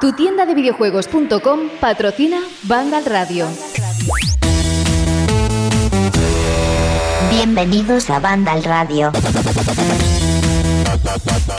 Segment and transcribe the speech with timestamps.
[0.00, 3.46] Tu tienda de videojuegos.com patrocina Vandal Radio.
[7.30, 9.12] Bienvenidos a Vandal Radio.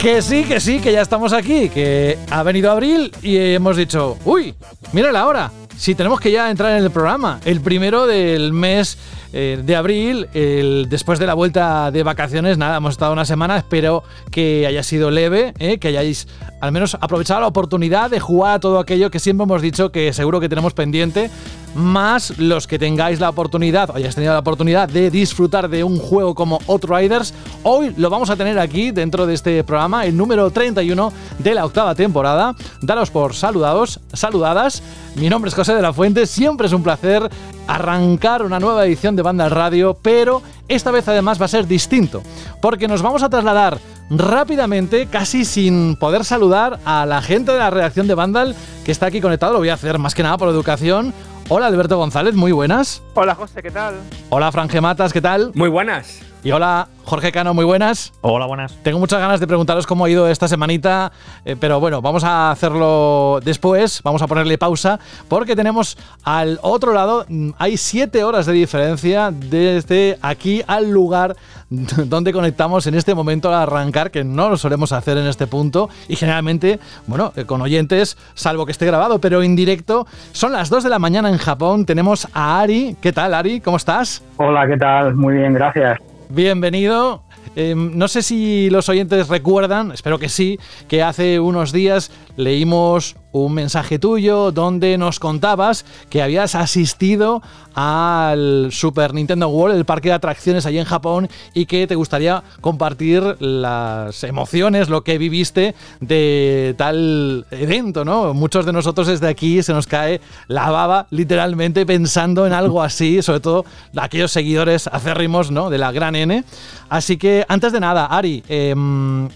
[0.00, 4.16] Que sí, que sí, que ya estamos aquí, que ha venido abril y hemos dicho,
[4.24, 4.54] uy,
[4.92, 8.98] mira la hora, si tenemos que ya entrar en el programa, el primero del mes
[9.32, 13.58] eh, de abril, el, después de la vuelta de vacaciones, nada, hemos estado una semana,
[13.58, 16.28] espero que haya sido leve, eh, que hayáis
[16.60, 20.12] al menos aprovechado la oportunidad de jugar a todo aquello que siempre hemos dicho que
[20.12, 21.30] seguro que tenemos pendiente,
[21.74, 25.98] más los que tengáis la oportunidad, o hayáis tenido la oportunidad de disfrutar de un
[25.98, 30.50] juego como Outriders, hoy lo vamos a tener aquí dentro de este programa, el número
[30.50, 32.54] 31 de la octava temporada.
[32.80, 34.82] Daros por saludados, saludadas.
[35.16, 37.28] Mi nombre es José de la Fuente, siempre es un placer
[37.66, 42.22] arrancar una nueva edición de Banda Radio, pero esta vez además va a ser distinto,
[42.60, 43.78] porque nos vamos a trasladar
[44.10, 49.06] rápidamente, casi sin poder saludar a la gente de la redacción de Vandal que está
[49.06, 49.54] aquí conectado.
[49.54, 51.12] Lo voy a hacer más que nada por educación.
[51.48, 53.02] Hola Alberto González, muy buenas.
[53.14, 53.94] Hola José, ¿qué tal?
[54.30, 55.52] Hola Franje Matas, ¿qué tal?
[55.54, 56.20] Muy buenas.
[56.46, 58.12] Y hola Jorge Cano, muy buenas.
[58.20, 58.80] Hola, buenas.
[58.84, 61.10] Tengo muchas ganas de preguntaros cómo ha ido esta semanita,
[61.44, 66.92] eh, pero bueno, vamos a hacerlo después, vamos a ponerle pausa, porque tenemos al otro
[66.92, 71.34] lado, mm, hay siete horas de diferencia desde aquí al lugar
[71.68, 75.88] donde conectamos en este momento al arrancar, que no lo solemos hacer en este punto,
[76.06, 80.70] y generalmente, bueno, eh, con oyentes, salvo que esté grabado, pero en directo, son las
[80.70, 82.96] 2 de la mañana en Japón, tenemos a Ari.
[83.00, 83.60] ¿Qué tal, Ari?
[83.60, 84.22] ¿Cómo estás?
[84.36, 85.16] Hola, ¿qué tal?
[85.16, 85.98] Muy bien, gracias.
[86.28, 87.22] Bienvenido.
[87.54, 93.16] Em, no sé si los oyentes recuerdan, espero que sí, que hace unos días leímos
[93.32, 97.42] un mensaje tuyo donde nos contabas que habías asistido
[97.74, 102.42] al Super Nintendo World, el parque de atracciones allí en Japón, y que te gustaría
[102.62, 108.32] compartir las emociones, lo que viviste de tal evento, ¿no?
[108.32, 113.20] Muchos de nosotros desde aquí se nos cae la baba literalmente pensando en algo así,
[113.20, 115.68] sobre todo aquellos seguidores acérrimos, ¿no?
[115.68, 116.44] De la gran N.
[116.88, 119.28] Así que antes de nada, Ari, em,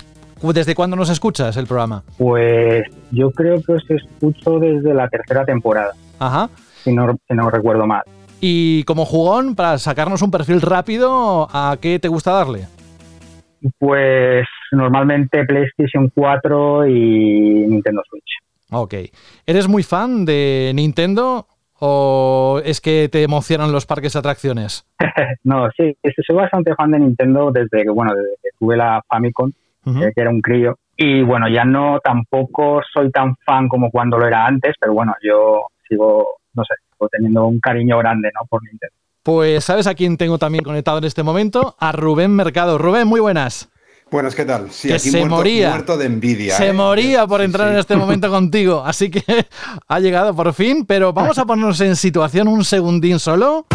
[0.42, 2.02] ¿Desde cuándo nos escuchas el programa?
[2.16, 5.92] Pues yo creo que os escucho desde la tercera temporada.
[6.18, 6.48] Ajá.
[6.82, 8.02] Si no, si no recuerdo mal.
[8.40, 12.66] Y como jugón, para sacarnos un perfil rápido, ¿a qué te gusta darle?
[13.78, 18.38] Pues normalmente PlayStation 4 y Nintendo Switch.
[18.70, 18.94] Ok.
[19.44, 21.46] ¿Eres muy fan de Nintendo
[21.80, 24.86] o es que te emocionan los parques de atracciones?
[25.44, 25.96] no, sí,
[26.26, 29.50] soy bastante fan de Nintendo desde que, bueno, desde que tuve la Famicom,
[29.84, 30.76] que era un crío.
[30.96, 35.14] Y bueno, ya no tampoco soy tan fan como cuando lo era antes, pero bueno,
[35.22, 38.46] yo sigo, no sé, sigo teniendo un cariño grande, ¿no?
[38.48, 38.94] Por Nintendo.
[39.22, 41.76] Pues, ¿sabes a quién tengo también conectado en este momento?
[41.78, 42.78] A Rubén Mercado.
[42.78, 43.70] Rubén, muy buenas.
[44.10, 44.70] Buenas, ¿qué tal?
[44.70, 45.68] Sí, que aquí se muerto, moría.
[45.70, 46.54] muerto de envidia.
[46.56, 46.72] Se ¿eh?
[46.72, 47.74] moría por Sí, entrar sí.
[47.74, 48.82] en este momento contigo.
[48.84, 49.22] Así que
[49.88, 53.66] ha llegado por fin, pero vamos a ponernos en situación un segundín solo.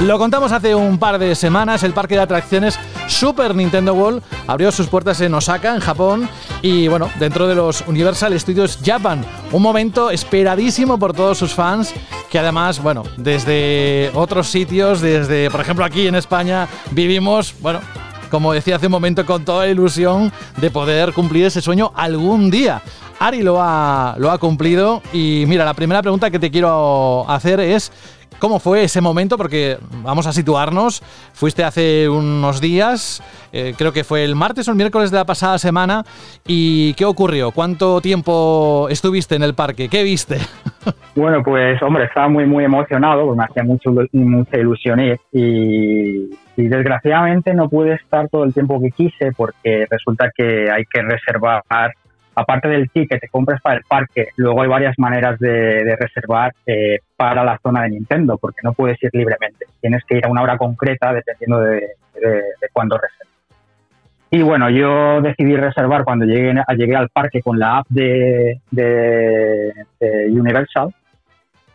[0.00, 4.70] Lo contamos hace un par de semanas, el parque de atracciones Super Nintendo World abrió
[4.70, 6.28] sus puertas en Osaka, en Japón,
[6.60, 9.24] y bueno, dentro de los Universal Studios Japan.
[9.52, 11.94] Un momento esperadísimo por todos sus fans,
[12.30, 17.80] que además, bueno, desde otros sitios, desde, por ejemplo, aquí en España, vivimos, bueno,
[18.30, 22.50] como decía hace un momento, con toda la ilusión de poder cumplir ese sueño algún
[22.50, 22.82] día.
[23.18, 27.60] Ari lo ha, lo ha cumplido y mira, la primera pregunta que te quiero hacer
[27.60, 27.90] es
[28.38, 29.36] ¿cómo fue ese momento?
[29.36, 31.02] Porque vamos a situarnos,
[31.32, 35.24] fuiste hace unos días, eh, creo que fue el martes o el miércoles de la
[35.24, 36.04] pasada semana
[36.46, 37.50] y ¿qué ocurrió?
[37.50, 39.88] ¿Cuánto tiempo estuviste en el parque?
[39.88, 40.38] ¿Qué viste?
[41.16, 45.00] Bueno, pues hombre, estaba muy muy emocionado, porque me hacía mucho, mucha ilusión
[45.32, 51.02] y desgraciadamente no pude estar todo el tiempo que quise porque resulta que hay que
[51.02, 51.62] reservar,
[52.36, 55.96] aparte del ticket que te compras para el parque, luego hay varias maneras de, de
[55.96, 60.26] reservar eh, para la zona de Nintendo, porque no puedes ir libremente, tienes que ir
[60.26, 63.26] a una hora concreta dependiendo de, de, de cuándo reservas.
[64.30, 68.60] Y bueno, yo decidí reservar cuando llegué, llegué al parque con la app de,
[70.28, 70.92] Universal.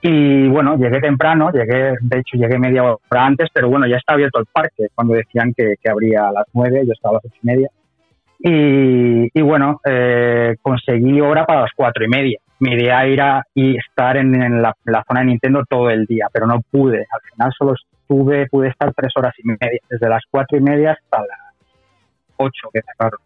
[0.04, 4.14] Y bueno, llegué temprano, llegué, de hecho llegué media hora antes, pero bueno, ya está
[4.14, 7.26] abierto el parque cuando decían que, que abría a las nueve, yo estaba a las
[7.26, 7.70] ocho y media.
[8.44, 12.40] Y, bueno, eh, conseguí hora para las cuatro y media.
[12.60, 16.28] Mi idea era y estar en, en la, la zona de Nintendo todo el día,
[16.32, 17.00] pero no pude.
[17.00, 20.92] Al final solo estuve, pude estar tres horas y media, desde las cuatro y media
[20.92, 21.40] hasta las
[22.38, 23.20] ocho que cerraron,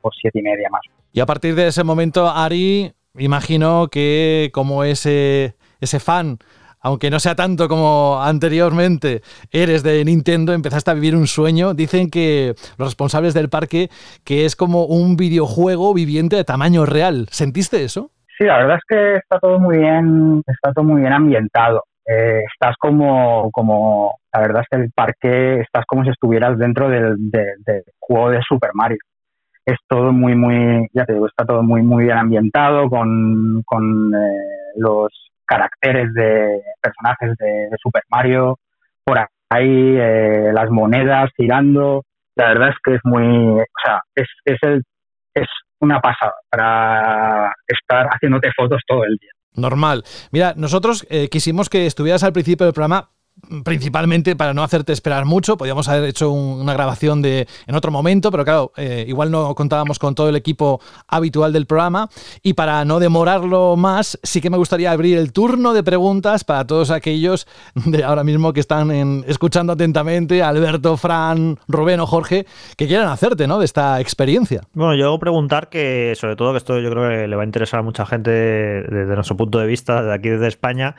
[0.00, 0.82] o siete y media más.
[1.12, 6.38] Y a partir de ese momento, Ari, imagino que como ese, ese fan
[6.80, 11.74] aunque no sea tanto como anteriormente eres de Nintendo, empezaste a vivir un sueño.
[11.74, 13.88] Dicen que los responsables del parque
[14.24, 17.26] que es como un videojuego viviente de tamaño real.
[17.30, 18.10] ¿Sentiste eso?
[18.36, 21.84] Sí, la verdad es que está todo muy bien, está todo muy bien ambientado.
[22.06, 26.88] Eh, estás como, como, la verdad es que el parque estás como si estuvieras dentro
[26.88, 27.16] del,
[27.98, 28.98] juego de Super Mario.
[29.66, 34.14] Es todo muy, muy, ya te digo, está todo muy, muy bien ambientado con, con
[34.14, 35.12] eh, los
[35.48, 38.58] caracteres de personajes de, Super Mario,
[39.04, 39.18] por
[39.50, 42.04] ahí eh, las monedas tirando.
[42.36, 44.82] La verdad es que es muy, o sea, es, es, el,
[45.34, 45.46] es
[45.80, 49.30] una pasada para estar haciéndote fotos todo el día.
[49.54, 50.04] Normal.
[50.30, 53.10] Mira, nosotros eh, quisimos que estuvieras al principio del programa
[53.64, 55.56] principalmente para no hacerte esperar mucho.
[55.56, 59.98] Podíamos haber hecho una grabación de en otro momento, pero claro, eh, igual no contábamos
[59.98, 62.08] con todo el equipo habitual del programa.
[62.42, 66.66] Y para no demorarlo más, sí que me gustaría abrir el turno de preguntas para
[66.66, 72.46] todos aquellos de ahora mismo que están escuchando atentamente, Alberto, Fran, Rubén o Jorge,
[72.76, 73.58] que quieran hacerte ¿no?
[73.58, 74.62] de esta experiencia.
[74.72, 77.80] Bueno, yo preguntar que, sobre todo, que esto yo creo que le va a interesar
[77.80, 80.96] a mucha gente desde nuestro punto de vista, de aquí desde España,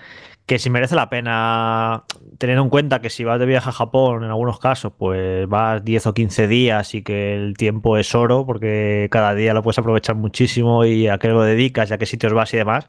[0.50, 2.06] que si merece la pena,
[2.40, 5.86] teniendo en cuenta que si vas de viaje a Japón, en algunos casos, pues vas
[5.86, 9.78] 10 o 15 días y que el tiempo es oro, porque cada día lo puedes
[9.78, 12.88] aprovechar muchísimo y a qué lo dedicas, y a qué sitios vas y demás,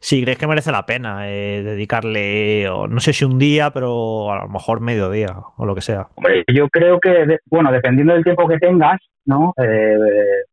[0.00, 4.44] si crees que merece la pena eh, dedicarle, no sé si un día, pero a
[4.44, 6.06] lo mejor medio día o lo que sea.
[6.48, 9.52] yo creo que, bueno, dependiendo del tiempo que tengas, ¿no?
[9.62, 9.98] Eh,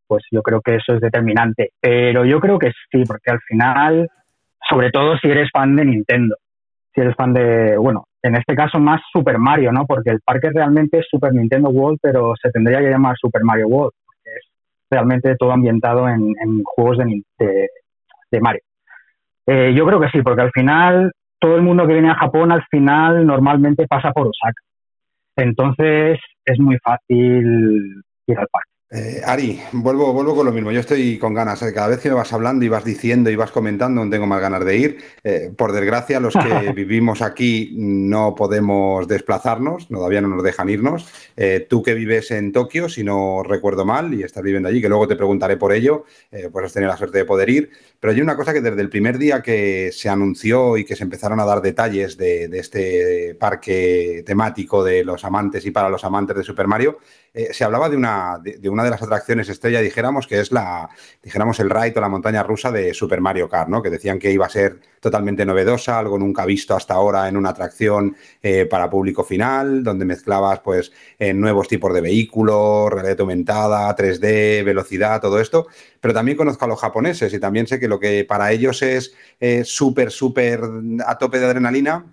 [0.05, 1.71] pues yo creo que eso es determinante.
[1.79, 4.09] Pero yo creo que sí, porque al final,
[4.69, 6.35] sobre todo si eres fan de Nintendo,
[6.99, 9.85] si eres fan de, bueno, en este caso más Super Mario, ¿no?
[9.85, 13.67] Porque el parque realmente es Super Nintendo World, pero se tendría que llamar Super Mario
[13.67, 14.49] World, porque es
[14.89, 17.69] realmente todo ambientado en, juegos de,
[18.31, 18.61] de, Mario.
[19.47, 22.51] Eh, yo creo que sí, porque al final todo el mundo que viene a Japón
[22.51, 24.61] al final normalmente pasa por Osaka.
[25.37, 28.71] Entonces es muy fácil ir al parque.
[28.91, 30.71] Eh, Ari, vuelvo, vuelvo con lo mismo.
[30.71, 31.61] Yo estoy con ganas.
[31.61, 31.71] ¿eh?
[31.73, 34.41] Cada vez que me vas hablando y vas diciendo y vas comentando, no tengo más
[34.41, 34.97] ganas de ir.
[35.23, 41.07] Eh, por desgracia, los que vivimos aquí no podemos desplazarnos, todavía no nos dejan irnos.
[41.69, 45.07] tú que vives en Tokio, si no recuerdo mal, y estás viviendo allí, que luego
[45.07, 46.05] te preguntaré por ello,
[46.51, 47.69] pues has tenido la suerte de poder ir.
[47.99, 51.03] Pero hay una cosa que desde el primer día que se anunció y que se
[51.03, 56.37] empezaron a dar detalles de, este parque temático de los amantes y para los amantes
[56.37, 56.99] de Super Mario,
[57.33, 60.89] eh, se hablaba de una, de, una de las atracciones estrella, dijéramos, que es la,
[61.21, 63.83] dijéramos, el ride o la montaña rusa de Super Mario Kart, ¿no?
[63.83, 67.49] Que decían que iba a ser totalmente novedosa, algo nunca visto hasta ahora en una
[67.49, 73.93] atracción eh, para público final, donde mezclabas, pues, eh, nuevos tipos de vehículos, realidad aumentada,
[73.95, 75.67] 3D, velocidad, todo esto.
[75.99, 79.13] Pero también conozco a los japoneses y también sé que lo que para ellos es
[79.63, 80.61] súper, súper
[81.05, 82.05] a tope de adrenalina,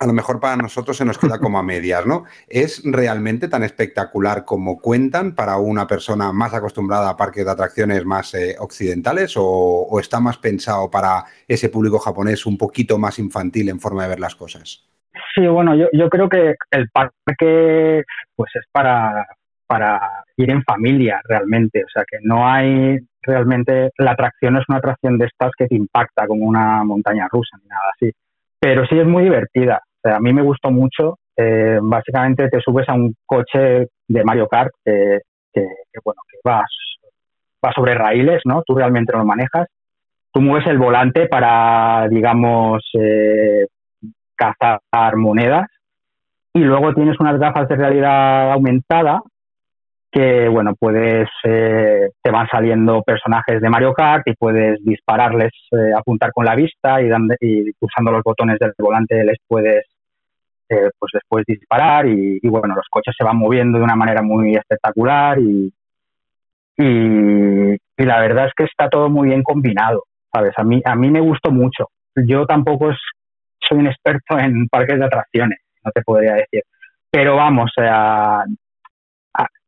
[0.00, 2.24] a lo mejor para nosotros se nos queda como a medias, ¿no?
[2.46, 8.04] ¿Es realmente tan espectacular como cuentan para una persona más acostumbrada a parques de atracciones
[8.04, 13.68] más eh, occidentales o, está más pensado para ese público japonés un poquito más infantil
[13.68, 14.84] en forma de ver las cosas?
[15.34, 18.04] Sí, bueno, yo, creo que el parque
[18.36, 19.26] pues es para,
[19.68, 24.78] para ir en familia realmente, o sea que no hay realmente, la atracción es una
[24.78, 28.10] atracción de estas que te impacta como una montaña rusa ni nada así,
[28.58, 31.18] pero sí es muy divertida a mí me gustó mucho.
[31.36, 35.20] Eh, básicamente te subes a un coche de Mario Kart que,
[36.04, 36.70] bueno, que vas,
[37.64, 38.62] va sobre raíles, ¿no?
[38.66, 39.66] Tú realmente lo manejas.
[40.32, 43.66] Tú mueves el volante para, digamos, eh,
[44.34, 45.66] cazar monedas
[46.54, 49.20] y luego tienes unas gafas de realidad aumentada
[50.10, 55.52] que bueno puedes eh, te van saliendo personajes de Mario Kart y puedes dispararles
[55.96, 57.10] apuntar con la vista y,
[57.40, 59.84] y usando los botones del volante les puedes
[60.70, 64.54] eh, pues después disparar y, bueno, los coches se van moviendo de una manera muy
[64.54, 65.72] espectacular y,
[66.76, 70.52] y, la verdad es que está todo muy bien combinado, ¿sabes?
[70.58, 71.88] A mí, a mí me gustó mucho.
[72.14, 72.92] Yo tampoco
[73.66, 76.62] soy un experto en parques de atracciones, no te podría decir.
[77.10, 77.72] Pero vamos,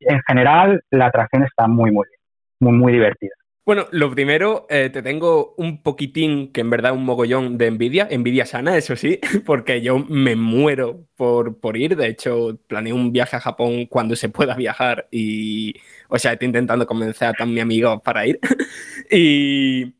[0.00, 2.20] en general la atracción está muy, muy bien,
[2.60, 3.32] muy, muy divertida.
[3.70, 8.08] Bueno, lo primero, eh, te tengo un poquitín, que en verdad un mogollón de envidia,
[8.10, 11.94] envidia sana, eso sí, porque yo me muero por, por ir.
[11.96, 15.74] De hecho, planeo un viaje a Japón cuando se pueda viajar y,
[16.08, 18.40] o sea, estoy intentando convencer a todos mis amigos para ir.
[19.10, 19.94] y,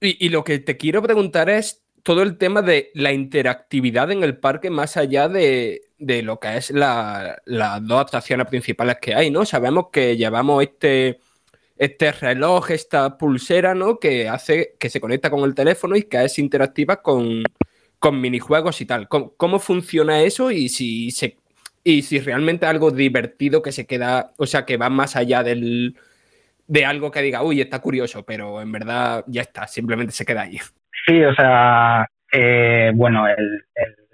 [0.00, 4.38] y, lo que te quiero preguntar es todo el tema de la interactividad en el
[4.38, 7.36] parque más allá de, de lo que es las
[7.86, 9.44] dos atracciones principales que hay, ¿no?
[9.44, 11.20] Sabemos que llevamos este
[11.80, 13.98] este reloj, esta pulsera, ¿no?
[13.98, 17.42] Que hace que se conecta con el teléfono y que es interactiva con,
[17.98, 19.08] con minijuegos y tal.
[19.08, 21.38] ¿Cómo, funciona eso y si, se,
[21.82, 25.96] y si realmente algo divertido que se queda, o sea, que va más allá del,
[26.66, 30.42] de algo que diga, uy, está curioso, pero en verdad ya está, simplemente se queda
[30.42, 30.58] ahí.
[31.06, 33.24] Sí, o sea, eh, bueno,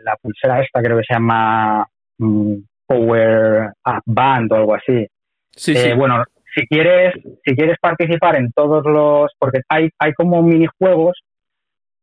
[0.04, 1.86] la pulsera esta creo que se llama
[2.18, 2.54] mm,
[2.86, 5.06] Power Up Band o algo así.
[5.50, 5.88] Sí, sí.
[5.88, 6.22] Eh, bueno,
[6.54, 7.14] si quieres,
[7.44, 11.18] si quieres participar en todos los, porque hay, hay como minijuegos,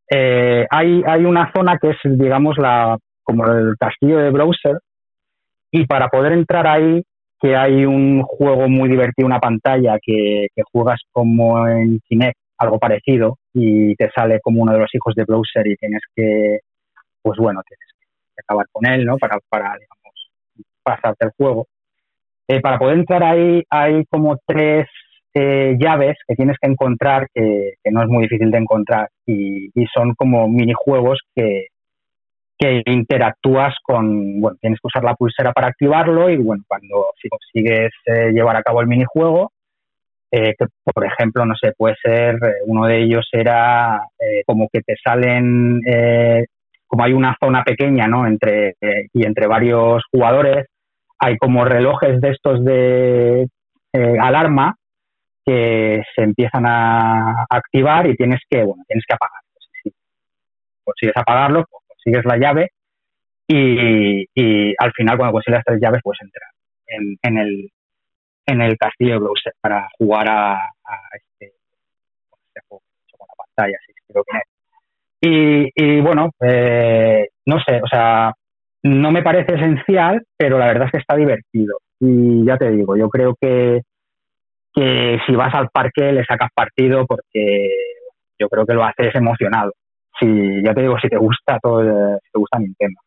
[0.09, 4.77] eh, hay, hay una zona que es, digamos, la, como el castillo de browser,
[5.71, 7.03] y para poder entrar ahí,
[7.41, 12.79] que hay un juego muy divertido, una pantalla que, que juegas como en Kinect, algo
[12.79, 16.60] parecido, y te sale como uno de los hijos de browser y tienes que,
[17.22, 19.17] pues bueno, tienes que acabar con él, ¿no?
[19.17, 20.31] Para, para digamos,
[20.81, 21.67] pasarte el juego.
[22.48, 24.88] Eh, para poder entrar ahí hay como tres
[25.33, 30.13] eh, llaves que tienes que encontrar, que, no es muy difícil de encontrar, y, son
[30.15, 31.67] como minijuegos que,
[32.57, 37.29] que interactúas con, bueno, tienes que usar la pulsera para activarlo y bueno, cuando si
[37.29, 39.51] consigues eh, llevar a cabo el minijuego,
[40.33, 44.01] que por ejemplo, no sé, puede ser, uno de ellos era
[44.47, 45.79] como que te salen,
[46.87, 48.25] como hay una zona pequeña, ¿no?
[48.25, 48.75] Entre,
[49.13, 50.65] y entre varios jugadores,
[51.19, 53.47] hay como relojes de estos de
[53.93, 54.75] eh, alarma
[55.45, 59.69] que se empiezan a activar y tienes que, bueno, tienes que apagarlos.
[59.83, 59.93] Si
[60.83, 62.71] consigues apagarlos, pues consigues la llave
[63.47, 66.49] y, al final cuando consigues las tres llaves puedes entrar
[67.23, 67.69] en, el,
[68.45, 69.29] en el castillo de
[69.62, 70.59] para jugar a,
[71.13, 72.83] este, este, juego
[73.17, 74.39] con la pantalla, si creo que
[75.25, 78.33] y, y bueno, eh, no sé, o sea,
[78.83, 81.77] no me parece esencial, pero la verdad es que está divertido.
[82.01, 83.83] Y ya te digo, yo creo que,
[84.73, 87.69] que si vas al parque le sacas partido porque
[88.38, 89.71] yo creo que lo haces emocionado.
[90.19, 90.27] Si,
[90.62, 91.81] ya te digo, si te gusta todo,
[92.21, 93.00] si te gusta Nintendo.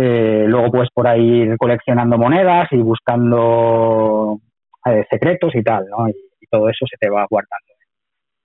[0.00, 4.38] Eh, luego puedes por ahí coleccionando monedas y buscando
[4.86, 6.08] eh, secretos y tal, ¿no?
[6.08, 6.14] y,
[6.50, 7.70] todo eso se te va guardando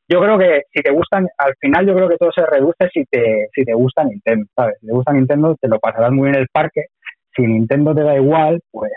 [0.08, 3.06] yo creo que si te gustan, al final yo creo que todo se reduce si
[3.06, 4.76] te, si te gusta Nintendo, ¿sabes?
[4.80, 6.86] Si te gusta Nintendo, te lo pasarás muy en el parque.
[7.36, 8.92] Si Nintendo te da igual, pues,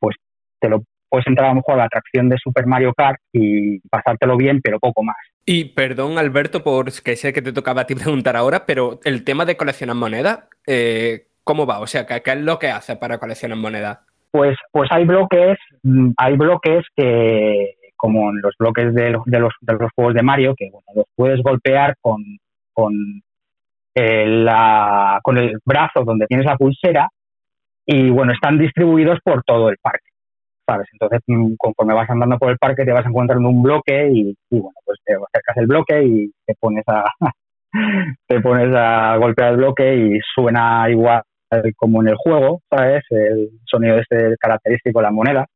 [0.00, 0.16] pues
[0.58, 3.78] te lo puedes entrar a lo mejor a la atracción de Super Mario Kart y
[3.88, 5.16] pasártelo bien, pero poco más.
[5.46, 9.24] Y perdón, Alberto, por que sé que te tocaba a ti preguntar ahora, pero el
[9.24, 11.80] tema de coleccionar monedas, eh, ¿cómo va?
[11.80, 13.98] O sea, ¿qué, es lo que hace para coleccionar monedas?
[14.30, 19.40] Pues, pues hay bloques, mm, hay bloques que, como en los bloques de los, de
[19.40, 22.22] los, de los juegos de Mario, que bueno, los puedes golpear con,
[22.72, 22.94] con,
[23.94, 27.08] eh, la, con el brazo donde tienes la pulsera
[27.84, 30.10] y bueno, están distribuidos por todo el parque.
[30.64, 30.86] ¿sabes?
[30.92, 34.78] Entonces, mm, conforme vas andando por el parque, te vas encontrando un bloque y, bueno,
[34.84, 37.04] pues te acercas el bloque y te pones a
[38.28, 41.22] te pones a golpear el bloque y suena igual
[41.76, 43.04] como en el juego, ¿sabes?
[43.10, 45.46] El sonido este característico de la moneda.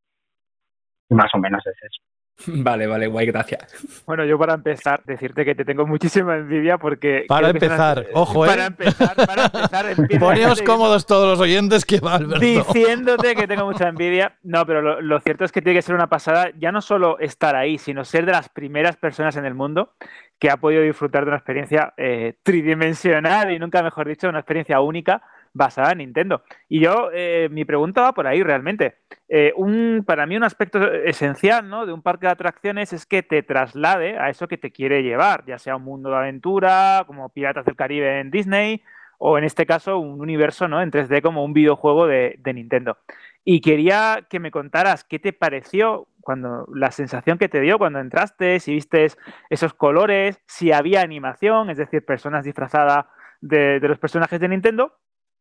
[1.08, 2.02] Y más o menos es eso.
[2.46, 4.02] Vale, vale, guay, gracias.
[4.06, 7.24] Bueno, yo para empezar, decirte que te tengo muchísima envidia porque...
[7.28, 8.48] Para empezar, ojo, ¿eh?
[8.48, 9.86] Para empezar, para empezar...
[10.18, 12.40] Poneos cómodos todos los oyentes que va, Alberto.
[12.40, 14.36] Diciéndote que tengo mucha envidia.
[14.42, 17.54] No, pero lo, cierto es que tiene que ser una pasada ya no solo estar
[17.54, 19.94] ahí, sino ser de las primeras personas en el mundo
[20.38, 24.80] que ha podido disfrutar de una experiencia eh, tridimensional y nunca mejor dicho, una experiencia
[24.80, 25.22] única
[25.54, 26.42] basada en Nintendo.
[26.68, 28.96] Y yo, eh, mi pregunta va por ahí realmente.
[29.28, 31.86] Eh, un, para mí un aspecto esencial ¿no?
[31.86, 35.44] de un parque de atracciones es que te traslade a eso que te quiere llevar,
[35.46, 38.82] ya sea un mundo de aventura, como Piratas del Caribe en Disney,
[39.18, 40.82] o en este caso un universo ¿no?
[40.82, 42.98] en 3D como un videojuego de, de Nintendo.
[43.44, 48.00] Y quería que me contaras qué te pareció cuando la sensación que te dio cuando
[48.00, 49.06] entraste, si viste
[49.50, 53.04] esos colores, si había animación, es decir, personas disfrazadas
[53.40, 54.94] de, de los personajes de Nintendo,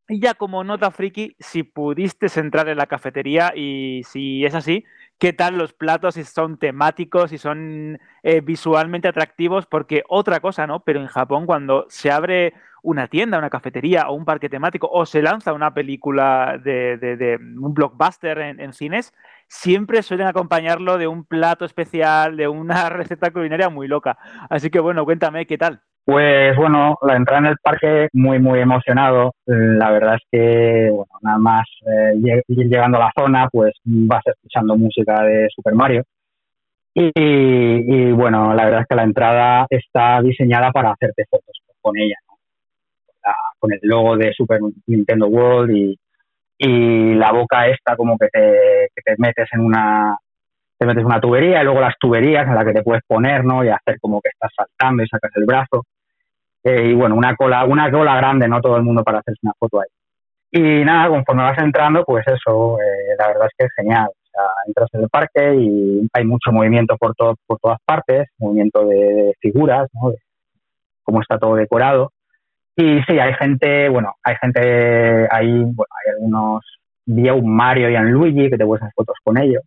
[0.10, 4.83] y ya como nota friki, si pudiste entrar en la cafetería y si es así,
[5.17, 6.15] ¿qué tal los platos?
[6.15, 10.81] Si son temáticos, si son eh, visualmente atractivos, porque otra cosa, ¿no?
[10.83, 15.05] Pero en Japón cuando se abre una tienda, una cafetería o un parque temático o
[15.05, 19.13] se lanza una película de, un blockbuster en, en, cines,
[19.48, 24.17] siempre suelen acompañarlo de un plato especial, de una receta culinaria muy loca.
[24.50, 25.81] Así que bueno, cuéntame, ¿qué tal?
[26.05, 29.36] Pues bueno, la entrada en el parque muy, muy emocionado.
[29.45, 34.75] La verdad es que, bueno, nada más eh, llegando a la zona, pues vas escuchando
[34.75, 36.03] música de Super Mario.
[36.95, 42.15] Y, bueno, la verdad es que la entrada está diseñada para hacerte fotos con ella,
[42.27, 42.33] ¿no?
[43.57, 45.98] con el logo de Super Nintendo World y,
[46.57, 50.17] y la boca esta como que te, te metes en una
[50.77, 53.63] te metes una tubería y luego las tuberías en las que te puedes poner, ¿no?
[53.63, 55.86] Y hacer como que estás saltando y sacas el brazo.
[56.63, 59.53] Eh, y bueno, una cola, una cola grande, no todo el mundo para hacerse una
[59.60, 59.88] foto ahí.
[60.51, 64.08] Y nada, conforme vas entrando, pues eso, eh, la verdad es que es genial.
[64.08, 68.29] O sea, entras en el parque y hay mucho movimiento por, todo, por todas partes,
[68.38, 70.12] movimiento de, figuras, ¿no?
[70.12, 70.17] De
[71.03, 72.12] cómo está todo decorado.
[72.75, 76.63] Y sí, hay gente, bueno, hay gente ahí, bueno, hay algunos,
[77.05, 79.63] vi a un Mario y a un Luigi que te puedes hacer fotos con ellos.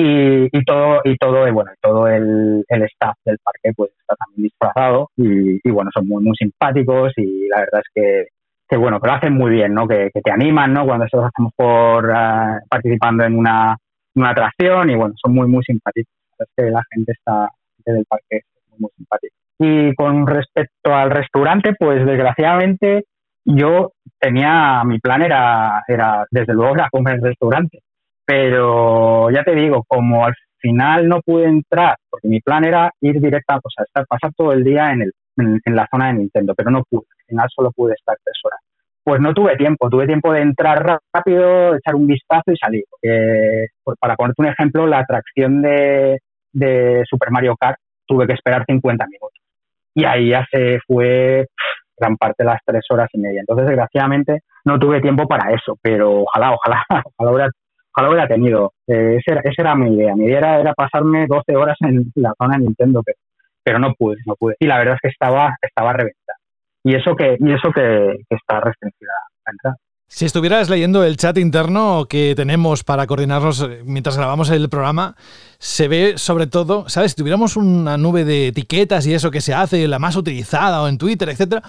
[0.00, 4.44] Y, y todo, y todo, bueno, todo el, el staff del parque pues está también
[4.44, 8.26] disfrazado y, y bueno, son muy, muy simpáticos y la verdad es que,
[8.68, 9.88] que bueno, que lo hacen muy bien, ¿no?
[9.88, 10.86] Que, que te animan, ¿no?
[10.86, 13.76] Cuando estás a lo mejor ah, participando en una,
[14.14, 16.14] una atracción y bueno, son muy, muy simpáticos.
[16.38, 17.48] La es que la gente está,
[17.84, 19.34] del parque es muy, muy simpática.
[19.58, 23.06] Y con respecto al restaurante, pues desgraciadamente
[23.44, 27.80] yo tenía, mi plan era, era desde luego era comer en el restaurante,
[28.28, 33.18] pero ya te digo, como al final no pude entrar, porque mi plan era ir
[33.22, 36.52] directa, o estar, pasar todo el día en, el, en, en la zona de Nintendo,
[36.54, 38.60] pero no pude, al final solo pude estar tres horas.
[39.02, 42.84] Pues no tuve tiempo, tuve tiempo de entrar rápido, echar un vistazo y salir.
[43.00, 46.18] pues para ponerte un ejemplo, la atracción de,
[46.52, 49.40] de Super Mario Kart tuve que esperar 50 minutos
[49.94, 51.46] y ahí ya se fue
[51.98, 53.40] gran parte de las tres horas y media.
[53.40, 56.84] Entonces, desgraciadamente, no tuve tiempo para eso, pero ojalá, ojalá,
[57.16, 57.50] ojalá hubiera,
[57.92, 58.72] ojalá hubiera tenido.
[58.86, 60.14] Eh, esa, era, esa era mi idea.
[60.14, 63.18] Mi idea era, pasarme 12 horas en la zona de Nintendo, pero,
[63.62, 64.56] pero no pude, no pude.
[64.58, 66.38] Y la verdad es que estaba, estaba reventada.
[66.84, 69.12] Y eso que, y eso que, que está restringida
[69.46, 69.76] la entrada.
[70.10, 75.16] Si estuvieras leyendo el chat interno que tenemos para coordinarnos eh, mientras grabamos el programa,
[75.58, 77.12] se ve sobre todo, ¿sabes?
[77.12, 80.88] Si tuviéramos una nube de etiquetas y eso que se hace, la más utilizada o
[80.88, 81.62] en Twitter, etcétera,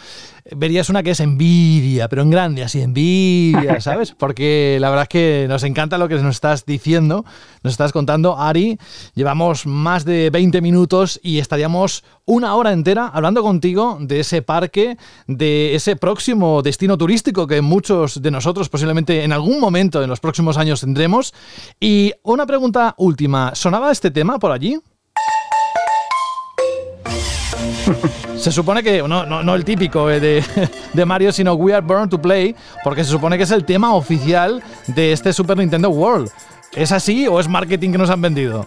[0.55, 4.15] verías una que es envidia, pero en grande, así, envidia, ¿sabes?
[4.17, 7.25] Porque la verdad es que nos encanta lo que nos estás diciendo,
[7.63, 8.79] nos estás contando, Ari.
[9.15, 14.97] Llevamos más de 20 minutos y estaríamos una hora entera hablando contigo de ese parque,
[15.27, 20.19] de ese próximo destino turístico que muchos de nosotros posiblemente en algún momento en los
[20.19, 21.33] próximos años tendremos.
[21.79, 24.79] Y una pregunta última, ¿sonaba este tema por allí?
[28.35, 30.43] Se supone que, no, no, no el típico eh, de,
[30.93, 33.93] de, Mario, sino We Are Born to Play, porque se supone que es el tema
[33.93, 36.29] oficial de este Super Nintendo World.
[36.73, 38.65] ¿Es así o es marketing que nos han vendido?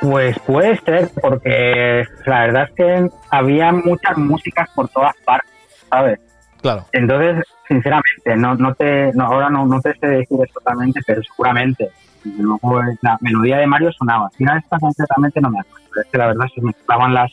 [0.00, 5.50] Pues puede ser, porque la verdad es que había muchas músicas por todas partes,
[5.88, 6.18] ¿sabes?
[6.62, 6.86] Claro.
[6.92, 11.90] Entonces, sinceramente, no, no te, no, ahora no, no te sé decir exactamente, pero seguramente
[12.38, 14.30] luego la melodía de Mario sonaba.
[14.36, 16.00] Si no esta concretamente no me acuerdo.
[16.00, 17.32] Es que la verdad se mezclaban las,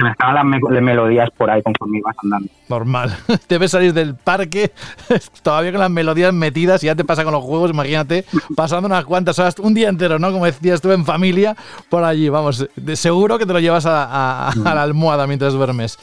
[0.00, 2.48] se mezclaban las me melodías por ahí conforme ibas andando.
[2.68, 3.16] Normal.
[3.48, 4.72] Debes salir del parque
[5.42, 8.24] todavía con las melodías metidas y ya te pasa con los juegos, imagínate,
[8.56, 10.32] pasando unas cuantas horas, un día entero, ¿no?
[10.32, 11.56] Como decías tú en familia,
[11.88, 12.28] por allí.
[12.28, 15.98] Vamos, de seguro que te lo llevas a, a, a la almohada mientras duermes.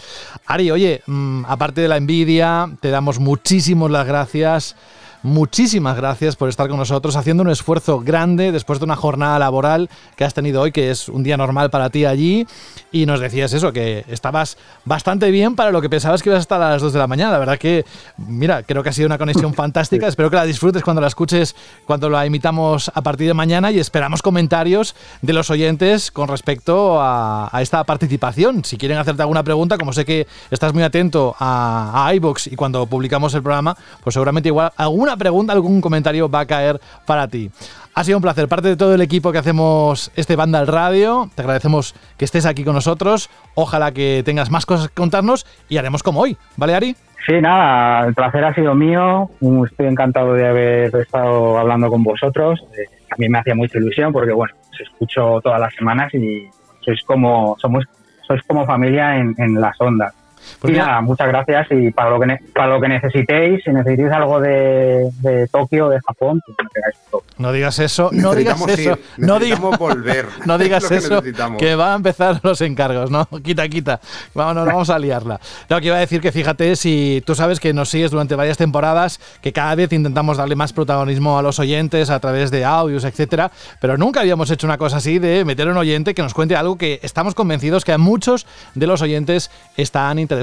[0.46, 4.76] Ari, oye, mmm, aparte de la envidia, te damos muchísimas las gracias
[5.24, 9.90] muchísimas gracias por estar con nosotros, haciendo un esfuerzo grande después de una jornada laboral
[10.16, 12.48] que has tenido hoy, que es un día normal para ti allí.
[12.92, 16.42] Y nos decías eso, que estabas bastante bien para lo que pensabas que ibas a
[16.42, 17.32] estar a las 2 de la mañana.
[17.32, 17.86] La verdad que,
[18.18, 20.08] mira, creo que ha sido una conexión fantástica.
[20.08, 23.80] Espero que la disfrutes cuando la escuches, cuando la imitamos a partir de mañana y
[23.80, 28.64] esperamos comentarios de los oyentes con respecto a, a esta participación.
[28.64, 32.56] Si quieren hacerte alguna pregunta, como sé que estás muy atento a, a iBox y
[32.56, 37.28] cuando publicamos el programa, pues seguramente igual alguna pregunta, algún comentario va a caer para
[37.28, 37.50] ti.
[37.94, 38.48] Ha sido un placer.
[38.48, 42.46] Parte de todo el equipo que hacemos este Banda al Radio, te agradecemos que estés
[42.46, 43.30] aquí con nosotros.
[43.56, 46.38] Ojalá que tengas más cosas que contarnos y haremos como hoy.
[46.58, 46.96] ¿Vale, Ari?
[47.26, 49.30] Sí, nada, el placer ha sido mío.
[49.70, 52.64] Estoy encantado de haber estado hablando con vosotros.
[53.12, 56.48] A mí me hacía mucha ilusión porque, bueno, os escucho todas las semanas y
[56.82, 57.84] sois como, somos,
[58.28, 60.14] sois como familia en, en las ondas.
[60.60, 63.72] Pues y mira, nada, muchas gracias y para lo que, para lo que necesitéis, si
[63.72, 67.24] necesitáis algo de, de Tokio, de Japón, pues me pegáis todo.
[67.38, 68.92] No digas eso, no digas eso.
[68.92, 70.26] Ir, no digas, volver.
[70.46, 73.26] No digas eso, que, que va a empezar los encargos, ¿no?
[73.44, 74.00] Quita, quita.
[74.34, 75.40] Vamos, vamos a liarla.
[75.70, 78.58] No, que iba a decir que fíjate, si tú sabes que nos sigues durante varias
[78.58, 83.04] temporadas, que cada vez intentamos darle más protagonismo a los oyentes a través de audios,
[83.04, 86.56] etcétera, pero nunca habíamos hecho una cosa así de meter un oyente que nos cuente
[86.56, 90.37] algo que estamos convencidos que a muchos de los oyentes están interesados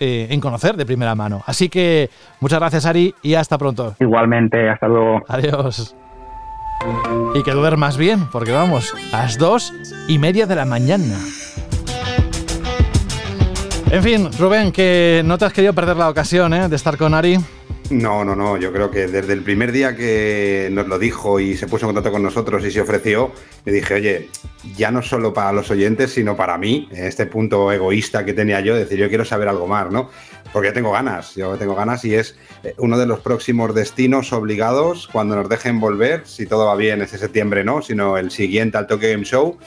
[0.00, 1.42] eh, en conocer de primera mano.
[1.46, 3.94] Así que muchas gracias, Ari, y hasta pronto.
[4.00, 5.22] Igualmente, hasta luego.
[5.28, 5.96] Adiós.
[7.34, 9.72] Y que duermas bien, porque vamos, a las dos
[10.08, 11.16] y media de la mañana.
[13.92, 16.68] En fin, Rubén, que no te has querido perder la ocasión ¿eh?
[16.68, 17.38] de estar con Ari.
[17.92, 18.56] No, no, no.
[18.56, 21.88] Yo creo que desde el primer día que nos lo dijo y se puso en
[21.88, 23.32] contacto con nosotros y se ofreció,
[23.66, 24.28] le dije, oye,
[24.74, 28.74] ya no solo para los oyentes, sino para mí, este punto egoísta que tenía yo,
[28.74, 30.08] decir, yo quiero saber algo más, ¿no?
[30.54, 34.32] Porque yo tengo ganas, yo tengo ganas y es eh, uno de los próximos destinos
[34.32, 38.78] obligados cuando nos dejen volver, si todo va bien, ese septiembre no, sino el siguiente
[38.78, 39.58] al Tokyo Game Show.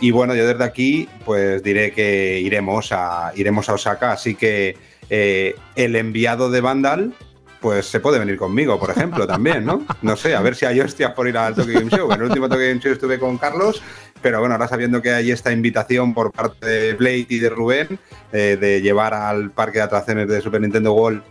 [0.00, 4.78] Y bueno, yo desde aquí, pues diré que iremos a, iremos a Osaka, así que
[5.10, 7.14] eh, el enviado de Vandal
[7.60, 9.84] pues se puede venir conmigo, por ejemplo, también, ¿no?
[10.02, 12.10] No sé, a ver si hay hostias por ir al Tokyo Game Show.
[12.12, 13.82] En el último Tokyo Game Show estuve con Carlos,
[14.22, 17.98] pero bueno, ahora sabiendo que hay esta invitación por parte de Blade y de Rubén
[18.32, 21.22] eh, de llevar al parque de atracciones de Super Nintendo World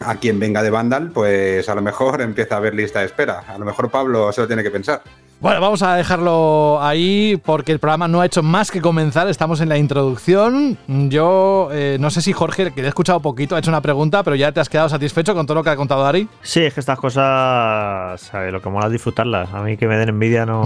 [0.00, 3.40] a quien venga de Vandal, pues a lo mejor empieza a haber lista de espera.
[3.40, 5.02] A lo mejor Pablo se lo tiene que pensar.
[5.40, 9.28] Bueno, vamos a dejarlo ahí porque el programa no ha hecho más que comenzar.
[9.28, 10.76] Estamos en la introducción.
[10.88, 14.24] Yo eh, no sé si Jorge, que le he escuchado poquito, ha hecho una pregunta,
[14.24, 16.28] pero ya te has quedado satisfecho con todo lo que ha contado Ari.
[16.42, 18.52] Sí, es que estas cosas, ¿sabes?
[18.52, 19.54] lo que mola es disfrutarlas.
[19.54, 20.64] A mí que me den envidia no.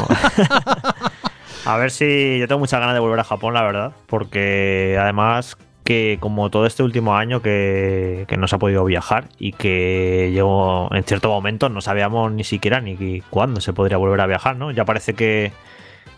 [1.66, 5.58] a ver si yo tengo muchas ganas de volver a Japón, la verdad, porque además
[5.92, 10.88] que como todo este último año que, no se ha podido viajar y que llegó
[10.94, 14.70] en cierto momento no sabíamos ni siquiera ni cuándo se podría volver a viajar, ¿no?
[14.70, 15.52] Ya parece que,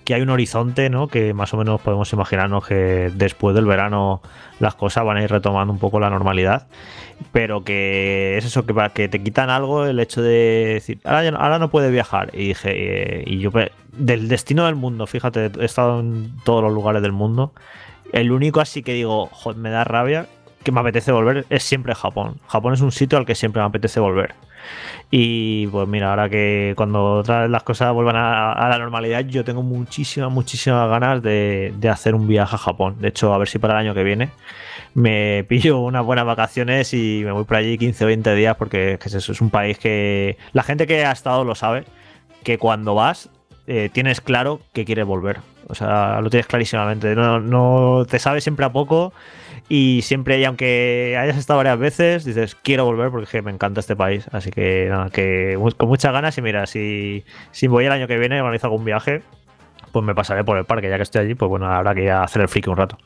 [0.09, 1.09] hay un horizonte, ¿no?
[1.09, 4.23] Que más o menos podemos imaginarnos que después del verano
[4.61, 6.69] las cosas van a ir retomando un poco la normalidad,
[7.33, 11.59] pero que es eso, que, que te quitan algo el hecho de decir, ahora, ahora
[11.59, 12.31] no puede viajar.
[12.33, 13.51] Y dije, eh, y yo,
[13.91, 17.53] del destino del mundo, fíjate, he estado en todos los lugares del mundo
[18.15, 20.27] el único así que digo, joder, me da rabia,
[20.63, 22.41] que me apetece volver, es siempre Japón.
[22.47, 24.35] Japón es un sitio al que siempre me apetece volver.
[25.11, 29.43] Y pues mira, ahora que cuando otra vez las cosas vuelvan a, la normalidad, yo
[29.45, 32.97] tengo muchísimas, muchísimas ganas de, hacer un viaje a Japón.
[33.01, 34.31] De hecho, a ver si para el año que viene
[34.95, 38.97] me pillo unas buenas vacaciones y me voy por allí 15 o 20 días porque
[39.05, 41.85] es, eso, es un país que la gente que ha estado lo sabe,
[42.45, 43.29] que cuando vas
[43.67, 45.39] eh, tienes claro que quieres volver.
[45.69, 47.15] O sea, lo tienes clarísimamente.
[47.15, 49.13] No, te sabes siempre a poco
[49.69, 53.97] y siempre, y aunque hayas estado varias veces, dices, quiero volver porque me encanta este
[53.97, 54.27] país.
[54.33, 58.19] Así que nada, que con muchas ganas y mira, si, si voy el año que
[58.19, 59.23] viene organizo algún viaje,
[59.93, 62.11] pues me pasaré por el parque, ya que estoy allí, pues bueno, habrá que ir
[62.11, 62.99] a hacer el friki un rato.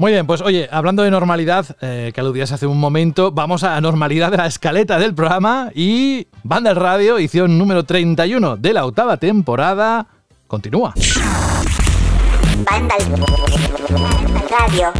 [0.00, 3.78] Muy bien, pues oye, hablando de normalidad, eh, que aludías hace un momento, vamos a
[3.82, 9.18] normalidad de la escaleta del programa y Banda Radio, edición número 31 de la octava
[9.18, 10.06] temporada,
[10.46, 10.94] continúa.
[12.64, 12.94] Banda
[14.48, 14.90] Radio.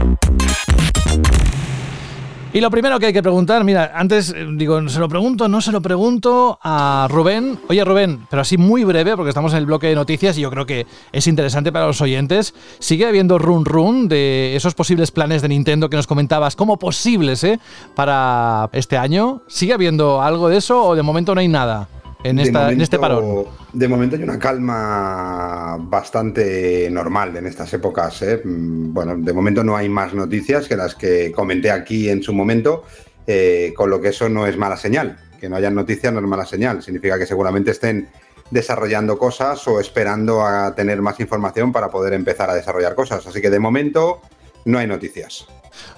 [2.53, 5.61] Y lo primero que hay que preguntar, mira, antes eh, digo, se lo pregunto, no
[5.61, 7.61] se lo pregunto a Rubén.
[7.69, 10.51] Oye, Rubén, pero así muy breve, porque estamos en el bloque de noticias y yo
[10.51, 12.53] creo que es interesante para los oyentes.
[12.81, 17.45] ¿Sigue habiendo run run de esos posibles planes de Nintendo que nos comentabas como posibles
[17.45, 17.61] eh,
[17.95, 19.43] para este año?
[19.47, 21.89] ¿Sigue habiendo algo de eso o de momento no hay nada?
[22.23, 23.47] En, este parón?
[23.73, 28.23] De momento hay una calma bastante normal en estas épocas.
[28.23, 28.41] ¿eh?
[28.45, 32.33] Mm, bueno, de momento no hay más noticias que las que comenté aquí en su
[32.33, 32.85] momento,
[33.27, 35.19] eh, con lo que eso no es mala señal.
[35.41, 36.83] Que no haya noticias no es mala señal.
[36.83, 38.09] Significa que seguramente estén
[38.51, 43.27] desarrollando cosas o esperando a tener más información para poder empezar a desarrollar cosas.
[43.27, 44.21] Así que de momento
[44.65, 45.47] no hay noticias.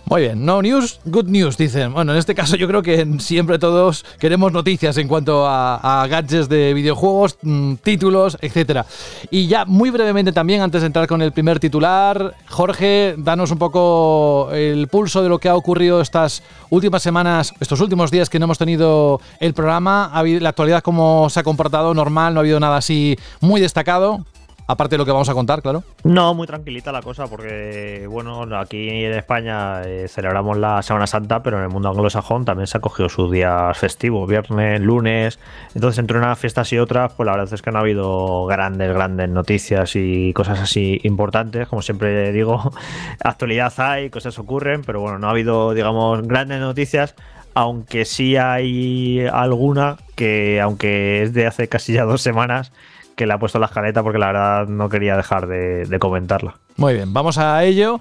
[0.05, 1.93] Muy bien, no news, good news, dicen.
[1.93, 6.49] Bueno, en este caso yo creo que siempre todos queremos noticias en cuanto a, gadgets
[6.49, 8.85] de videojuegos, mm, títulos, etc.
[9.31, 13.59] Y ya muy brevemente también, antes de entrar con el primer titular, Jorge, danos un
[13.59, 18.39] poco el pulso de lo que ha ocurrido estas últimas semanas, estos últimos días que
[18.39, 20.07] no hemos tenido el programa.
[20.07, 22.35] ¿Ha habido, la actualidad cómo se ha comportado normal?
[22.35, 24.27] ¿No ha habido nada así muy destacado?
[24.73, 25.85] Aparte de lo que vamos a contar, claro.
[26.03, 31.43] No, muy tranquilita la cosa, porque bueno, aquí en España eh, celebramos la Semana Santa,
[31.43, 35.39] pero en el mundo anglosajón también se ha cogido sus días festivos, viernes, lunes.
[35.75, 38.95] Entonces, entre unas fiestas y otras, pues la verdad es que no ha habido grandes,
[38.95, 41.69] grandes noticias y cosas así importantes.
[41.69, 42.73] Como siempre digo,
[43.23, 47.15] actualidad hay, cosas ocurren, pero bueno, no ha habido, digamos, grandes noticias
[47.55, 52.73] aunque sí hay alguna que, aunque es de hace casi ya dos semanas,
[53.17, 56.57] que le ha puesto la escaleta porque la verdad no quería dejar de, comentarla.
[56.77, 58.01] Muy bien, vamos a ello.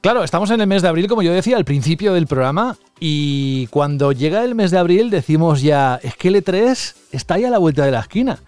[0.00, 3.66] Claro, estamos en el mes de abril, como yo decía al principio del programa, y
[3.68, 7.50] cuando llega el mes de abril decimos ya, es que el E3 está ahí a
[7.50, 8.38] la vuelta de la esquina.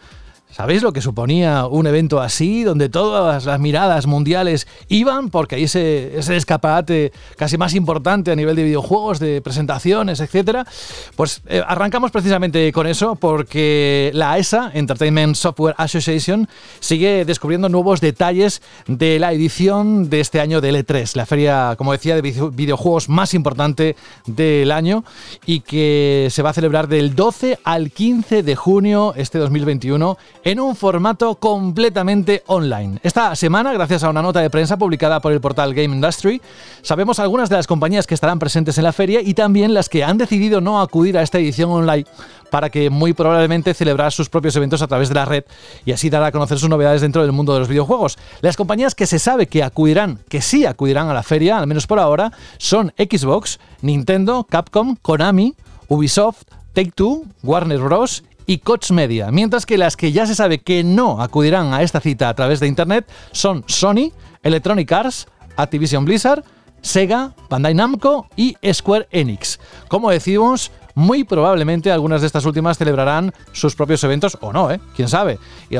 [0.52, 5.30] ¿Sabéis lo que suponía un evento así, donde todas las miradas mundiales iban?
[5.30, 10.66] Porque ahí ese, escaparate casi más importante a nivel de videojuegos, de presentaciones, etcétera.
[11.14, 16.48] Pues eh, arrancamos precisamente con eso, porque la ESA, Entertainment Software Association,
[16.80, 21.92] sigue descubriendo nuevos detalles de la edición de este año del E3, la feria, como
[21.92, 23.94] decía, de videojuegos más importante
[24.26, 25.04] del año
[25.46, 30.60] y que se va a celebrar del 12 al 15 de junio este 2021 en
[30.60, 32.98] un formato completamente online.
[33.02, 36.40] Esta semana, gracias a una nota de prensa publicada por el portal Game Industry,
[36.82, 40.04] sabemos algunas de las compañías que estarán presentes en la feria y también las que
[40.04, 42.06] han decidido no acudir a esta edición online
[42.50, 45.44] para que muy probablemente celebrar sus propios eventos a través de la red
[45.84, 48.18] y así dar a conocer sus novedades dentro del mundo de los videojuegos.
[48.40, 51.86] Las compañías que se sabe que acudirán, que sí acudirán a la feria, al menos
[51.86, 55.54] por ahora, son Xbox, Nintendo, Capcom, Konami,
[55.88, 58.24] Ubisoft, Take-Two, Warner Bros.
[58.50, 62.00] Y Koch Media, mientras que las que ya se sabe que no acudirán a esta
[62.00, 64.10] cita a través de Internet son Sony,
[64.42, 66.42] Electronic Arts, Activision Blizzard,
[66.80, 69.60] Sega, Bandai Namco y Square Enix.
[69.86, 74.80] Como decimos, muy probablemente algunas de estas últimas celebrarán sus propios eventos o no, ¿eh?
[74.94, 75.38] quién sabe,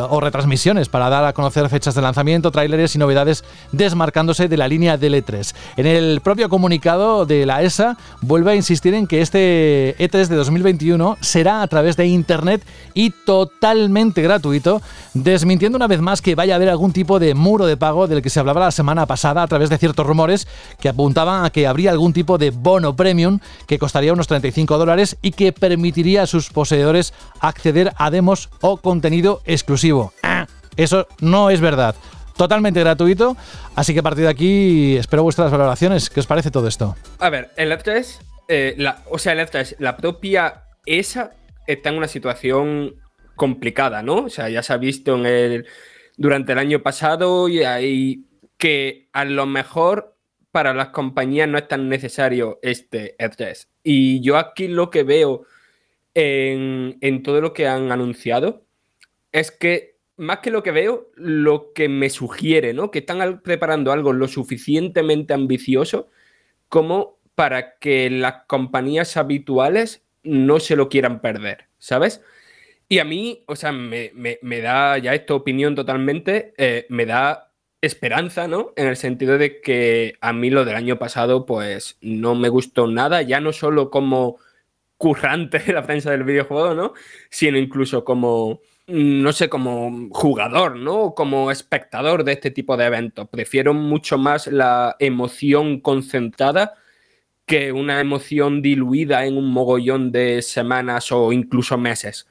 [0.09, 4.69] o retransmisiones para dar a conocer fechas de lanzamiento, tráileres y novedades desmarcándose de la
[4.69, 5.55] línea del E3.
[5.77, 10.37] En el propio comunicado de la ESA vuelve a insistir en que este E3 de
[10.37, 12.63] 2021 será a través de Internet
[12.95, 14.83] y totalmente gratuito,
[15.15, 18.23] desmintiendo una vez más que vaya a haber algún tipo de muro de pago del
[18.23, 20.47] que se hablaba la semana pasada a través de ciertos rumores
[20.81, 25.00] que apuntaban a que habría algún tipo de bono premium que costaría unos 35 dólares
[25.23, 30.13] y que permitiría a sus poseedores acceder a demos o contenido exclusivo.
[30.23, 31.95] Ah, eso no es verdad.
[32.37, 33.37] Totalmente gratuito,
[33.75, 36.09] así que a partir de aquí espero vuestras valoraciones.
[36.09, 36.97] ¿Qué os parece todo esto?
[37.19, 38.77] A ver, el F3, eh,
[39.11, 41.33] o sea, el F3, la propia ESA
[41.67, 42.95] está en una situación
[43.37, 44.25] complicada, ¿no?
[44.25, 45.67] O sea, ya se ha visto en el,
[46.17, 48.25] durante el año pasado y hay
[48.57, 50.17] que a lo mejor
[50.51, 53.69] para las compañías no es tan necesario este F3.
[53.83, 55.47] Y yo aquí lo que veo
[56.15, 58.65] en, todo lo que han anunciado
[59.33, 62.91] es que, más que lo que veo, lo que me sugiere, ¿no?
[62.91, 66.11] Que están preparando algo lo suficientemente ambicioso
[66.69, 72.23] como para que las compañías habituales no se lo quieran perder, ¿sabes?
[72.89, 74.11] Y a mí, o sea, me,
[74.61, 77.50] da, ya esta opinión totalmente, eh, me da
[77.83, 78.73] esperanza, ¿no?
[78.77, 82.87] En el sentido de que a mí lo del año pasado, pues no me gustó
[82.87, 84.39] nada, ya no solo como
[84.97, 86.93] currante de la prensa del videojuego, ¿no?
[87.31, 91.15] Sino incluso como, no sé, como jugador, ¿no?
[91.15, 93.29] Como espectador de este tipo de eventos.
[93.29, 96.75] Prefiero mucho más la emoción concentrada
[97.47, 102.29] que una emoción diluida en un mogollón de semanas o incluso meses.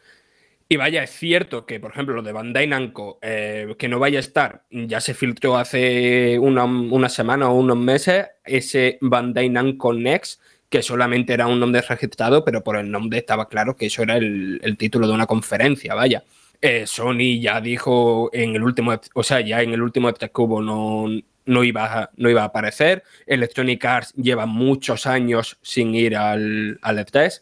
[0.72, 4.20] Y vaya, es cierto que, por ejemplo, lo de Bandai Namco, eh, que no vaya
[4.20, 10.40] a estar, ya se filtró hace una, semana o unos meses ese Bandai Namco Next,
[10.70, 14.18] que solamente era un nombre registrado, pero por el nombre estaba claro que eso era
[14.18, 16.24] el, título de una conferencia, vaya.
[16.62, 20.62] Eh, Sony ya dijo en el último, o sea, ya en el último e Cubo
[20.62, 21.08] no,
[21.46, 23.02] no, iba a, no iba a aparecer.
[23.26, 27.42] Electronic Arts lleva muchos años sin ir al, al E3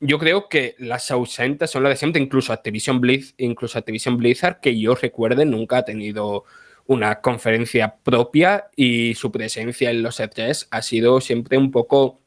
[0.00, 4.60] yo creo que las ausentes son las de siempre, incluso Activision, Blizz, incluso Activision Blizzard,
[4.60, 6.44] que yo recuerde, nunca ha tenido
[6.86, 12.20] una conferencia propia y su presencia en los E3 ha sido siempre un poco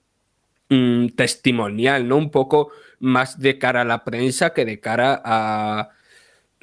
[0.70, 2.18] mm, testimonial, ¿no?
[2.18, 5.90] Un poco más de cara a la prensa que de cara a,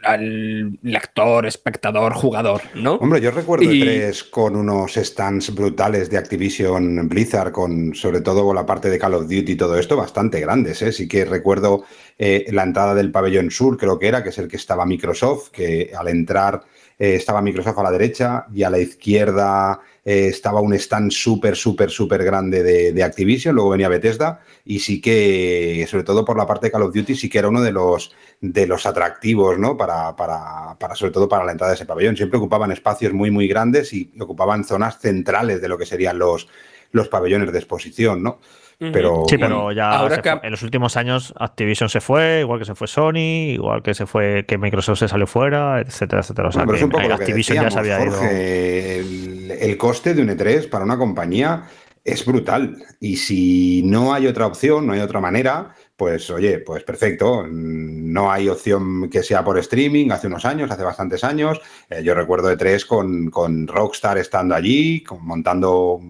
[0.02, 2.94] al lector, espectador, jugador, ¿no?
[2.94, 8.54] Hombre, yo recuerdo tres con unos stands brutales de Activision Blizzard, con sobre todo con
[8.54, 10.92] la parte de Call of Duty y todo esto, bastante grandes, ¿eh?
[10.92, 11.84] Sí que recuerdo
[12.16, 15.50] eh, la entrada del pabellón sur, creo que era, que es el que estaba Microsoft,
[15.50, 16.62] que al entrar
[16.98, 21.54] eh, estaba Microsoft a la derecha y a la izquierda eh, estaba un stand súper,
[21.54, 26.46] súper, súper grande de, Activision, luego venía Bethesda y sí que, sobre todo por la
[26.46, 29.76] parte de Call of Duty, sí que era uno de los, de los atractivos, ¿no?
[29.76, 32.16] Para, para, para, sobre todo para la entrada de ese pabellón.
[32.16, 36.48] Siempre ocupaban espacios muy, muy grandes y ocupaban zonas centrales de lo que serían los,
[36.90, 38.40] los pabellones de exposición, ¿no?
[38.78, 40.08] Pero, sí, pero ya
[40.40, 44.06] en los últimos años Activision se fue, igual que se fue Sony, igual que se
[44.06, 46.48] fue que Microsoft se salió fuera, etcétera, etcétera.
[46.48, 48.22] O sea, que Activision ya se había ido.
[48.22, 51.64] El, coste de un E3 para una compañía
[52.04, 52.76] es brutal.
[53.00, 57.46] Y si no hay otra opción, no hay otra manera, pues oye, pues perfecto.
[57.50, 60.12] No hay opción que sea por streaming.
[60.12, 61.60] Hace unos años, hace bastantes años,
[61.90, 66.00] eh, yo recuerdo E3 con, con Rockstar estando allí, montando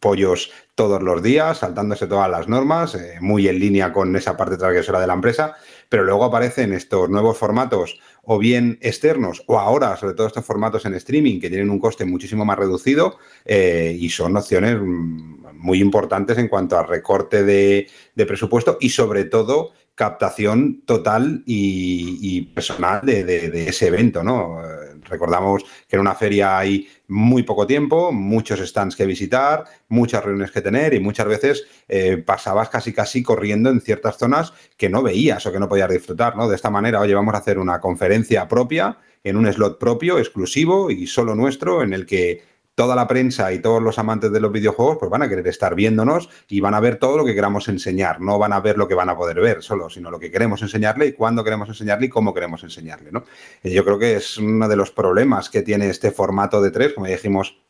[0.00, 4.56] pollos todos los días, saltándose todas las normas, eh, muy en línea con esa parte
[4.56, 5.54] transgresora de la empresa,
[5.88, 10.84] pero luego aparecen estos nuevos formatos o bien externos o ahora sobre todo estos formatos
[10.86, 15.80] en streaming que tienen un coste muchísimo más reducido eh, y son opciones mm, muy
[15.80, 23.68] importantes en cuanto a recorte de, presupuesto y sobre todo captación total y, personal de,
[23.68, 24.60] ese evento, ¿no?
[25.04, 30.50] Recordamos que en una feria hay muy poco tiempo, muchos stands que visitar, muchas reuniones
[30.50, 35.02] que tener y muchas veces eh, pasabas casi casi corriendo en ciertas zonas que no
[35.02, 36.48] veías o que no podías disfrutar, ¿no?
[36.48, 40.90] De esta manera, oye, vamos a hacer una conferencia propia en un slot propio, exclusivo
[40.90, 42.42] y solo nuestro, en el que
[42.74, 45.74] toda la prensa y todos los amantes de los videojuegos pues van a querer estar
[45.74, 48.20] viéndonos y van a ver todo lo que queramos enseñar.
[48.20, 50.62] No van a ver lo que van a poder ver solo, sino lo que queremos
[50.62, 53.12] enseñarle y cuándo queremos enseñarle y cómo queremos enseñarle.
[53.12, 53.24] ¿no?
[53.62, 57.06] yo creo que es uno de los problemas que tiene este formato de tres, como
[57.06, 57.63] ya dijimos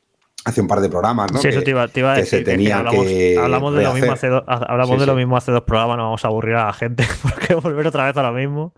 [0.44, 1.38] hace un par de programas, ¿no?
[1.38, 2.48] Sí, eso te iba, a decir.
[3.38, 6.28] hablamos, de lo mismo hace, hablamos de lo mismo hace dos programas, no vamos a
[6.28, 8.74] aburrir a la gente porque volver otra vez a lo mismo.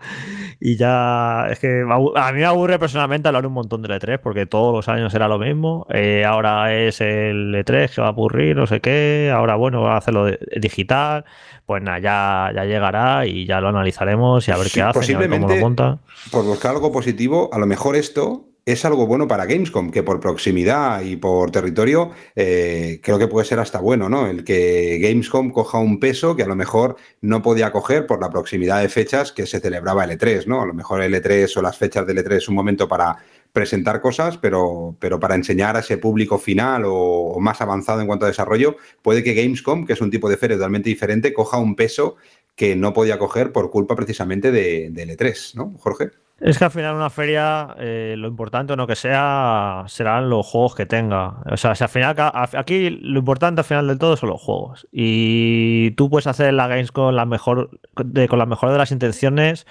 [0.60, 1.84] Y ya, es que
[2.16, 5.26] a mí me aburre personalmente hablar un montón de E3 porque todos los años era
[5.28, 5.86] lo mismo.
[5.90, 9.32] Eh, ahora es el E3 que va a aburrir, no sé qué.
[9.34, 10.26] Ahora, bueno, va a hacerlo
[10.56, 11.24] digital.
[11.66, 15.14] Pues nada, ya, ya llegará y ya lo analizaremos y a ver qué hace, y
[15.16, 15.98] cómo lo monta.
[16.30, 20.18] Por buscar algo positivo, a lo mejor esto es algo bueno para Gamescom, que por
[20.18, 24.26] proximidad y por territorio eh, creo que puede ser hasta bueno, ¿no?
[24.26, 28.28] El que Gamescom coja un peso que a lo mejor no podía coger por la
[28.28, 30.60] proximidad de fechas que se celebraba el E3, ¿no?
[30.60, 33.16] A lo mejor el E3 o las fechas del E3 es un momento para
[33.52, 38.24] presentar cosas, pero, pero para enseñar a ese público final o, más avanzado en cuanto
[38.26, 41.76] a desarrollo, puede que Gamescom, que es un tipo de feria totalmente diferente, coja un
[41.76, 42.16] peso
[42.56, 46.10] que no podía coger por culpa precisamente de, del E3, ¿no, Jorge?
[46.38, 50.46] Es que al final una feria, eh, lo importante o no que sea, serán los
[50.46, 51.38] juegos que tenga.
[51.50, 54.86] O sea, si al final, aquí lo importante al final del todo son los juegos.
[54.92, 57.70] Y tú puedes hacer la Games con la mejor,
[58.04, 59.66] de, con la mejor de las intenciones,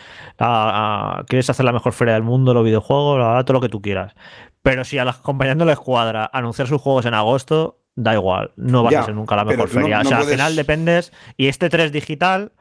[1.27, 4.15] quieres hacer la mejor feria del mundo, los videojuegos, todo lo que tú quieras.
[4.63, 8.51] Pero si a las compañías no les cuadra anunciar sus juegos en agosto, da igual,
[8.55, 10.01] no vas a ser nunca la mejor feria.
[10.01, 12.53] o sea, al final dependes, y este 3 digital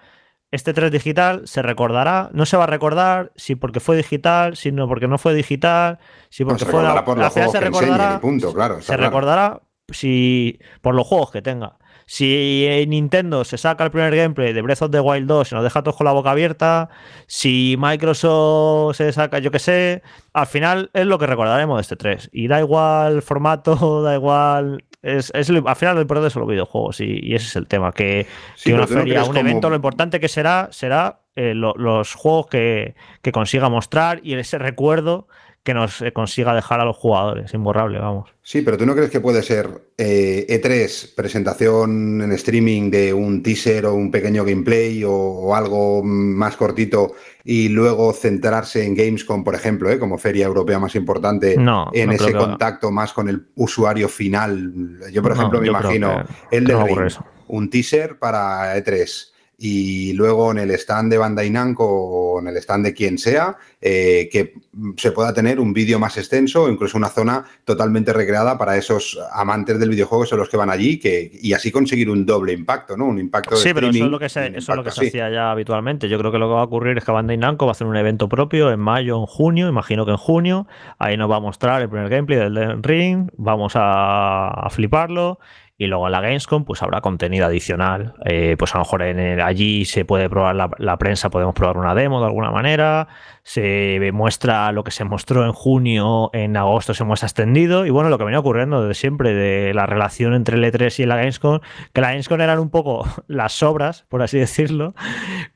[0.55, 4.87] este 3 digital se recordará, no se va a recordar si porque fue digital, sino
[4.87, 5.99] porque no fue digital,
[6.31, 11.33] si porque fue la, por se recordará, punto, claro, se recordará si por los juegos
[11.33, 11.77] que tenga.
[12.07, 15.64] Si Nintendo se saca el primer gameplay de Breath of the Wild 2 y nos
[15.64, 16.88] deja todos con la boca abierta,
[17.27, 20.03] si Microsoft se saca, yo qué sé,
[20.35, 22.31] al final es lo que recordaremos de este 3.
[22.33, 27.35] Y da igual formato, da igual es, al final lo importante son los videojuegos y,
[27.35, 27.93] ese es el tema.
[27.93, 28.27] Que,
[28.67, 33.69] una feria, un evento, lo importante que será, será eh, los juegos que, que, consiga
[33.69, 35.29] mostrar y ese recuerdo
[35.64, 38.31] que nos eh, consiga dejar a los jugadores, imborrable, vamos.
[38.42, 43.14] Sí, pero tú no crees que puede ser E3, eh, e presentación en streaming de
[43.14, 47.12] un teaser o un pequeño gameplay o, algo más cortito
[47.44, 49.98] y luego centrarse en Gamescom, por ejemplo, ¿eh?
[49.98, 55.00] como feria europea más importante, en ese contacto más con el usuario final.
[55.11, 57.09] Yo, por ejemplo, me imagino el de
[57.48, 59.34] un teaser para E3
[59.66, 63.57] y luego en el stand de Bandai Namco o en el stand de quien sea,
[63.81, 64.53] eh, que
[64.98, 69.18] se pueda tener un vídeo más extenso o incluso una zona totalmente recreada para esos
[69.33, 72.94] amantes del videojuego, son los que van allí, que, y así conseguir un doble impacto,
[72.94, 73.07] ¿no?
[73.07, 75.07] Un impacto de Sí, pero eso es lo que se, eso es lo que se
[75.07, 76.11] hacía ya habitualmente.
[76.11, 77.87] Yo creo que lo que va a ocurrir es que Bandai Namco va a hacer
[77.87, 80.66] un evento propio en mayo, en junio, imagino que en junio,
[80.98, 85.38] ahí nos va a mostrar el primer gameplay del Ring, vamos a fliparlo
[85.77, 88.15] y luego en la Gamescom, pues habrá contenido adicional.
[88.25, 91.95] Eh, pues a lo mejor en allí se puede probar la, prensa, podemos probar una
[91.95, 93.09] demo de alguna manera
[93.46, 98.09] se muestra lo que se mostró en junio, en agosto se muestra extendido, y bueno,
[98.09, 101.61] lo que venía ocurriendo desde siempre de la relación entre el E3 y la Gamescom,
[101.92, 104.94] que la Gamescom eran un poco las sobras, por así decirlo,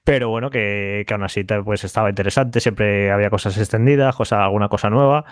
[0.05, 4.69] pero bueno, que, que aún así pues estaba interesante, siempre había cosas extendidas, cosa, alguna
[4.69, 5.25] cosa nueva,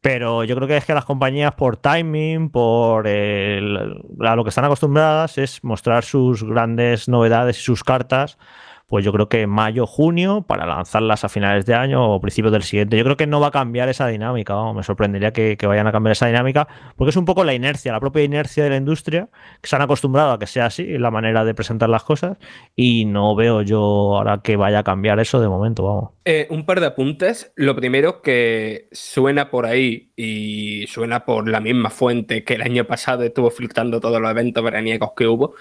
[0.00, 4.64] pero yo creo que es que las compañías por timing, por a lo que están
[4.64, 8.38] acostumbradas es mostrar sus grandes novedades y sus cartas
[8.86, 12.62] pues yo creo que mayo, junio, para lanzarlas a finales de año o principios del
[12.62, 12.96] siguiente.
[12.96, 16.12] Yo creo que no va a cambiar esa dinámica, me sorprendería que, vayan a cambiar
[16.12, 19.28] esa dinámica, porque es un poco la inercia, la propia inercia de la industria,
[19.60, 22.36] que se han acostumbrado a que sea así, la manera de presentar las cosas,
[22.76, 23.80] y no veo yo
[24.16, 26.10] ahora que vaya a cambiar eso de momento, vamos.
[26.26, 27.52] Eh, un par de apuntes.
[27.56, 32.84] Lo primero que suena por ahí y suena por la misma fuente que el año
[32.84, 35.54] pasado estuvo filtrando todos los eventos veraniegos que hubo,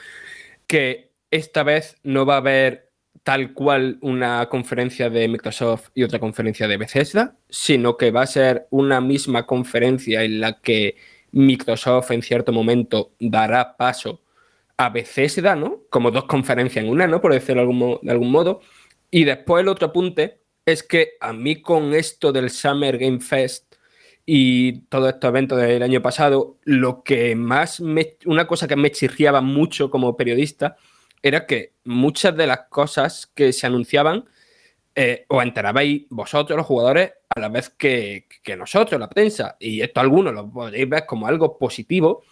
[0.67, 2.92] que esta vez no va a haber
[3.23, 8.27] tal cual una conferencia de Microsoft y otra conferencia de Bethesda, sino que va a
[8.27, 10.97] ser una misma conferencia en la que
[11.31, 14.21] Microsoft en cierto momento dará paso
[14.77, 15.83] a Bethesda, ¿no?
[15.89, 17.21] Como dos conferencias en una, ¿no?
[17.21, 18.61] Por decirlo de algún, de algún modo.
[19.09, 23.75] Y después el otro apunte es que a mí con esto del Summer Game Fest
[24.25, 28.91] y todo estos eventos del año pasado, lo que más me, una cosa que me
[28.91, 30.77] chirriaba mucho como periodista
[31.23, 34.25] era que muchas de las cosas que se anunciaban
[34.95, 39.55] eh, os enterabais vosotros, los jugadores, a la vez que, nosotros, la prensa.
[39.59, 42.23] Y esto algunos lo podéis ver como algo positivo,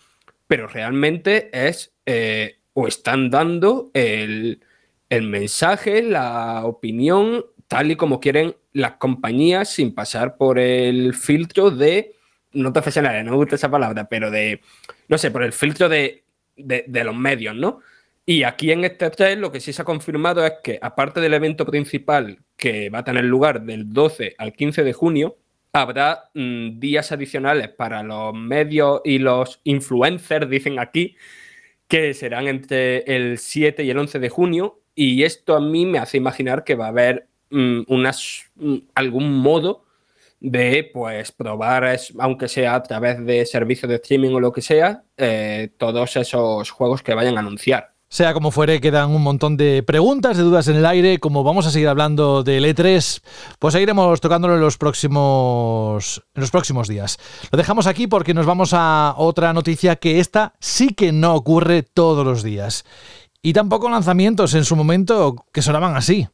[0.45, 4.61] pero realmente es, eh, o están dando el,
[5.09, 12.15] mensaje, la opinión, tal y como quieren las compañías, sin pasar por el filtro de,
[12.53, 14.61] no profesionales, no me gusta esa palabra, pero de,
[15.07, 16.23] no sé, por el filtro de,
[16.55, 17.81] de los medios, ¿no?
[18.25, 21.33] Y aquí en este hotel lo que sí se ha confirmado es que, aparte del
[21.33, 25.37] evento principal que va a tener lugar del 12 al 15 de junio,
[25.73, 31.15] habrá mm, días adicionales para los medios y los influencers, dicen aquí,
[31.87, 34.81] que serán entre el 7 y el 11 de junio.
[34.95, 39.39] Y esto a mí me hace imaginar que va a haber mm, unas, mm, algún
[39.39, 39.85] modo
[40.39, 45.03] de pues probar, aunque sea a través de servicios de streaming o lo que sea,
[45.17, 47.90] eh, todos esos juegos que vayan a anunciar.
[48.13, 51.19] Sea como fuere, quedan un montón de preguntas, de dudas en el aire.
[51.19, 53.21] Como vamos a seguir hablando del E3,
[53.57, 57.17] pues seguiremos tocándolo en los próximos, en los próximos días.
[57.53, 61.83] Lo dejamos aquí porque nos vamos a otra noticia que esta sí que no ocurre
[61.83, 62.83] todos los días.
[63.41, 66.27] Y tampoco lanzamientos en su momento que sonaban así.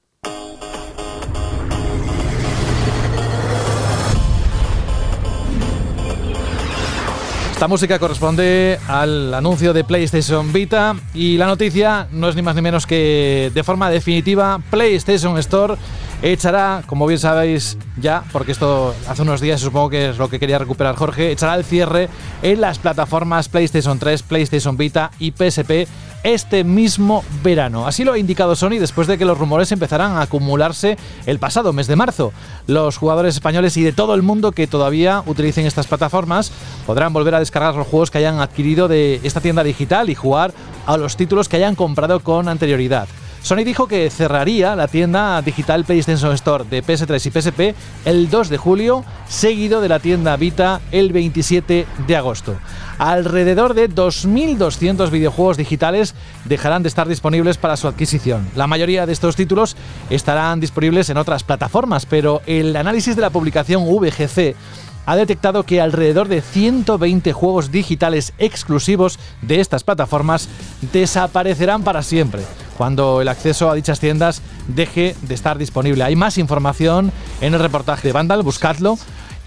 [7.57, 12.55] Esta música corresponde al anuncio de PlayStation Vita y la noticia no es ni más
[12.55, 15.73] ni menos que de forma definitiva PlayStation Store
[16.21, 20.39] echará, como bien sabéis ya, porque esto hace unos días supongo que es lo que
[20.39, 22.09] quería recuperar Jorge, echará el cierre
[22.43, 25.87] en las plataformas PlayStation 3, PlayStation Vita y PSP
[26.23, 27.87] este mismo verano.
[27.87, 31.73] Así lo ha indicado Sony después de que los rumores empezaran a acumularse el pasado
[31.73, 32.33] mes de marzo.
[32.67, 36.51] Los jugadores españoles y de todo el mundo que todavía utilicen estas plataformas
[36.85, 40.53] podrán volver a descargar los juegos que hayan adquirido de esta tienda digital y jugar
[40.85, 43.07] a los títulos que hayan comprado con anterioridad.
[43.47, 48.49] Sony dijo que cerraría la tienda digital PlayStation Store de PS3 y PSP el 2
[48.49, 52.57] de julio, seguido de la tienda Vita el 27 de agosto.
[52.97, 58.45] Alrededor de 2.200 videojuegos digitales dejarán de estar disponibles para su adquisición.
[58.53, 59.77] La mayoría de estos títulos
[60.09, 64.57] estarán disponibles en otras plataformas, pero el análisis de la publicación VGC
[65.05, 70.49] ha detectado que alrededor de 120 juegos digitales exclusivos de estas plataformas
[70.91, 72.41] desaparecerán para siempre
[72.77, 76.03] cuando el acceso a dichas tiendas deje de estar disponible.
[76.03, 77.11] Hay más información
[77.41, 78.97] en el reportaje de Vandal, buscadlo.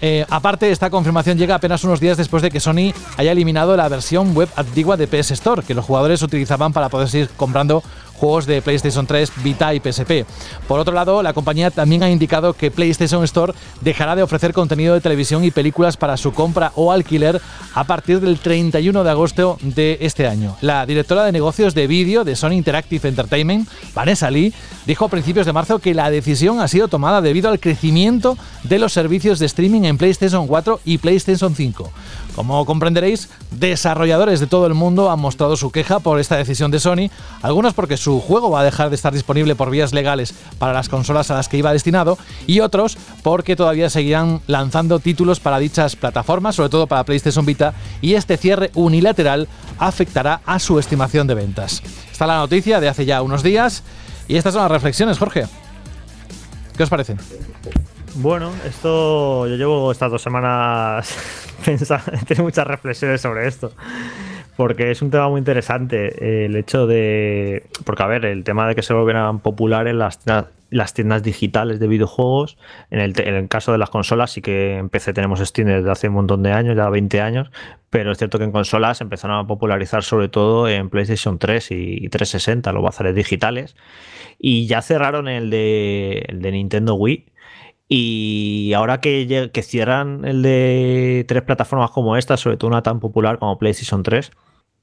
[0.03, 3.87] Eh, aparte, esta confirmación llega apenas unos días después de que Sony haya eliminado la
[3.87, 7.83] versión web antigua de PS Store, que los jugadores utilizaban para poder seguir comprando
[8.21, 10.27] juegos de PlayStation 3, Vita y PSP.
[10.67, 14.93] Por otro lado, la compañía también ha indicado que PlayStation Store dejará de ofrecer contenido
[14.93, 17.41] de televisión y películas para su compra o alquiler
[17.73, 20.55] a partir del 31 de agosto de este año.
[20.61, 24.53] La directora de negocios de vídeo de Sony Interactive Entertainment, Vanessa Lee,
[24.85, 28.77] dijo a principios de marzo que la decisión ha sido tomada debido al crecimiento de
[28.77, 31.91] los servicios de streaming en PlayStation 4 y PlayStation 5.
[32.35, 36.79] Como comprenderéis, desarrolladores de todo el mundo han mostrado su queja por esta decisión de
[36.79, 37.09] Sony,
[37.41, 40.87] algunos porque su juego va a dejar de estar disponible por vías legales para las
[40.87, 42.17] consolas a las que iba destinado,
[42.47, 47.73] y otros porque todavía seguirán lanzando títulos para dichas plataformas, sobre todo para PlayStation Vita,
[48.01, 51.83] y este cierre unilateral afectará a su estimación de ventas.
[52.11, 53.83] Está la noticia de hace ya unos días,
[54.29, 55.47] y estas son las reflexiones, Jorge.
[56.77, 57.17] ¿Qué os parecen?
[58.15, 63.71] Bueno, esto yo llevo estas dos semanas pensando, tengo muchas reflexiones sobre esto.
[64.57, 66.45] Porque es un tema muy interesante.
[66.45, 67.63] El hecho de.
[67.85, 70.19] Porque, a ver, el tema de que se volvieran populares las,
[70.69, 72.57] las tiendas digitales de videojuegos.
[72.91, 75.89] En el, en el caso de las consolas, sí que en PC tenemos Steam desde
[75.89, 77.49] hace un montón de años, ya 20 años.
[77.89, 82.09] Pero es cierto que en consolas empezaron a popularizar sobre todo en PlayStation 3 y
[82.09, 83.75] 360, los bazares digitales.
[84.37, 87.30] Y ya cerraron el de, el de Nintendo Wii.
[87.93, 93.37] Y ahora que, cierran el de tres plataformas como esta, sobre todo una tan popular
[93.37, 94.31] como PlayStation 3,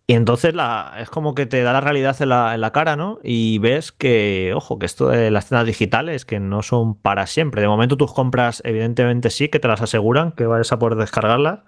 [0.06, 2.96] y entonces la, es como que te da la realidad en la, en la cara,
[2.96, 3.18] ¿no?
[3.24, 7.62] Y ves que, ojo, que esto de las tiendas digitales, que no son para siempre.
[7.62, 11.60] De momento tus compras, evidentemente sí, que te las aseguran, que vayas a poder descargarlas,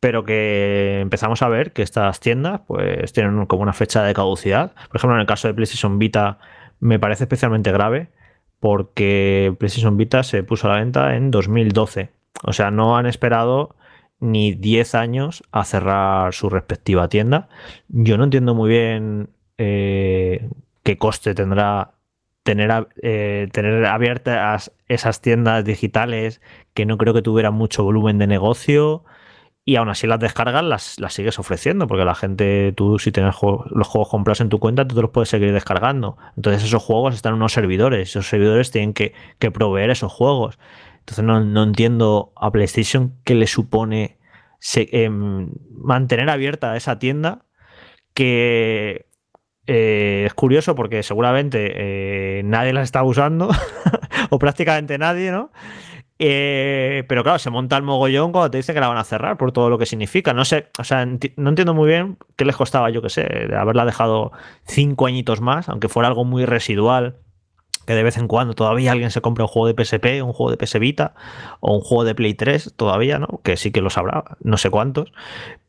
[0.00, 4.72] pero que empezamos a ver que estas tiendas pues tienen como una fecha de caducidad.
[4.88, 6.38] Por ejemplo, en el caso de PlayStation Vita
[6.80, 8.08] me parece especialmente grave
[8.60, 12.10] porque PlayStation Vita se puso a la venta en 2012.
[12.42, 13.76] O sea, no han esperado
[14.20, 17.48] ni 10 años a cerrar su respectiva tienda.
[17.88, 20.48] Yo no entiendo muy bien eh,
[20.82, 21.92] qué coste tendrá
[22.42, 26.40] tener, eh, tener abiertas esas tiendas digitales
[26.74, 29.04] que no creo que tuvieran mucho volumen de negocio
[29.68, 33.34] y aún así las descargas las, las sigues ofreciendo, porque la gente, tú si tienes
[33.42, 36.16] los juegos comprados en tu cuenta, tú los puedes seguir descargando.
[36.36, 39.12] Entonces esos juegos están en unos servidores, esos servidores tienen que,
[39.52, 40.58] proveer esos juegos.
[41.00, 44.16] Entonces no, entiendo a PlayStation qué le supone
[44.74, 47.44] em, mantener abierta esa tienda
[48.14, 49.04] que
[49.66, 53.50] eh, es curioso porque seguramente eh, nadie la está usando,
[54.30, 55.52] o prácticamente nadie, ¿no?
[56.20, 59.36] Eh, pero claro, se monta el mogollón cuando te dicen que la van a cerrar
[59.36, 60.32] por todo lo que significa.
[60.32, 63.56] No sé, o sea, no entiendo muy bien qué les costaba, yo que sé, de
[63.56, 64.32] haberla dejado
[64.64, 67.16] cinco añitos más, aunque fuera algo muy residual,
[67.86, 70.50] que de vez en cuando todavía alguien se compre un juego de PSP, un juego
[70.50, 71.14] de PS Vita
[71.60, 73.40] o un juego de Play 3, todavía, ¿no?
[73.44, 75.12] Que sí que lo sabrá, no sé cuántos,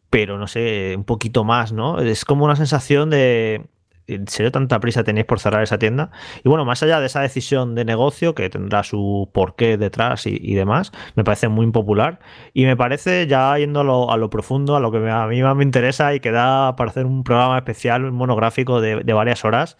[0.09, 1.99] pero no sé, un poquito más, ¿no?
[1.99, 3.67] Es como una sensación de
[4.09, 6.09] ¿En serio tanta prisa tenéis por cerrar esa tienda?
[6.43, 10.55] Y bueno, más allá de esa decisión de negocio que tendrá su porqué detrás y,
[10.55, 12.19] demás, me parece muy impopular.
[12.53, 15.63] Y me parece, ya yendo a lo, profundo, a lo que a mí más me
[15.63, 19.77] interesa y que da para hacer un programa especial, monográfico de, varias horas,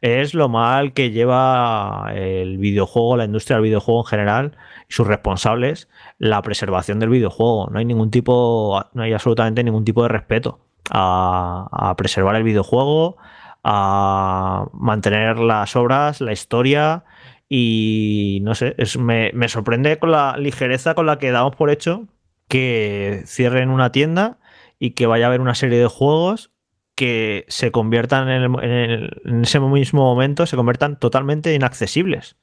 [0.00, 4.56] es lo mal que lleva el videojuego, la industria del videojuego en general
[4.88, 7.68] y sus responsables, la preservación del videojuego.
[7.70, 10.60] No hay ningún tipo, no hay absolutamente ningún tipo de respeto
[10.90, 13.16] a, a preservar el videojuego
[13.70, 17.04] a mantener las obras, la historia
[17.50, 22.06] y no sé, me, sorprende con la ligereza con la que damos por hecho
[22.48, 24.38] que cierren una tienda
[24.78, 26.50] y que vaya a haber una serie de juegos
[26.94, 32.38] que se conviertan en, ese mismo momento, se conviertan totalmente inaccesibles.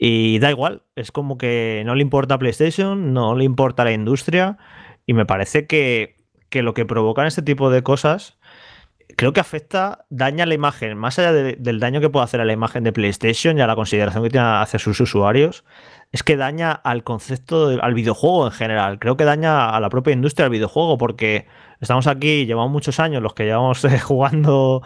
[0.00, 4.58] Y da igual, es como que no le importa PlayStation, no le importa la industria
[5.06, 6.16] y me parece que,
[6.48, 8.39] que lo que provocan este tipo de cosas
[9.20, 12.54] creo que afecta, daña la imagen, más allá del daño que puede hacer a la
[12.54, 15.62] imagen de PlayStation y a la consideración que tiene hacia sus usuarios,
[16.10, 18.98] es que daña al concepto, al videojuego en general.
[18.98, 21.46] Creo que daña a la propia industria del videojuego porque
[21.80, 24.82] estamos aquí, llevamos muchos años, los que llevamos eh, jugando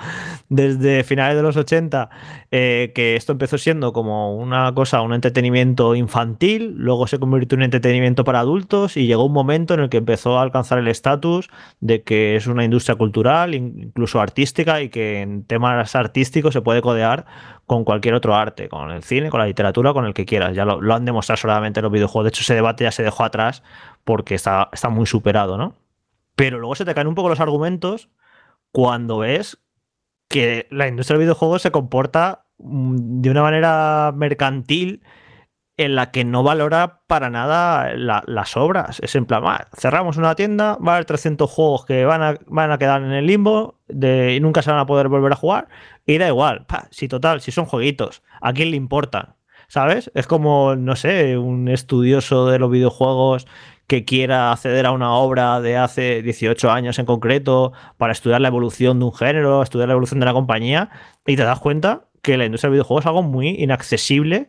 [0.48, 2.10] desde finales de los 80,
[2.50, 7.64] eh, que esto empezó siendo como una cosa, un entretenimiento infantil, luego se convirtió en
[7.64, 11.50] entretenimiento para adultos y llegó un momento en el que empezó a alcanzar el estatus
[11.80, 16.82] de que es una industria cultural, incluso artística, y que en temas artísticos se puede
[16.82, 17.26] codear
[17.66, 20.54] con cualquier otro arte, con el cine, con la literatura, con el que quieras.
[20.54, 22.24] Ya lo, han demostrado solamente los videojuegos.
[22.24, 23.62] De hecho, ese debate ya se dejó atrás
[24.04, 25.74] porque está, está muy superado, ¿no?
[26.36, 28.10] Pero luego se te caen un poco los argumentos
[28.72, 29.58] cuando ves
[30.28, 35.02] que la industria del videojuego se comporta mm, de una manera mercantil
[35.76, 39.00] en la que no valora para nada las obras.
[39.00, 39.42] Es en plan,
[39.76, 43.12] cerramos una tienda, va a haber 300 juegos que van a, van a quedar en
[43.12, 45.68] el limbo de, y nunca se van a poder volver a jugar.
[46.06, 49.36] Y da igual, si total, si son jueguitos, ¿a quién le importa?
[49.66, 50.10] ¿Sabes?
[50.14, 53.46] Es como, no sé, un estudioso de los videojuegos
[53.86, 58.48] que quiera acceder a una obra de hace 18 años en concreto para estudiar la
[58.48, 60.90] evolución de un género, estudiar la evolución de la compañía,
[61.26, 64.48] y te das cuenta que la industria del videojuego es algo muy inaccesible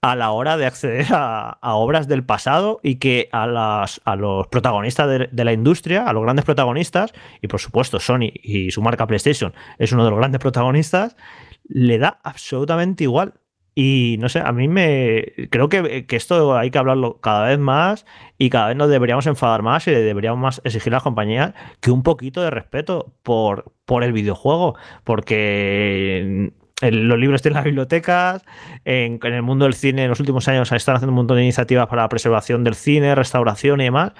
[0.00, 4.46] a la hora de acceder a, obras del pasado y que a, las, a los
[4.46, 7.12] protagonistas de, la industria, a los grandes protagonistas,
[7.42, 11.16] y por supuesto Sony y su marca PlayStation es uno de los grandes protagonistas,
[11.64, 13.34] le da absolutamente igual.
[13.80, 15.34] Y no sé, a mí me.
[15.50, 18.06] Creo que, esto hay que hablarlo cada vez más
[18.36, 21.92] y cada vez nos deberíamos enfadar más y deberíamos más exigir a las compañías que
[21.92, 24.74] un poquito de respeto por, por el videojuego.
[25.04, 26.50] Porque
[26.82, 28.42] los libros en las bibliotecas,
[28.84, 31.86] en, el mundo del cine en los últimos años están haciendo un montón de iniciativas
[31.86, 34.10] para la preservación del cine, restauración y demás.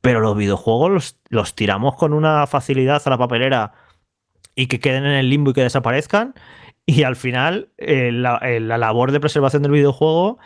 [0.00, 3.72] Pero los videojuegos los, los tiramos con una facilidad a la papelera
[4.56, 6.34] y que queden en el limbo y que desaparezcan
[6.96, 8.08] y al final, eh,
[8.42, 10.38] eh, la, labor de preservación del videojuego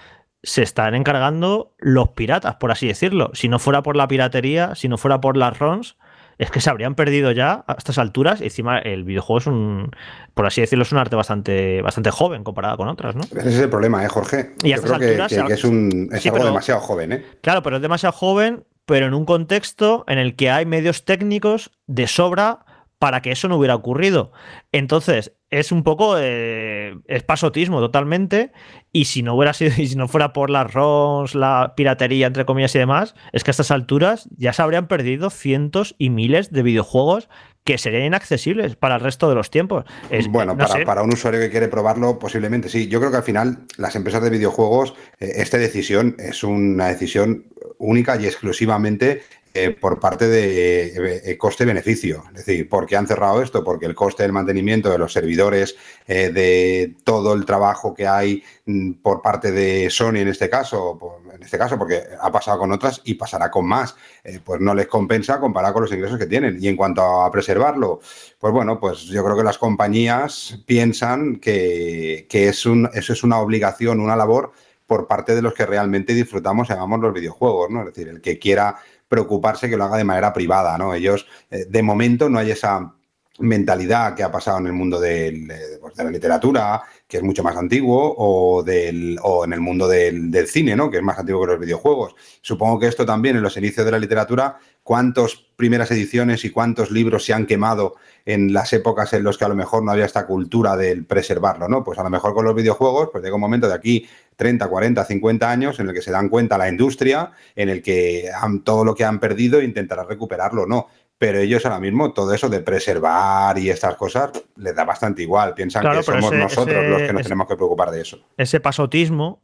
[0.42, 3.30] se están encargando los piratas, por así decirlo.
[3.34, 5.98] Si no fuera por la piratería, si no fuera por las ROMs,
[6.38, 8.40] es que se habrían perdido ya a estas alturas.
[8.40, 9.90] Y encima, el videojuego es un,
[10.32, 13.20] por así decirlo, es un arte bastante, bastante joven comparado con otras, ¿no?
[13.20, 14.54] Ese es el problema, ¿eh, Jorge?
[14.62, 17.26] Y Yo creo que, es, un, es algo demasiado joven, ¿eh?
[17.42, 21.72] Claro, pero es demasiado joven, pero en un contexto en el que hay medios técnicos
[21.86, 22.64] de sobra
[23.00, 24.30] para que eso no hubiera ocurrido.
[24.72, 28.52] Entonces, es un poco eh, es pasotismo totalmente.
[28.92, 32.44] Y si no hubiera sido, y si no fuera por las ROMs, la piratería, entre
[32.44, 36.52] comillas y demás, es que a estas alturas ya se habrían perdido cientos y miles
[36.52, 37.30] de videojuegos
[37.64, 39.84] que serían inaccesibles para el resto de los tiempos.
[40.28, 42.88] bueno, para, un usuario que quiere probarlo, posiblemente sí.
[42.88, 47.46] Yo creo que al final las empresas de videojuegos, eh, esta decisión es una decisión
[47.78, 49.22] única y exclusivamente
[49.52, 52.22] eh, por parte de eh, coste-beneficio.
[52.28, 53.64] Es decir, ¿por qué han cerrado esto?
[53.64, 55.74] Porque el coste del mantenimiento de los servidores,
[56.06, 61.20] eh, de todo el trabajo que hay mm, por parte de Sony en este caso,
[61.34, 63.96] en este caso, porque ha pasado con otras y pasará con más,
[64.44, 66.62] pues no les compensa comparado con los ingresos que tienen.
[66.62, 67.98] Y en cuanto a preservarlo,
[68.38, 73.38] pues bueno, pues yo creo que las compañías piensan que, es un, eso es una
[73.38, 74.52] obligación, una labor
[74.86, 77.80] por parte de los que realmente disfrutamos y amamos los videojuegos, ¿no?
[77.80, 78.76] Es decir, el que quiera
[79.10, 80.94] preocuparse que lo haga de manera privada, ¿no?
[80.94, 82.94] Ellos, eh, de momento, no hay esa
[83.40, 85.50] mentalidad que ha pasado en el mundo del,
[85.80, 89.88] pues, de la literatura, que es mucho más antiguo, o, del, o en el mundo
[89.88, 90.88] del, cine, ¿no?
[90.90, 92.14] que es más antiguo que los videojuegos.
[92.40, 94.58] Supongo que esto también en los inicios de la literatura,
[94.90, 97.94] cuántas primeras ediciones y cuántos libros se han quemado
[98.26, 101.68] en las épocas en las que a lo mejor no había esta cultura del preservarlo,
[101.68, 101.84] ¿no?
[101.84, 105.04] Pues a lo mejor con los videojuegos, pues llega un momento de aquí 30, 40,
[105.04, 108.84] 50 años en el que se dan cuenta la industria, en el que han, todo
[108.84, 110.88] lo que han perdido intentará recuperarlo, ¿no?
[111.18, 115.54] Pero ellos ahora mismo todo eso de preservar y estas cosas les da bastante igual.
[115.54, 118.18] Piensan que somos nosotros los que nos tenemos que preocupar de eso.
[118.36, 119.40] Ese pasotismo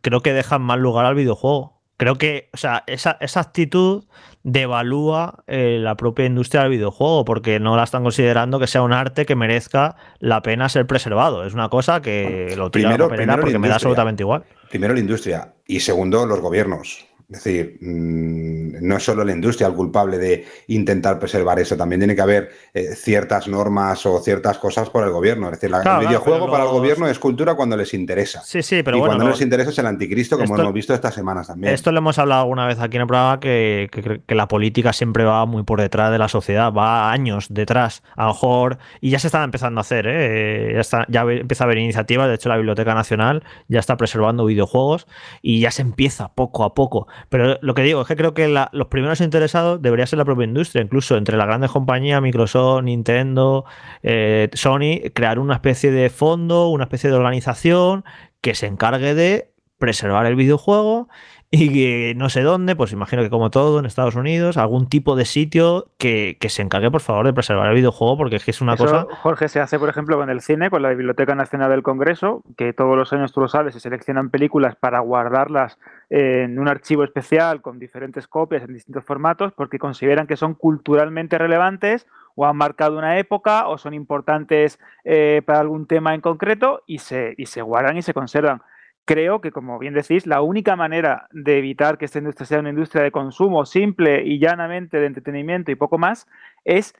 [0.00, 1.75] creo que deja más lugar al videojuego.
[1.96, 4.04] Creo que, o sea, esa, esa actitud
[4.42, 8.92] devalúa eh, la propia industria del videojuego porque no la están considerando que sea un
[8.92, 11.44] arte que merezca la pena ser preservado.
[11.44, 14.44] Es una cosa que lo tira primero, primero porque me da absolutamente igual.
[14.68, 17.06] Primero la industria y segundo los gobiernos.
[17.28, 22.00] Es decir, mm, no es solo la industria el culpable de intentar preservar eso, también
[22.00, 25.46] tiene que haber eh, ciertas normas o ciertas cosas por el gobierno.
[25.46, 28.42] Es decir, el videojuego para el gobierno es cultura cuando les interesa.
[28.42, 30.94] Sí, sí, pero y bueno, cuando no les interesa es el anticristo, como hemos visto
[30.94, 31.74] estas semanas también.
[31.74, 35.46] Esto lo hemos hablado alguna vez aquí en el programa, que, la política siempre va
[35.46, 39.26] muy por detrás de la sociedad, va años detrás, a lo mejor, y ya se
[39.28, 40.72] están empezando a hacer, ¿eh?
[40.74, 44.44] ya, está, ya empieza a haber iniciativas, de hecho la Biblioteca Nacional ya está preservando
[44.44, 45.06] videojuegos
[45.42, 48.48] y ya se empieza poco a poco pero lo que digo es que creo que
[48.48, 53.64] los primeros interesados debería ser la propia industria, incluso entre las grandes compañías, Microsoft, Nintendo,
[54.02, 58.04] eh, Sony, crear una especie de fondo, una especie de organización
[58.40, 61.08] que se encargue de preservar el videojuego
[61.50, 65.14] y que no sé dónde, pues imagino que como todo en Estados Unidos, algún tipo
[65.14, 68.60] de sitio que, se encargue, por favor, de preservar el videojuego, porque es que es
[68.60, 69.06] una cosa...
[69.22, 72.72] Jorge, se hace, por ejemplo, con el cine, con la Biblioteca Nacional del Congreso, que
[72.72, 75.78] todos los años, tú lo sabes, se seleccionan películas para guardarlas
[76.10, 81.38] en un archivo especial con diferentes copias en distintos formatos, porque consideran que son culturalmente
[81.38, 86.82] relevantes o han marcado una época o son importantes eh, para algún tema en concreto
[86.86, 88.62] y se, y se guardan y se conservan
[89.06, 92.70] creo que, como bien decís, la única manera de evitar que esta industria sea una
[92.70, 96.26] industria de consumo simple y llanamente de entretenimiento y poco más
[96.64, 96.94] es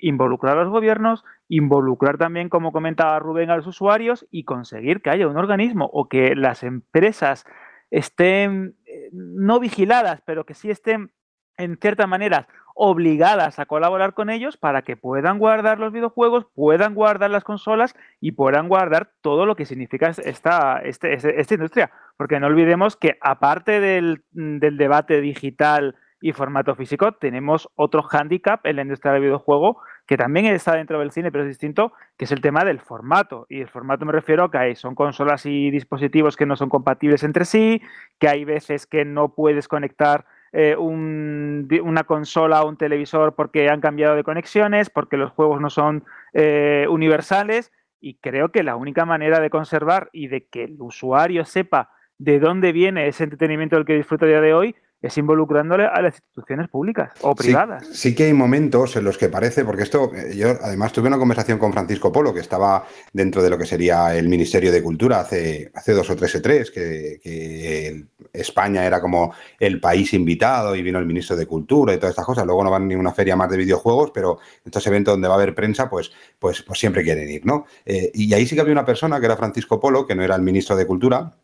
[0.00, 5.10] involucrar a los gobiernos, involucrar también, como comentaba Rubén, a los usuarios y conseguir que
[5.10, 7.44] haya un organismo o que las empresas
[7.90, 11.12] estén eh, no vigiladas, pero que sí estén
[11.56, 12.48] en cierta manera
[12.80, 17.96] obligadas a colaborar con ellos para que puedan guardar los videojuegos, puedan guardar las consolas
[18.20, 21.90] y puedan guardar todo lo que significa esta, este, este, esta industria.
[22.16, 28.76] Porque no olvidemos que aparte del, debate digital y formato físico, tenemos otro hándicap en
[28.76, 32.32] la industria del videojuego que también está dentro del cine, pero es distinto, que es
[32.32, 33.46] el tema del formato.
[33.48, 36.68] Y el formato me refiero a que hay, son consolas y dispositivos que no son
[36.68, 37.82] compatibles entre sí,
[38.20, 43.80] que hay veces que no puedes conectar eh, una consola o un televisor porque han
[43.80, 47.72] cambiado de conexiones, porque los juegos no son eh, universales.
[48.00, 52.38] Y creo que la única manera de conservar y de que el usuario sepa de
[52.38, 56.16] dónde viene ese entretenimiento del que disfruta a día de hoy es involucrándole a las
[56.16, 57.86] instituciones públicas o privadas.
[57.92, 61.18] Sí, que hay momentos en los que parece, porque esto, eh, yo además tuve una
[61.18, 65.20] conversación con Francisco Polo, que estaba dentro de lo que sería el Ministerio de Cultura
[65.20, 70.74] hace, hace dos o tres e tres, que, que España era como el país invitado
[70.74, 72.44] y vino el ministro de Cultura y todas estas cosas.
[72.44, 75.36] Luego no van ni una feria más de videojuegos, pero estos eventos donde va a
[75.36, 77.66] haber prensa, pues, pues, pues siempre quieren ir, ¿no?
[77.86, 80.34] Eh, y ahí sí que había una persona que era Francisco Polo, que no era
[80.34, 81.36] el ministro de Cultura,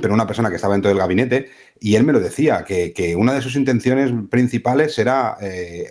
[0.00, 3.32] pero una persona que estaba dentro del gabinete, y él me lo decía, que, una
[3.32, 5.90] de sus intenciones principales era eh,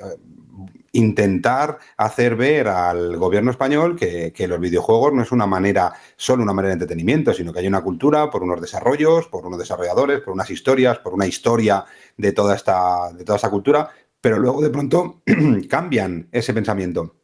[0.93, 6.53] intentar hacer ver al gobierno español que, los videojuegos no es una manera, solo una
[6.53, 10.33] manera de entretenimiento, sino que hay una cultura por unos desarrollos, por unos desarrolladores, por
[10.33, 11.83] unas historias, por una historia
[12.17, 13.89] de toda esta, de toda esta cultura,
[14.21, 15.21] pero luego de pronto
[15.69, 17.15] cambian ese pensamiento.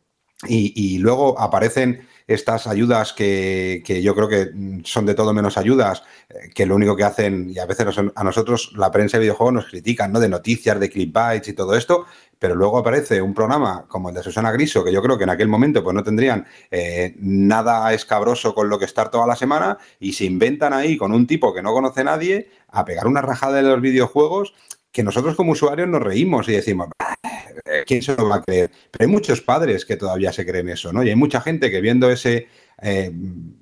[0.48, 4.52] y luego aparecen estas ayudas que, yo creo que
[4.84, 8.24] son de todo menos ayudas, eh, que lo único que hacen, y a veces a
[8.24, 10.20] nosotros la prensa de videojuegos nos critican, ¿no?
[10.20, 12.06] De noticias, de clickbaits y todo esto,
[12.40, 15.30] pero luego aparece un programa como el de Susana Griso, que yo creo que en
[15.30, 19.78] aquel momento pues no tendrían eh, nada escabroso con lo que estar toda la semana,
[20.00, 23.58] y se inventan ahí con un tipo que no conoce nadie a pegar una rajada
[23.58, 24.54] de los videojuegos
[24.92, 26.88] que nosotros como usuarios nos reímos y decimos,
[27.86, 28.72] ¿quién se lo va a creer?
[28.92, 31.04] Pero hay muchos padres que todavía se creen eso, ¿no?
[31.04, 32.48] Y hay mucha gente que viendo ese
[32.82, 33.12] eh,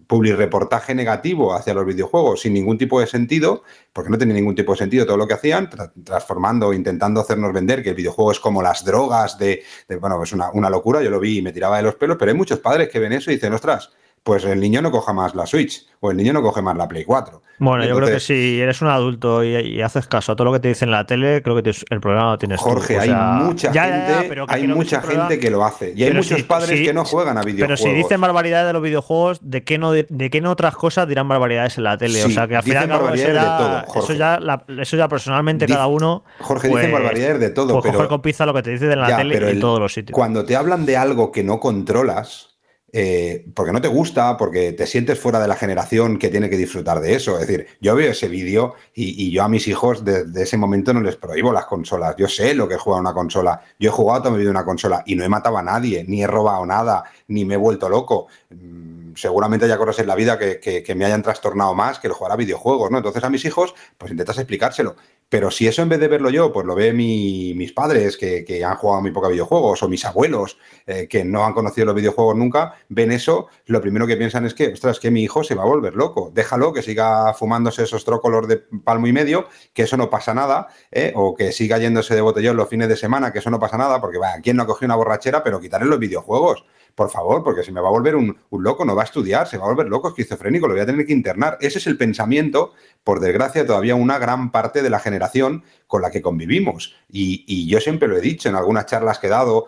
[0.09, 4.73] reportaje negativo hacia los videojuegos sin ningún tipo de sentido, porque no tenía ningún tipo
[4.73, 5.69] de sentido todo lo que hacían,
[6.03, 9.63] transformando, intentando hacernos vender que el videojuego es como las drogas de,
[9.99, 12.31] bueno, es una, una, locura, yo lo vi y me tiraba de los pelos, pero
[12.31, 13.91] hay muchos padres que ven eso y dicen, ostras,
[14.23, 16.87] pues el niño no coja más la Switch o el niño no coge más la
[16.87, 17.41] Play 4.
[17.59, 20.59] Bueno, yo creo que si eres un adulto y, haces caso a todo lo que
[20.59, 24.43] te dicen en la tele, creo que el problema lo tienes Jorge, hay mucha gente,
[24.47, 27.79] hay mucha gente que lo hace y hay muchos padres que no juegan a videojuegos.
[27.79, 31.07] Pero si dicen barbaridades de los videojuegos, ¿de qué no, de, qué no otras cosas
[31.07, 32.23] dirán barbaridades en la tele?
[32.23, 34.39] o sea, que al final barbaridades de todo, Eso ya,
[34.79, 36.23] eso ya personalmente cada uno.
[36.39, 37.81] Jorge, dicen pues, barbaridades de todo.
[37.81, 40.15] Pues coger con pizza lo que te dicen en la tele en todos los sitios.
[40.15, 42.52] Cuando te hablan de algo que no controlas,
[42.95, 46.57] eh, porque no te gusta, porque te sientes fuera de la generación que tiene que
[46.57, 47.39] disfrutar de eso.
[47.39, 51.01] Es decir, yo veo ese vídeo y, yo a mis hijos desde ese momento no
[51.01, 52.15] les prohíbo las consolas.
[52.17, 53.59] Yo sé lo que es jugar una consola.
[53.79, 56.21] Yo he jugado toda mi vida una consola y no he matado a nadie, ni
[56.21, 58.27] he robado nada, ni me he vuelto loco.
[58.49, 62.13] Mm, seguramente haya cosas en la vida que, que, me hayan trastornado más que el
[62.13, 62.97] jugar a videojuegos, ¿no?
[62.97, 64.95] Entonces a mis hijos, pues intentas explicárselo.
[65.33, 68.75] Pero si eso en vez de verlo yo, pues lo ve mis padres que, han
[68.75, 72.75] jugado muy poca videojuegos o mis abuelos eh, que no han conocido los videojuegos nunca,
[72.89, 75.65] ven eso, lo primero que piensan es que, ostras, que mi hijo se va a
[75.65, 76.31] volver loco.
[76.31, 80.67] Déjalo que siga fumándose esos trócolos de palmo y medio, que eso no pasa nada,
[80.91, 81.13] ¿eh?
[81.15, 83.99] o que siga yéndose de botellón los fines de semana, que eso no pasa nada,
[83.99, 85.43] porque, va, ¿quién no ha cogido una borrachera?
[85.43, 86.63] Pero quitarle los videojuegos
[86.95, 89.57] por favor, porque se me va a volver un, loco, no va a estudiar, se
[89.57, 91.57] va a volver loco, esquizofrénico, lo voy a tener que internar.
[91.59, 92.73] Ese es el pensamiento,
[93.03, 96.95] por desgracia, todavía una gran parte de la generación con la que convivimos.
[97.09, 99.67] Y, yo siempre lo he dicho en algunas charlas que he dado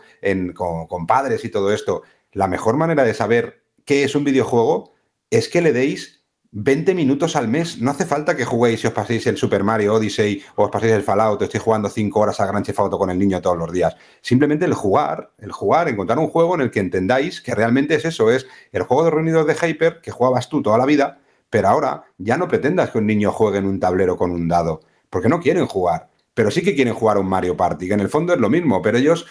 [0.54, 4.94] con, con padres y todo esto, la mejor manera de saber qué es un videojuego
[5.30, 6.25] es que le deis
[6.58, 7.82] 20 minutos al mes.
[7.82, 10.94] No hace falta que juguéis y os paséis el Super Mario Odyssey o os paséis
[10.94, 13.58] el Fallout, o estoy jugando 5 horas a Gran Chef Auto con el niño todos
[13.58, 13.98] los días.
[14.22, 18.06] Simplemente el jugar, el jugar, encontrar un juego en el que entendáis que realmente es
[18.06, 21.68] eso, es el juego de reunidos de Hyper que jugabas tú toda la vida, pero
[21.68, 24.80] ahora ya no pretendas que un niño juegue en un tablero con un dado,
[25.10, 26.08] porque no quieren jugar.
[26.34, 28.82] Pero sí que quieren jugar un Mario Party, que en el fondo es lo mismo,
[28.82, 29.26] pero ellos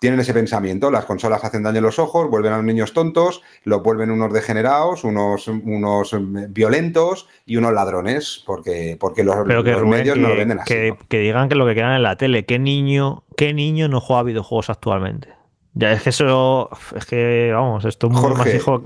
[0.00, 3.42] tienen ese pensamiento, las consolas hacen daño en los ojos, vuelven a los niños tontos,
[3.62, 6.16] los vuelven unos degenerados, unos, unos
[6.50, 10.74] violentos y unos ladrones, porque, porque los, medios no lo venden así.
[10.74, 14.00] Que, que, digan que lo que quieran en la tele, ¿qué niño, qué niño no
[14.00, 15.43] juega videojuegos actualmente?
[15.76, 18.12] Ya es que eso, es que vamos, esto es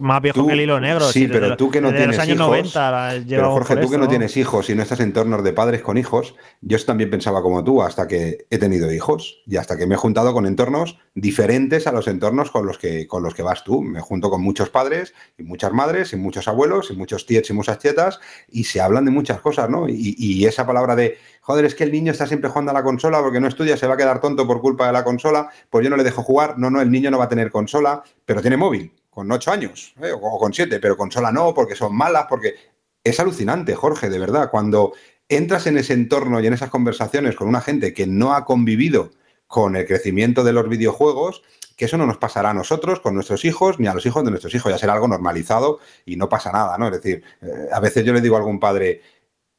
[0.00, 1.04] más, viejo que el hilo negro.
[1.08, 4.70] Sí, pero tú que no tienes hijos, 90 pero Jorge, tú que no tienes hijos
[4.70, 8.08] y no estás en entornos de padres con hijos, yo también pensaba como tú hasta
[8.08, 12.08] que he tenido hijos y hasta que me he juntado con entornos diferentes a los
[12.08, 13.82] entornos con los que, con los que vas tú.
[13.82, 17.52] Me junto con muchos padres y muchas madres y muchos abuelos y muchos tíos y
[17.52, 18.18] muchas tietas
[18.48, 19.86] y se hablan de muchas cosas, ¿no?
[19.88, 21.18] y esa palabra de
[21.48, 23.86] joder, es que el niño está siempre jugando a la consola porque no estudia, se
[23.86, 26.58] va a quedar tonto por culpa de la consola, pues yo no le dejo jugar,
[26.58, 29.94] no, no, el niño no va a tener consola, pero tiene móvil, con ocho años,
[30.02, 30.12] ¿eh?
[30.12, 32.54] o con siete, pero consola no, porque son malas, porque
[33.02, 34.92] es alucinante, Jorge, de verdad, cuando
[35.26, 39.12] entras en ese entorno y en esas conversaciones con una gente que no ha convivido
[39.46, 41.42] con el crecimiento de los videojuegos,
[41.78, 44.28] que eso no nos pasará a nosotros, con nuestros hijos, ni a los hijos de
[44.28, 46.88] nuestros hijos, ya será algo normalizado y no pasa nada, ¿no?
[46.88, 49.00] Es decir, eh, a veces yo le digo a algún padre,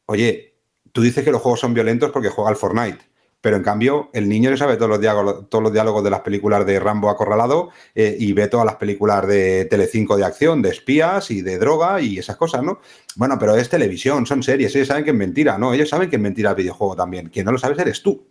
[0.05, 0.48] oye,
[0.99, 2.99] tú dices que los juegos son violentos porque juega al Fortnite.
[3.39, 6.19] Pero en cambio, el niño le sabe todos los diálogos, todos los diálogos de las
[6.19, 10.71] películas de Rambo acorralado eh, y ve todas las películas de Telecinco de acción, de
[10.71, 12.81] espías y de droga y esas cosas, ¿no?
[13.15, 15.73] Bueno, pero es televisión, son series, ellos saben que es mentira, ¿no?
[15.73, 17.29] Ellos saben que es mentira el videojuego también.
[17.29, 18.27] Quien no lo sabes eres tú.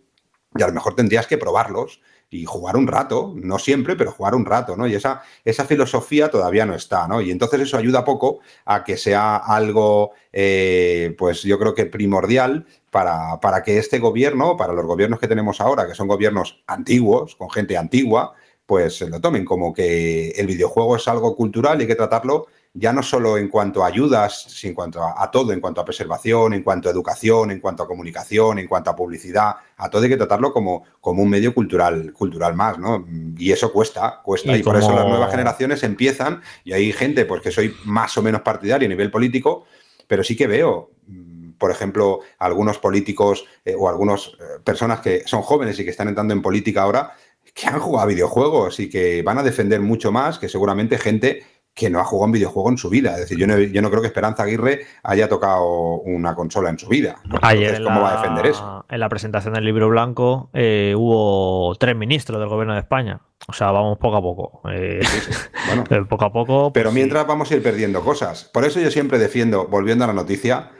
[0.55, 2.01] Y a lo mejor tendrías que probarlos
[2.31, 4.87] y jugar un rato, no siempre, pero jugar un rato, ¿no?
[4.87, 7.21] Y esa, esa filosofía todavía no está, ¿no?
[7.21, 12.67] Y entonces eso ayuda poco a que sea algo, eh, pues yo creo que primordial
[12.91, 17.35] para, para que este gobierno, para los gobiernos que tenemos ahora, que son gobiernos antiguos,
[17.35, 18.33] con gente antigua,
[18.67, 22.93] pues lo tomen como que el videojuego es algo cultural y hay que tratarlo ya
[22.93, 26.53] no solo en cuanto a ayudas, sino en cuanto a, todo, en cuanto a preservación,
[26.53, 30.09] en cuanto a educación, en cuanto a comunicación, en cuanto a publicidad, a todo hay
[30.09, 33.05] que tratarlo como, como un medio cultural, cultural más, ¿no?
[33.37, 37.41] Y eso cuesta, cuesta, y, por eso las nuevas generaciones empiezan, y hay gente pues
[37.41, 39.65] que soy más o menos partidario a nivel político,
[40.07, 45.23] pero sí que veo mm, por ejemplo, algunos políticos eh, o algunas eh, personas que
[45.25, 47.11] son jóvenes y que están entrando en política ahora,
[47.53, 51.43] que han jugado a videojuegos y que van a defender mucho más que seguramente gente
[51.79, 53.13] que no ha jugado un videojuego en su vida.
[53.13, 56.77] Es decir, yo no, yo no creo que Esperanza Aguirre haya tocado una consola en
[56.77, 57.21] su vida.
[57.41, 58.85] Ayer ¿cómo va a defender eso?
[58.89, 63.21] En la presentación del libro blanco eh, hubo tres ministros del gobierno de España.
[63.47, 64.61] O sea, vamos poco a poco.
[64.69, 64.99] Eh,
[65.67, 66.73] bueno, poco a poco.
[66.73, 68.43] Pues pero mientras vamos a ir perdiendo cosas.
[68.43, 70.71] Por eso yo siempre defiendo, volviendo a la noticia,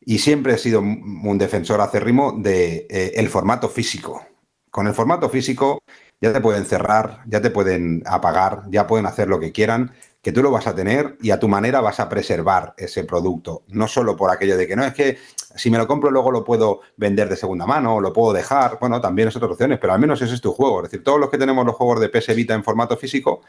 [0.00, 4.26] y siempre he sido un defensor acérrimo de eh, el formato físico.
[4.70, 5.80] Con el formato físico
[6.20, 9.92] ya te pueden cerrar, ya te pueden apagar, ya pueden hacer lo que quieran,
[10.28, 13.62] que tú lo vas a tener y a tu manera vas a preservar ese producto.
[13.68, 15.16] No solo por aquello de que no es que
[15.56, 18.76] si me lo compro luego lo puedo vender de segunda mano, lo puedo dejar.
[18.78, 20.80] Bueno, también es otra opciones, pero al menos ese es tu juego.
[20.80, 23.40] Es decir, todos los que tenemos los juegos de PS Vita en formato físico,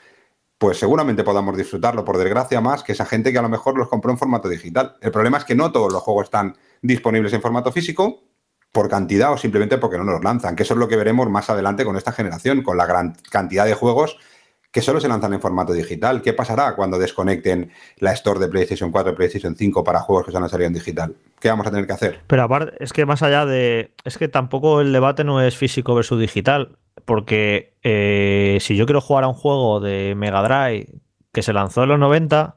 [0.57, 3.89] pues seguramente podamos disfrutarlo, por desgracia, más que esa gente que a lo mejor los
[3.89, 4.95] compró en formato digital.
[5.01, 8.23] El problema es que no todos los juegos están disponibles en formato físico
[8.71, 11.49] por cantidad o simplemente porque no los lanzan, que eso es lo que veremos más
[11.49, 14.17] adelante con esta generación, con la gran cantidad de juegos
[14.72, 16.22] que solo se lanzan en formato digital.
[16.22, 20.32] ¿Qué pasará cuando desconecten la Store de PlayStation 4 y PlayStation 5 para juegos que
[20.32, 21.15] se han salido en digital?
[21.39, 22.20] ¿Qué vamos a tener que hacer?
[22.28, 23.93] Pero aparte, es que más allá de...
[24.03, 29.01] Es que tampoco el debate no es físico versus digital, porque eh, si yo quiero
[29.01, 30.88] jugar a un juego de Mega Drive
[31.32, 32.55] que se lanzó en los 90,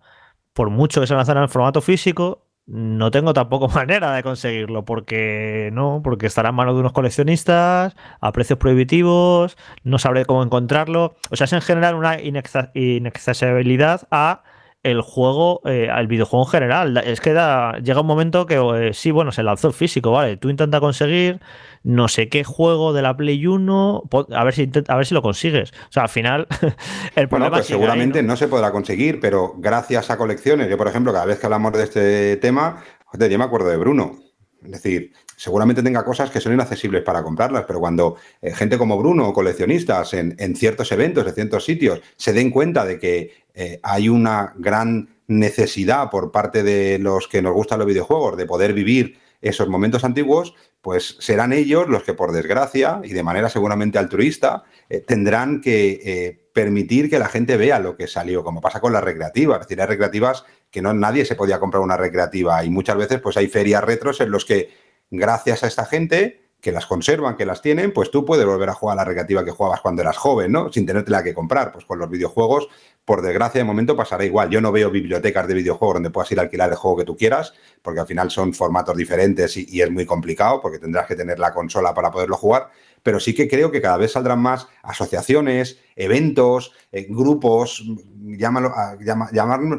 [0.52, 5.70] por mucho que se lanzara en formato físico, no tengo tampoco manera de conseguirlo porque
[5.72, 11.16] no, porque estará en manos de unos coleccionistas a precios prohibitivos, no sabré cómo encontrarlo.
[11.30, 14.42] O sea, es en general una inaccesibilidad a
[14.82, 16.96] el juego, eh, al videojuego en general.
[16.98, 20.36] Es que da, llega un momento que eh, sí, bueno, se lanzó el físico, ¿vale?
[20.36, 21.40] Tú intenta conseguir
[21.84, 25.22] no sé qué juego de la Play 1, a ver si, a ver si lo
[25.22, 25.70] consigues.
[25.70, 26.46] O sea, al final,
[27.16, 28.36] el problema bueno, pues seguramente ¿no?
[28.36, 31.82] se podrá conseguir, pero gracias a colecciones, yo por ejemplo, cada vez que hablamos de
[31.84, 32.82] este tema,
[33.18, 34.18] yo me acuerdo de Bruno.
[34.64, 38.96] Es decir, seguramente tenga cosas que son inaccesibles para comprarlas, pero cuando eh, gente como
[38.96, 43.32] Bruno o coleccionistas en, en, ciertos eventos, en ciertos sitios, se den cuenta de que
[43.54, 48.46] eh, hay una gran necesidad por parte de los que nos gustan los videojuegos de
[48.46, 53.48] poder vivir esos momentos antiguos, pues serán ellos los que, por desgracia, y de manera
[53.48, 58.60] seguramente altruista, eh, tendrán que eh, permitir que la gente vea lo que salió, como
[58.60, 59.60] pasa con las recreativas.
[59.60, 63.20] Es decir, hay recreativas que no nadie se podía comprar una recreativa y muchas veces
[63.20, 64.70] pues hay ferias retros en los que,
[65.10, 68.74] gracias a esta gente, que las conservan, que las tienen, pues tú puedes volver a
[68.74, 70.72] jugar a la recreativa que jugabas cuando eras joven, ¿no?
[70.72, 71.72] Sin tenértela que comprar.
[71.72, 72.68] Pues con los videojuegos,
[73.04, 74.48] por desgracia, de momento pasará igual.
[74.50, 77.16] Yo no veo bibliotecas de videojuegos donde puedas ir a alquilar el juego que tú
[77.16, 81.38] quieras, porque al final son formatos diferentes y, es muy complicado, porque tendrás que tener
[81.38, 82.70] la consola para poderlo jugar.
[83.02, 87.84] Pero sí que creo que cada vez saldrán más asociaciones, eventos, eh, grupos,
[88.20, 88.72] llámalo,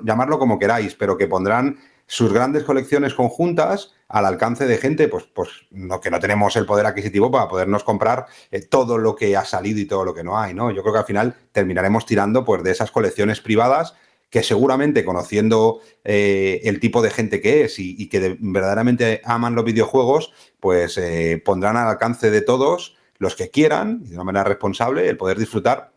[0.04, 5.24] llamarlo como queráis, pero que pondrán sus grandes colecciones conjuntas al alcance de gente, pues,
[5.24, 9.36] pues no, que no tenemos el poder adquisitivo para podernos comprar eh, todo lo que
[9.36, 10.70] ha salido y todo lo que no hay, ¿no?
[10.70, 13.96] Yo creo que al final terminaremos tirando pues, de esas colecciones privadas
[14.30, 19.66] que seguramente conociendo eh, el tipo de gente que es y, que verdaderamente aman los
[19.66, 25.10] videojuegos, pues eh, pondrán al alcance de todos los que quieran, de una manera responsable,
[25.10, 25.93] el poder disfrutar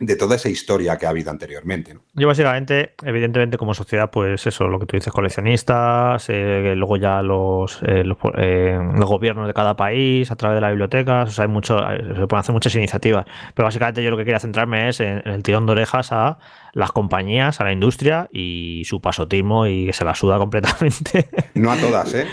[0.00, 1.92] de toda esa historia que ha habido anteriormente.
[1.92, 2.00] ¿no?
[2.14, 7.20] Yo básicamente, evidentemente como sociedad, pues eso, lo que tú dices, coleccionistas, eh, luego ya
[7.20, 8.02] los, eh,
[8.38, 11.78] eh, los, gobiernos de cada país a través de las bibliotecas, o sea, hay mucho,
[11.78, 15.42] se pueden hacer muchas iniciativas, pero básicamente yo lo que quería centrarme es en, el
[15.42, 16.38] tirón de orejas a
[16.72, 21.28] las compañías, a la industria y su pasotismo y que se la suda completamente.
[21.54, 22.26] No a todas, ¿eh?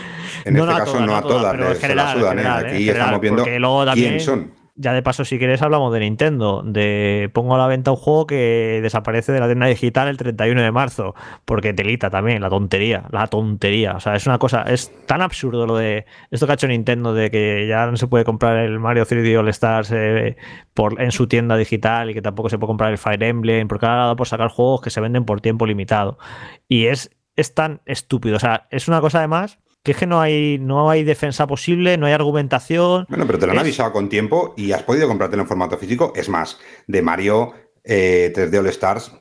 [0.46, 3.44] En este caso no a todas, pero se la sudan, Aquí estamos viendo
[3.94, 6.62] quién son ya de paso, si quieres, hablamos de Nintendo.
[6.64, 10.62] De pongo a la venta un juego que desaparece de la tienda digital el 31
[10.62, 11.16] de marzo.
[11.46, 13.06] Porque telita también, la tontería.
[13.12, 13.94] La tontería.
[13.94, 14.62] O sea, es una cosa.
[14.64, 18.08] Es tan absurdo lo de esto que ha hecho Nintendo de que ya no se
[18.08, 20.38] puede comprar el Mario 3D All Stars eh,
[20.76, 23.68] por, en su tienda digital y que tampoco se puede comprar el Fire Emblem.
[23.68, 26.20] Porque ahora por sacar juegos que se venden por tiempo limitado.
[26.68, 28.36] Y es, es tan estúpido.
[28.36, 31.98] O sea, es una cosa además que es que no hay, no hay defensa posible,
[31.98, 33.06] no hay argumentación.
[33.08, 36.12] Bueno, pero te lo han avisado con tiempo y has podido comprártelo en formato físico.
[36.14, 37.54] Es más, de Mario
[37.86, 39.14] 3D eh, All Stars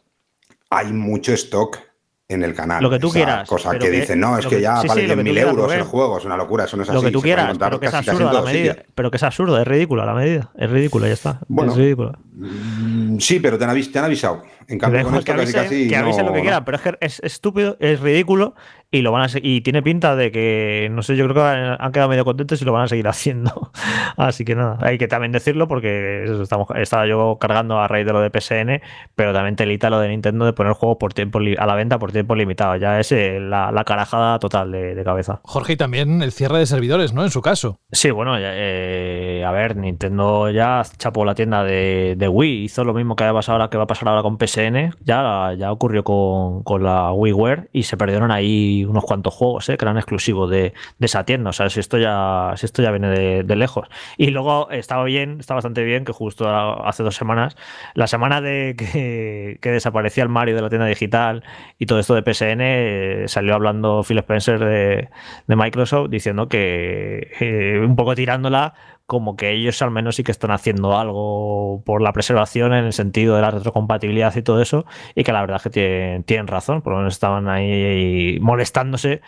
[0.68, 1.78] hay mucho stock
[2.26, 2.82] en el canal.
[2.82, 3.48] Lo que tú quieras.
[3.48, 6.64] Cosa que, dicen, no, es que, ya vale 10.000 euros el juego, es una locura,
[6.64, 6.96] eso no es así.
[6.96, 8.76] Lo que tú quieras, pero que es absurdo la medida.
[8.92, 10.50] Pero que es absurdo, es ridículo la medida.
[10.56, 11.40] Es ridículo, ya está.
[11.46, 12.18] Bueno, es ridículo.
[12.32, 14.42] Mm, sí, pero te han, te han avisado.
[14.68, 16.82] En cambio, con esto que avisen, casi, casi que avisen lo que quieran, pero es
[16.82, 18.54] que es estúpido, es ridículo
[18.90, 21.92] y lo van a y tiene pinta de que, no sé, yo creo que han
[21.92, 23.72] quedado medio contentos y lo van a seguir haciendo.
[24.16, 28.12] Así que nada, hay que también decirlo porque estamos, estaba yo cargando a raíz de
[28.12, 28.82] lo de PSN,
[29.14, 32.12] pero también telita lo de Nintendo de poner juegos por tiempo a la venta por
[32.12, 32.76] tiempo limitado.
[32.76, 35.40] Ya es eh, la, carajada total de, cabeza.
[35.44, 37.22] Jorge, y también el cierre de servidores, ¿no?
[37.22, 37.80] En su caso.
[37.92, 43.14] Sí, bueno, eh, a ver, Nintendo ya chapó la tienda de, Wii, hizo lo mismo
[43.14, 45.72] que, va a pasar ahora, que va a pasar ahora con PSN PSN, ya, ya
[45.72, 49.76] ocurrió con, con, la WiiWare y se perdieron ahí unos cuantos juegos ¿eh?
[49.76, 51.50] que eran exclusivos de, de, esa tienda.
[51.50, 53.88] O sea, si esto ya, si esto ya viene de, lejos.
[54.16, 57.56] Y luego estaba bien, está bastante bien que justo hace dos semanas,
[57.94, 61.42] la semana de que, que desaparecía el Mario de la tienda digital
[61.78, 65.08] y todo esto de PSN, eh, salió hablando Phil Spencer de,
[65.46, 68.74] de Microsoft diciendo que eh, un poco tirándola
[69.06, 72.92] como que ellos al menos sí que están haciendo algo por la preservación en el
[72.92, 74.84] sentido de la retrocompatibilidad y todo eso,
[75.14, 79.20] y que la verdad es que tienen, razón, por lo menos estaban ahí molestándose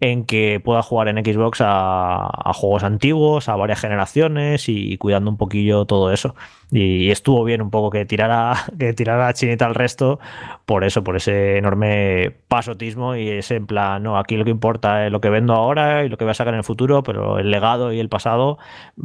[0.00, 5.36] en que pueda jugar en Xbox a, juegos antiguos, a varias generaciones y, cuidando un
[5.36, 6.34] poquillo todo eso.
[6.70, 10.18] Y, estuvo bien un poco que tirara, que tirara chinita al resto
[10.66, 15.06] por eso, por ese enorme pasotismo y ese en plan, no, aquí lo que importa
[15.06, 17.38] es lo que vendo ahora y lo que voy a sacar en el futuro, pero
[17.38, 18.58] el legado y el pasado,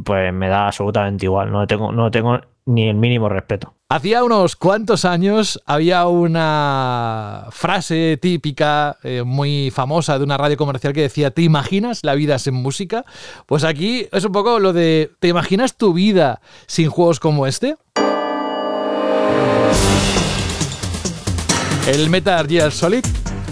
[0.04, 3.74] pues me da absolutamente igual, no tengo, no tengo ni el mínimo respeto.
[3.90, 10.94] Hacía unos cuantos años había una frase típica, eh, muy famosa de una radio comercial
[10.94, 13.04] que decía, ¿te imaginas la vida sin música?
[13.48, 17.76] Pues aquí es un poco lo de, ¿te imaginas tu vida sin juegos como este?
[21.88, 23.04] El Metal Gear Solid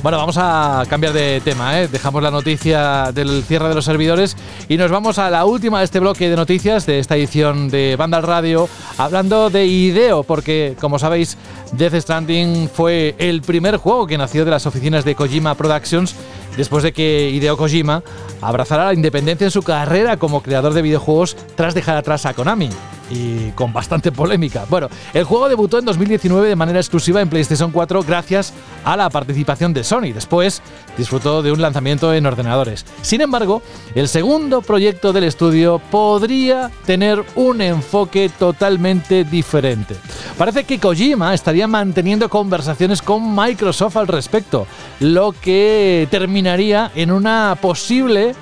[0.01, 1.87] bueno, vamos a cambiar de tema, ¿eh?
[1.87, 4.37] dejamos la noticia del cierre de los servidores
[4.69, 7.95] y nos vamos a la última de este bloque de noticias de esta edición de
[7.97, 11.37] Vandal Radio, hablando de Ideo, porque como sabéis,
[11.73, 16.15] Death Stranding fue el primer juego que nació de las oficinas de Kojima Productions
[16.55, 18.01] después de que Hideo Kojima
[18.41, 22.69] abrazara la independencia en su carrera como creador de videojuegos tras dejar atrás a Konami
[23.09, 24.65] y con bastante polémica.
[24.69, 28.53] Bueno, el juego debutó en 2019 de manera exclusiva en PlayStation 4 gracias
[28.83, 30.13] a la participación de Sony.
[30.13, 30.61] Después
[30.97, 32.85] disfrutó de un lanzamiento en ordenadores.
[33.01, 33.61] Sin embargo,
[33.95, 39.95] el segundo proyecto del estudio podría tener un enfoque totalmente diferente.
[40.37, 44.67] Parece que Kojima estaría manteniendo conversaciones con Microsoft al respecto,
[44.99, 48.33] lo que terminaría en una posible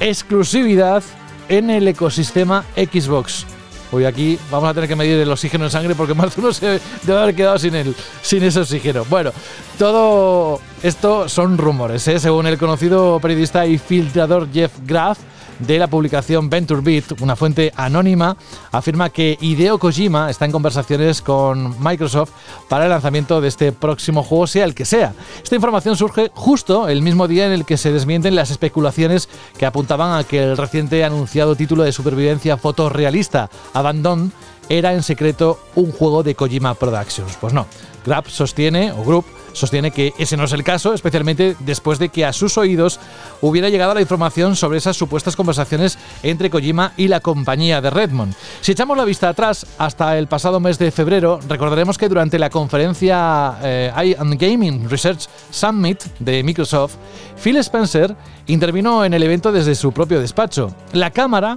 [0.00, 1.02] exclusividad
[1.48, 3.55] en el ecosistema Xbox.
[3.92, 6.52] Hoy aquí vamos a tener que medir el oxígeno en sangre porque más de uno
[6.52, 9.04] se debe haber quedado sin, el, sin ese oxígeno.
[9.08, 9.32] Bueno,
[9.78, 12.18] todo esto son rumores, ¿eh?
[12.18, 15.18] según el conocido periodista y filtrador Jeff Graff
[15.58, 18.36] de la publicación Venture Beat, una fuente anónima,
[18.72, 22.30] afirma que Hideo Kojima está en conversaciones con Microsoft
[22.68, 25.14] para el lanzamiento de este próximo juego, sea el que sea.
[25.42, 29.28] Esta información surge justo el mismo día en el que se desmienten las especulaciones
[29.58, 34.32] que apuntaban a que el reciente anunciado título de supervivencia fotorrealista Abandon
[34.68, 37.36] era en secreto un juego de Kojima Productions.
[37.40, 37.66] Pues no,
[38.04, 39.24] Grab sostiene, o Group,
[39.56, 43.00] sostiene que ese no es el caso, especialmente después de que a sus oídos
[43.40, 48.34] hubiera llegado la información sobre esas supuestas conversaciones entre Kojima y la compañía de Redmond.
[48.60, 52.50] Si echamos la vista atrás hasta el pasado mes de febrero, recordaremos que durante la
[52.50, 56.96] conferencia eh, Gaming Research Summit de Microsoft,
[57.42, 58.14] Phil Spencer
[58.46, 60.74] intervino en el evento desde su propio despacho.
[60.92, 61.56] La cámara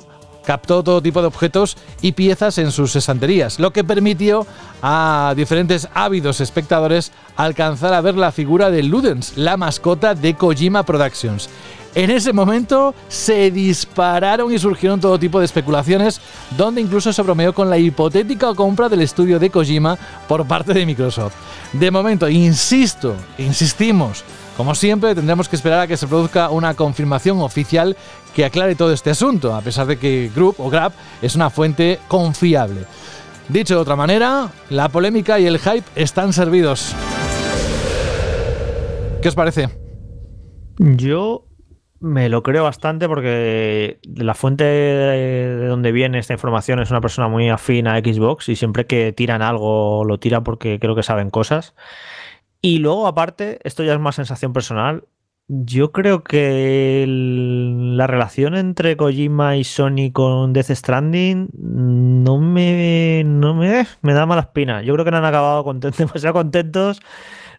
[0.49, 4.47] captó todo tipo de objetos y piezas en sus estanterías, lo que permitió
[4.81, 10.81] a diferentes ávidos espectadores alcanzar a ver la figura de Ludens, la mascota de Kojima
[10.81, 11.51] Productions.
[11.93, 16.19] En ese momento se dispararon y surgieron todo tipo de especulaciones,
[16.57, 20.83] donde incluso se bromeó con la hipotética compra del estudio de Kojima por parte de
[20.83, 21.35] Microsoft.
[21.73, 24.23] De momento, insisto, insistimos,
[24.59, 27.95] como siempre, tendremos que esperar a que se produzca una confirmación oficial
[28.39, 31.99] que aclare todo este asunto, a pesar de que Group o Grab es una fuente
[32.07, 32.85] confiable.
[33.49, 36.95] Dicho de otra manera, la polémica y el hype están servidos.
[39.21, 39.67] ¿Qué os parece?
[40.77, 41.47] Yo
[41.99, 47.27] me lo creo bastante porque la fuente de donde viene esta información es una persona
[47.27, 51.29] muy afín a Xbox y siempre que tiran algo lo tiran porque creo que saben
[51.29, 51.75] cosas.
[52.61, 55.03] Y luego, aparte, esto ya es más sensación personal.
[55.51, 63.55] Yo creo que la relación entre Kojima y Sony con Death Stranding no me, no
[63.55, 64.83] me, me da mala espina.
[64.83, 67.01] Yo creo que no han acabado contentos, demasiado contentos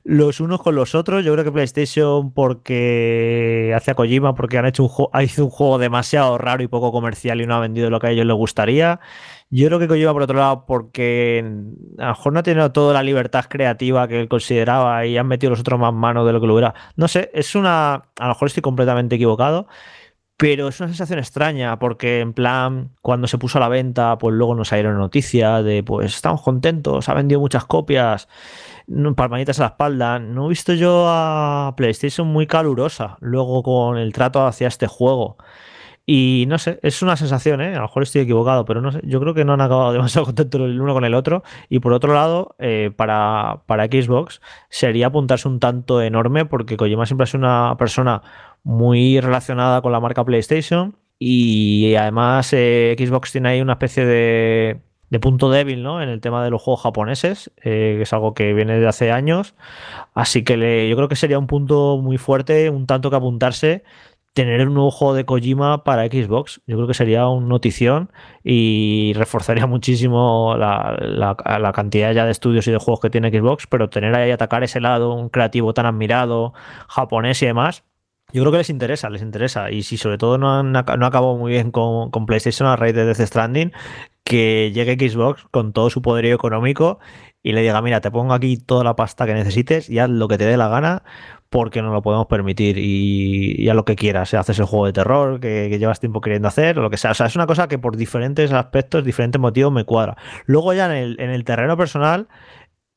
[0.05, 1.25] los unos con los otros.
[1.25, 5.51] Yo creo que PlayStation, porque hace a Kojima, porque han hecho un, ha hecho un
[5.51, 8.37] juego demasiado raro y poco comercial y no ha vendido lo que a ellos les
[8.37, 9.01] gustaría.
[9.53, 11.45] Yo creo que Kojima, por otro lado, porque
[11.99, 15.27] a lo mejor no ha tenido toda la libertad creativa que él consideraba y han
[15.27, 16.75] metido los otros más manos de lo que lo hubiera.
[16.95, 17.95] No sé, es una.
[17.95, 19.67] A lo mejor estoy completamente equivocado,
[20.37, 24.35] pero es una sensación extraña porque, en plan, cuando se puso a la venta, pues
[24.35, 28.29] luego nos salieron noticias de, pues estamos contentos, ha vendido muchas copias,
[29.17, 30.19] palmaditas a la espalda.
[30.21, 35.39] No he visto yo a PlayStation muy calurosa luego con el trato hacia este juego.
[36.07, 37.75] Y no sé, es una sensación, ¿eh?
[37.75, 40.27] a lo mejor estoy equivocado, pero no sé, yo creo que no han acabado demasiado
[40.27, 41.43] contentos el uno con el otro.
[41.69, 47.07] Y por otro lado, eh, para, para Xbox sería apuntarse un tanto enorme porque Kojima
[47.07, 48.23] siempre sido una persona
[48.63, 54.81] muy relacionada con la marca PlayStation y además eh, Xbox tiene ahí una especie de,
[55.11, 56.03] de, punto débil ¿no?
[56.03, 59.13] en el tema de los juegos japoneses, eh, que es algo que viene de hace
[59.13, 59.55] años.
[60.15, 63.85] Así que le, yo creo que sería un punto muy fuerte, un tanto que apuntarse
[64.33, 66.61] tener un nuevo juego de Kojima para Xbox.
[66.67, 68.11] Yo creo que sería una notición
[68.45, 73.67] y reforzaría muchísimo la, la, cantidad ya de estudios y de juegos que tiene Xbox,
[73.67, 76.53] pero tener ahí atacar ese lado, un creativo tan admirado,
[76.89, 77.85] japonés y demás,
[78.33, 79.71] yo creo que les interesa, les interesa.
[79.71, 82.95] Y si sobre todo no, han, no acabó muy bien con, con, PlayStation a raíz
[82.95, 83.73] de Death Stranding,
[84.25, 87.01] que llegue Xbox con todo su poderío económico
[87.43, 90.29] y le diga, mira, te pongo aquí toda la pasta que necesites y haz lo
[90.29, 91.03] que te dé la gana
[91.51, 94.33] porque no lo podemos permitir y, haz lo que quieras.
[94.35, 97.11] Haces el juego de terror que, llevas tiempo queriendo hacer o lo que sea.
[97.11, 100.17] O sea, es una cosa que por diferentes aspectos, diferentes motivos me cuadra.
[100.47, 102.29] Luego ya en el, en el terreno personal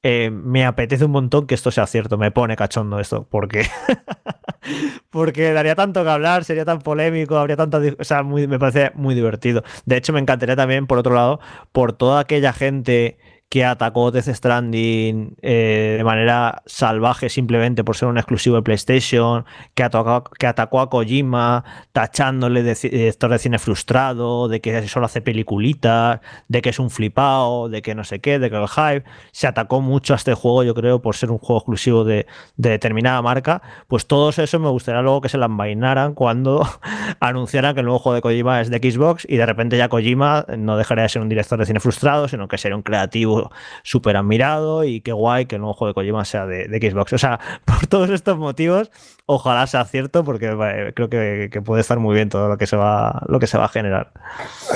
[0.06, 3.66] eh, me apetece un montón que esto sea cierto, me pone cachondo esto, porque
[5.10, 9.16] porque daría tanto que hablar, sería tan polémico, habría tanta, o sea, me parece muy
[9.16, 9.64] divertido.
[9.86, 11.40] De hecho, me encantaría también, por otro lado,
[11.72, 13.18] por toda aquella gente
[13.54, 19.46] que atacó Death Stranding eh, de manera salvaje simplemente por ser un exclusivo de PlayStation,
[19.76, 25.06] que atacó, que atacó a Kojima tachándole de director de cine frustrado, de que solo
[25.06, 28.68] hace peliculitas, de que es un flipado, de que no sé qué, de que el
[28.68, 29.08] hype.
[29.32, 32.26] Se atacó mucho a este juego, yo creo, por ser un juego exclusivo de,
[32.58, 33.62] determinada marca.
[33.88, 36.68] Pues todos eso me gustaría luego que se la envainaran cuando
[37.20, 40.48] anunciaran que el nuevo juego de Kojima es de Xbox y de repente ya Kojima
[40.58, 43.43] no dejaría de ser un director de cine frustrado, sino que sería un creativo
[43.84, 47.14] súper admirado y qué guay que el nuevo juego de Kojima sea de, Xbox.
[47.14, 48.92] O sea, por todos estos motivos,
[49.26, 50.48] ojalá sea cierto porque
[50.96, 53.66] creo que, puede estar muy bien todo lo que se va, lo que se va
[53.66, 54.12] a generar.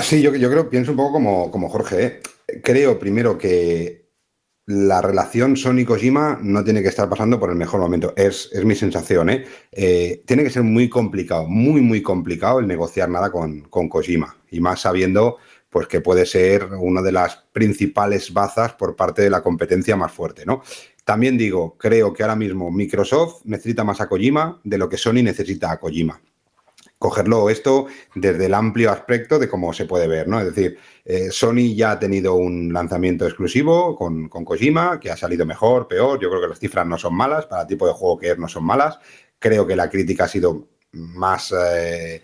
[0.00, 2.04] Sí, yo, creo, pienso un poco como, como Jorge.
[2.04, 2.20] ¿eh?
[2.62, 4.08] Creo primero que
[4.68, 8.12] la relación Sony-Kojima no tiene que estar pasando por el mejor momento.
[8.16, 9.46] Es, es mi sensación, ¿eh?
[9.72, 10.22] ¿eh?
[10.26, 14.36] Tiene que ser muy complicado, muy, muy complicado el negociar nada con, con Kojima.
[14.50, 15.38] Y más sabiendo
[15.70, 20.12] pues que puede ser una de las principales bazas por parte de la competencia más
[20.12, 20.62] fuerte, ¿no?
[21.04, 25.22] También digo, creo que ahora mismo Microsoft necesita más a Kojima de lo que Sony
[25.22, 26.20] necesita a Kojima.
[26.98, 30.40] Cogerlo esto desde el amplio aspecto de cómo se puede ver, ¿no?
[30.40, 35.16] Es decir, eh, Sony ya ha tenido un lanzamiento exclusivo con, con Kojima, que ha
[35.16, 36.18] salido mejor, peor.
[36.20, 38.38] Yo creo que las cifras no son malas, para el tipo de juego que es
[38.38, 38.98] no son malas.
[39.38, 42.22] Creo que la crítica ha sido más eh,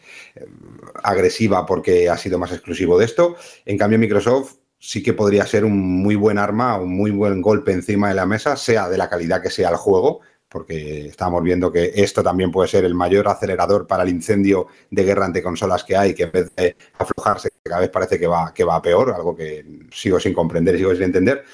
[1.03, 3.37] agresiva porque ha sido más exclusivo de esto.
[3.65, 7.73] En cambio, Microsoft sí que podría ser un muy buen arma, un muy buen golpe
[7.73, 11.73] encima de la mesa, sea de la calidad que sea el juego, porque estamos viendo
[11.73, 15.85] que esto también puede ser el mayor acelerador para el incendio de guerra ante consolas
[15.85, 19.11] que hay, que en vez de aflojarse, cada vez parece que va, que va peor,
[19.11, 21.45] algo que sigo sin comprender y sigo sin entender,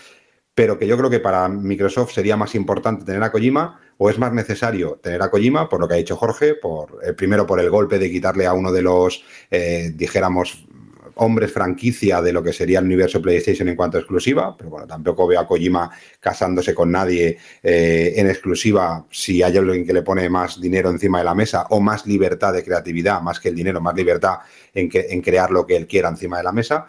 [0.60, 4.18] pero que yo creo que para Microsoft sería más importante tener a Kojima o es
[4.18, 7.60] más necesario tener a Kojima, por lo que ha dicho Jorge, por eh, primero por
[7.60, 10.66] el golpe de quitarle a uno de los, eh, dijéramos,
[11.14, 15.26] hombres franquicia de lo que sería el universo PlayStation en cuanto exclusiva, pero bueno, tampoco
[15.26, 15.90] veo a Kojima
[16.20, 21.20] casándose con nadie eh, en exclusiva si hay alguien que le pone más dinero encima
[21.20, 24.40] de la mesa o más libertad de creatividad, más que el dinero, más libertad
[24.74, 26.86] en crear lo que él quiera encima de la mesa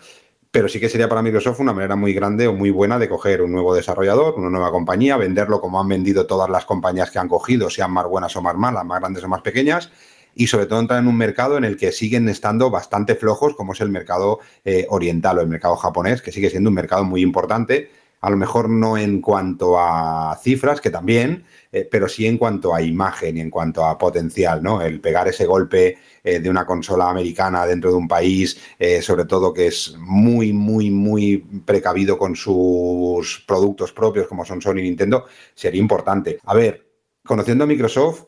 [0.51, 3.41] pero sí que sería para Microsoft una manera muy grande o muy buena de coger
[3.41, 7.29] un nuevo desarrollador, una nueva compañía, venderlo como han vendido todas las compañías que han
[7.29, 9.91] cogido, sean más buenas o más malas, más grandes o más pequeñas,
[10.35, 13.71] y sobre todo entrar en un mercado en el que siguen estando bastante flojos, como
[13.71, 17.21] es el mercado eh, oriental o el mercado japonés, que sigue siendo un mercado muy
[17.21, 17.89] importante,
[18.19, 22.75] a lo mejor no en cuanto a cifras, que también, eh, pero sí en cuanto
[22.75, 24.81] a imagen y en cuanto a potencial, ¿no?
[24.81, 29.25] El pegar ese golpe eh, de una consola americana dentro de un país, eh, sobre
[29.25, 34.83] todo que es muy, muy, muy precavido con sus productos propios como son Sony y
[34.83, 36.39] Nintendo, sería importante.
[36.45, 36.85] A ver,
[37.23, 38.25] conociendo a Microsoft,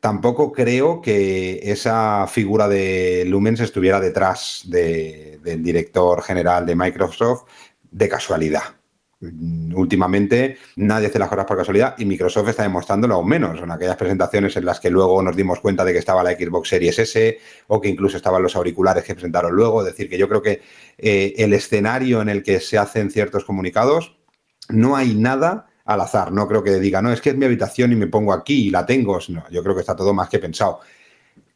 [0.00, 7.44] tampoco creo que esa figura de Lumens estuviera detrás del director general de Microsoft
[7.90, 8.79] de casualidad.
[9.20, 13.60] Mm, últimamente nadie hace las cosas por casualidad y Microsoft está demostrándolo aún menos.
[13.60, 16.70] En aquellas presentaciones en las que luego nos dimos cuenta de que estaba la Xbox
[16.70, 19.82] Series S o que incluso estaban los auriculares que presentaron luego.
[19.82, 20.62] Es decir, que yo creo que
[20.96, 24.16] eh, el escenario en el que se hacen ciertos comunicados
[24.70, 26.32] no hay nada al azar.
[26.32, 28.70] No creo que diga, no, es que es mi habitación y me pongo aquí y
[28.70, 29.18] la tengo.
[29.28, 30.80] No, yo creo que está todo más que pensado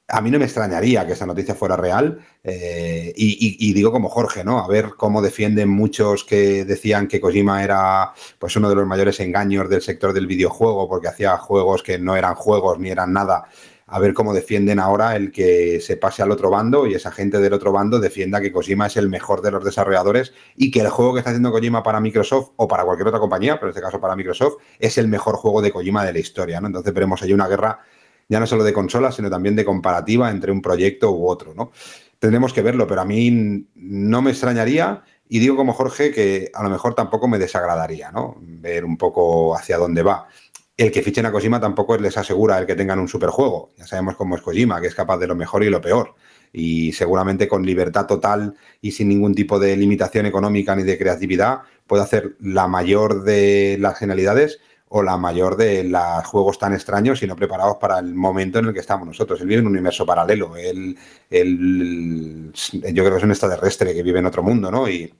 [0.09, 4.45] a mí no me extrañaría que esa noticia fuera real eh, y, digo como Jorge,
[4.45, 4.59] ¿no?
[4.59, 9.19] A ver cómo defienden muchos que decían que Kojima era pues uno de los mayores
[9.21, 13.47] engaños del sector del videojuego porque hacía juegos que no eran juegos ni eran nada.
[13.87, 17.39] a ver cómo defienden ahora el que se pase al otro bando y esa gente
[17.39, 20.89] del otro bando defienda que Kojima es el mejor de los desarrolladores y que el
[20.91, 23.83] juego que está haciendo Kojima para Microsoft o para cualquier otra compañía, pero en este
[23.83, 26.61] caso para Microsoft, es el mejor juego de Kojima de la historia.
[26.61, 26.67] ¿no?
[26.67, 27.81] Entonces veremos ahí una guerra
[28.29, 31.55] ya no solo de consolas, sino también de comparativa entre un proyecto u otro.
[31.55, 31.73] ¿no?
[32.19, 35.03] Tendremos que verlo, pero a mí no me extrañaría.
[35.29, 38.37] Y digo como Jorge que a lo mejor tampoco me desagradaría, ¿no?
[38.41, 40.29] Ver un poco hacia dónde va
[40.77, 43.73] el que fichen a Kojima tampoco les asegura el que tengan un superjuego.
[43.77, 46.15] Ya sabemos cómo es Kojima, que es capaz de lo mejor y lo peor.
[46.53, 51.61] Y seguramente con libertad total y sin ningún tipo de limitación económica ni de creatividad
[51.87, 54.61] puede hacer la mayor de las genialidades
[54.97, 58.67] o la mayor de los juegos tan extraños y no preparados para el momento en
[58.67, 59.41] el que estamos nosotros.
[59.41, 60.55] Él vive en un universo paralelo.
[60.57, 60.97] Él,
[61.29, 64.89] yo creo que es un extraterrestre que vive en otro mundo, ¿no?
[64.89, 65.13] Y,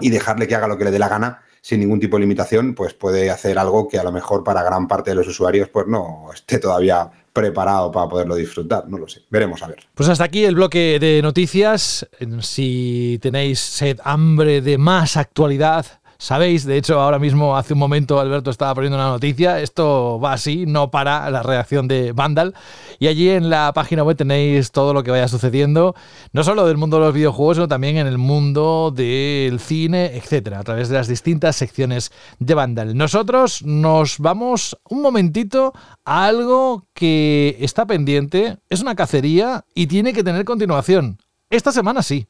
[0.00, 2.74] y dejarle que haga lo que le dé la gana sin ningún tipo de limitación,
[2.74, 5.86] pues puede hacer algo que a lo mejor para gran parte de los usuarios pues
[5.86, 9.78] no esté todavía preparado para poderlo disfrutar, no lo sé, veremos a ver.
[9.94, 12.06] Pues hasta aquí el bloque de noticias.
[12.40, 18.20] Si tenéis sed, hambre de más actualidad, Sabéis, de hecho, ahora mismo, hace un momento,
[18.20, 19.58] Alberto estaba poniendo una noticia.
[19.58, 22.54] Esto va así, no para la reacción de Vandal.
[23.00, 25.96] Y allí en la página web tenéis todo lo que vaya sucediendo,
[26.32, 30.60] no solo del mundo de los videojuegos, sino también en el mundo del cine, etcétera,
[30.60, 32.96] a través de las distintas secciones de Vandal.
[32.96, 35.72] Nosotros nos vamos un momentito
[36.04, 41.18] a algo que está pendiente, es una cacería y tiene que tener continuación.
[41.50, 42.28] Esta semana sí.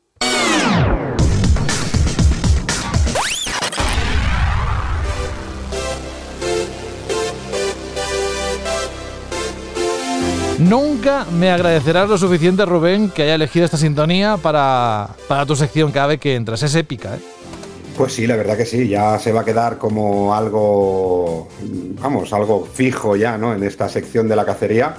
[10.69, 15.91] Nunca me agradecerás lo suficiente, Rubén, que haya elegido esta sintonía para, para tu sección
[15.91, 16.63] cada vez que entras.
[16.63, 17.21] Es épica, ¿eh?
[17.97, 21.49] Pues sí, la verdad que sí, ya se va a quedar como algo,
[22.01, 23.55] vamos, algo fijo ya, ¿no?
[23.55, 24.95] En esta sección de la cacería.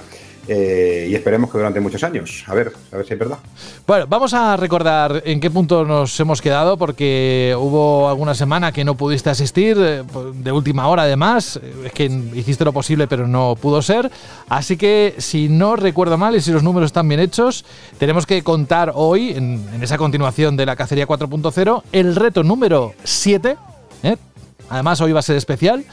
[0.46, 2.44] Eh, y esperemos que durante muchos años.
[2.46, 3.38] A ver, a ver si es verdad.
[3.86, 8.84] Bueno, vamos a recordar en qué punto nos hemos quedado, porque hubo alguna semana que
[8.84, 10.02] no pudiste asistir, eh,
[10.34, 11.58] de última hora además.
[11.84, 14.10] Es que hiciste lo posible, pero no pudo ser.
[14.48, 17.64] Así que, si no recuerdo mal y si los números están bien hechos,
[17.98, 23.56] tenemos que contar hoy, en, esa continuación de la cacería 4.0, el reto número 7.
[24.02, 24.16] ¿eh?
[24.68, 25.84] Además, hoy va a ser especial.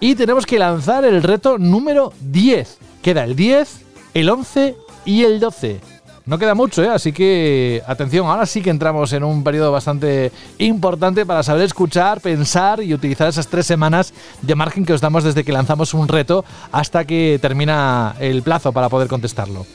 [0.00, 2.78] Y tenemos que lanzar el reto número 10.
[3.02, 3.80] Queda el 10,
[4.14, 5.80] el 11 y el 12.
[6.24, 6.88] No queda mucho, ¿eh?
[6.88, 12.20] así que atención, ahora sí que entramos en un periodo bastante importante para saber escuchar,
[12.20, 16.06] pensar y utilizar esas tres semanas de margen que os damos desde que lanzamos un
[16.06, 19.66] reto hasta que termina el plazo para poder contestarlo.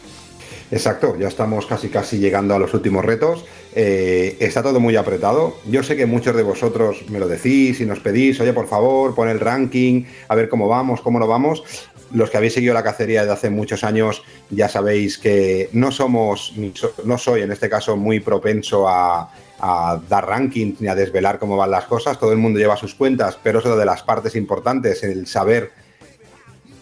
[0.71, 3.43] Exacto, ya estamos casi casi llegando a los últimos retos.
[3.73, 5.57] Eh, está todo muy apretado.
[5.69, 9.15] Yo sé que muchos de vosotros me lo decís y nos pedís, oye, por favor,
[9.15, 11.63] pon el ranking, a ver cómo vamos, cómo no vamos
[12.13, 16.53] los que habéis seguido la cacería desde hace muchos años ya sabéis que no somos,
[17.03, 19.29] no soy en este caso muy propenso a,
[20.07, 22.19] dar rankings ni a desvelar cómo van las cosas.
[22.19, 25.71] Todo el mundo lleva sus cuentas, pero eso de las partes importantes, el saber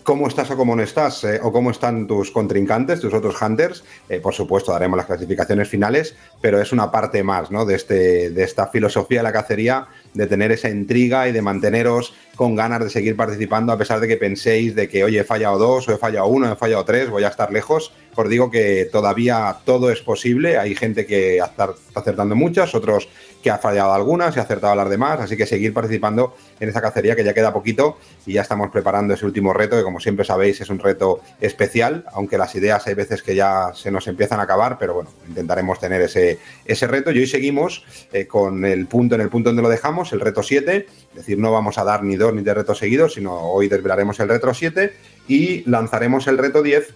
[0.03, 3.83] cómo estás o cómo no estás, eh, o cómo están tus contrincantes, tus otros hunters.
[4.07, 7.65] Eh, por supuesto, daremos las clasificaciones finales, pero es una parte más ¿no?
[7.65, 12.13] de, este, de esta filosofía de la cacería, de tener esa intriga y de manteneros
[12.35, 15.57] con ganas de seguir participando, a pesar de que penséis de que, oye, he fallado
[15.57, 17.93] dos, o he fallado uno, he fallado tres, voy a estar lejos.
[18.15, 20.57] Os digo que todavía todo es posible.
[20.57, 23.09] Hay gente que está acertando muchas, otros
[23.43, 25.19] que ha fallado algunas y ha acertado las demás.
[25.19, 29.13] Así que seguir participando en esa cacería que ya queda poquito y ya estamos preparando
[29.13, 32.93] ese último reto, que como siempre sabéis es un reto especial, aunque las ideas hay
[32.93, 37.11] veces que ya se nos empiezan a acabar, pero bueno, intentaremos tener ese, ese reto.
[37.11, 37.83] Y hoy seguimos
[38.13, 40.87] eh, con el punto en el punto donde lo dejamos, el reto 7.
[41.09, 44.19] Es decir, no vamos a dar ni dos ni de retos seguidos, sino hoy desvelaremos
[44.19, 44.93] el reto 7
[45.27, 46.93] y lanzaremos el reto 10,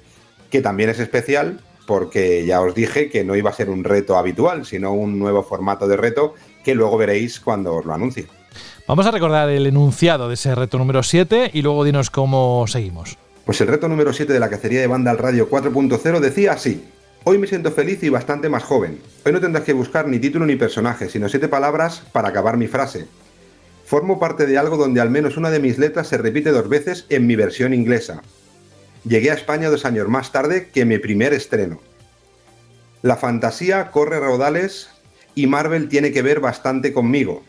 [0.49, 1.59] que también es especial
[1.89, 5.41] porque ya os dije que no iba a ser un reto habitual, sino un nuevo
[5.41, 8.27] formato de reto que luego veréis cuando os lo anuncie.
[8.87, 13.17] Vamos a recordar el enunciado de ese reto número 7 y luego dinos cómo seguimos.
[13.43, 16.83] Pues el reto número 7 de la cacería de banda al radio 4.0 decía así.
[17.25, 18.99] Hoy me siento feliz y bastante más joven.
[19.25, 22.67] Hoy no tendrás que buscar ni título ni personaje, sino siete palabras para acabar mi
[22.67, 23.07] frase.
[23.85, 27.05] Formo parte de algo donde al menos una de mis letras se repite dos veces
[27.09, 28.21] en mi versión inglesa.
[29.03, 31.81] Llegué a España dos años más tarde que mi primer estreno.
[33.01, 34.89] La fantasía corre raudales
[35.35, 37.43] y Marvel tiene que ver bastante conmigo.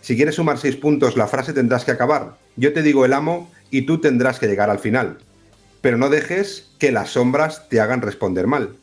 [0.00, 2.38] Si quieres sumar seis puntos, la frase tendrás que acabar.
[2.56, 5.18] Yo te digo el amo y tú tendrás que llegar al final.
[5.80, 8.76] Pero no dejes que las sombras te hagan responder mal.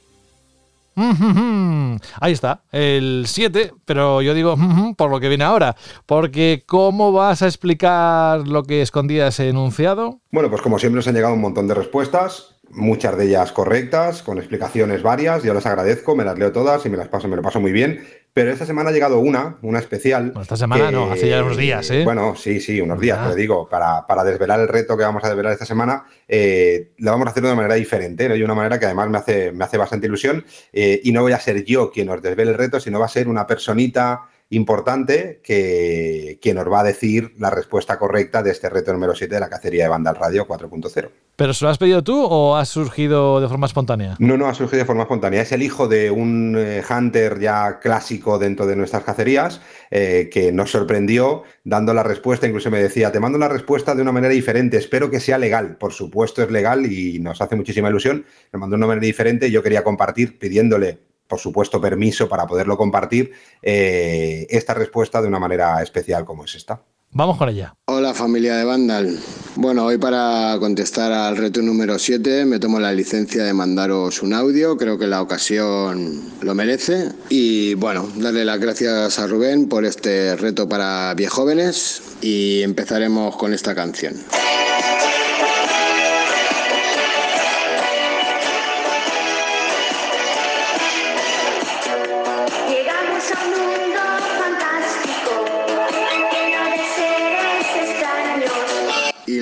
[2.20, 4.56] Ahí está, el 7, pero yo digo
[4.98, 10.20] por lo que viene ahora, porque ¿cómo vas a explicar lo que escondía ese enunciado?
[10.32, 12.56] Bueno, pues como siempre nos han llegado un montón de respuestas.
[12.72, 16.90] muchas de ellas correctas, con explicaciones varias, yo las agradezco, me las leo todas y
[16.90, 18.04] me las paso, me lo paso muy bien.
[18.34, 20.34] Pero esta semana ha llegado una, una especial.
[20.40, 22.04] esta semana no, hace ya unos días, ¿eh?
[22.04, 25.30] Bueno, sí, sí, unos días, pero digo, para, para, desvelar el reto que vamos a
[25.30, 28.36] desvelar esta semana, eh, lo vamos a hacer de una manera diferente, ¿no?
[28.36, 30.46] Y una manera que además me hace, me hace bastante ilusión.
[30.72, 33.10] Eh, y no voy a ser yo quien os desvele el reto, sino va a
[33.10, 38.70] ser una personita importante que, que, nos va a decir la respuesta correcta de este
[38.70, 41.10] reto número 7 de la cacería de banda al radio 4.0.
[41.36, 44.16] ¿Pero se lo has pedido tú o ha surgido de forma espontánea?
[44.20, 45.42] No, no, ha surgido de forma espontánea.
[45.42, 50.52] Es el hijo de un eh, hunter ya clásico dentro de nuestras cacerías eh, que
[50.52, 52.46] nos sorprendió dando la respuesta.
[52.46, 55.78] Incluso me decía, te mando la respuesta de una manera diferente, espero que sea legal.
[55.78, 58.26] Por supuesto es legal y nos hace muchísima ilusión.
[58.52, 59.50] Me mandó de una manera diferente.
[59.50, 60.98] Yo quería compartir pidiéndole
[61.30, 63.32] por supuesto, permiso para poderlo compartir,
[63.62, 66.82] eh, esta respuesta de una manera especial como es esta.
[67.12, 67.74] Vamos con ella.
[67.86, 69.18] Hola familia de Vandal.
[69.56, 74.34] Bueno, hoy para contestar al reto número 7 me tomo la licencia de mandaros un
[74.34, 77.10] audio, creo que la ocasión lo merece.
[77.30, 83.54] Y bueno, darle las gracias a Rubén por este reto para viejóvenes y empezaremos con
[83.54, 84.14] esta canción.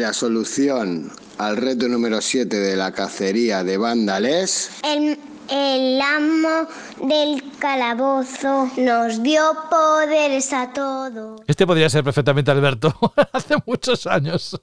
[0.07, 4.69] La solución al reto número 7 de la cacería de vándales.
[4.81, 5.19] El,
[5.49, 6.69] el amo
[7.03, 11.41] del calabozo nos dio poderes a todos.
[11.48, 12.94] Este podría ser perfectamente Alberto,
[13.34, 14.60] hace muchos años.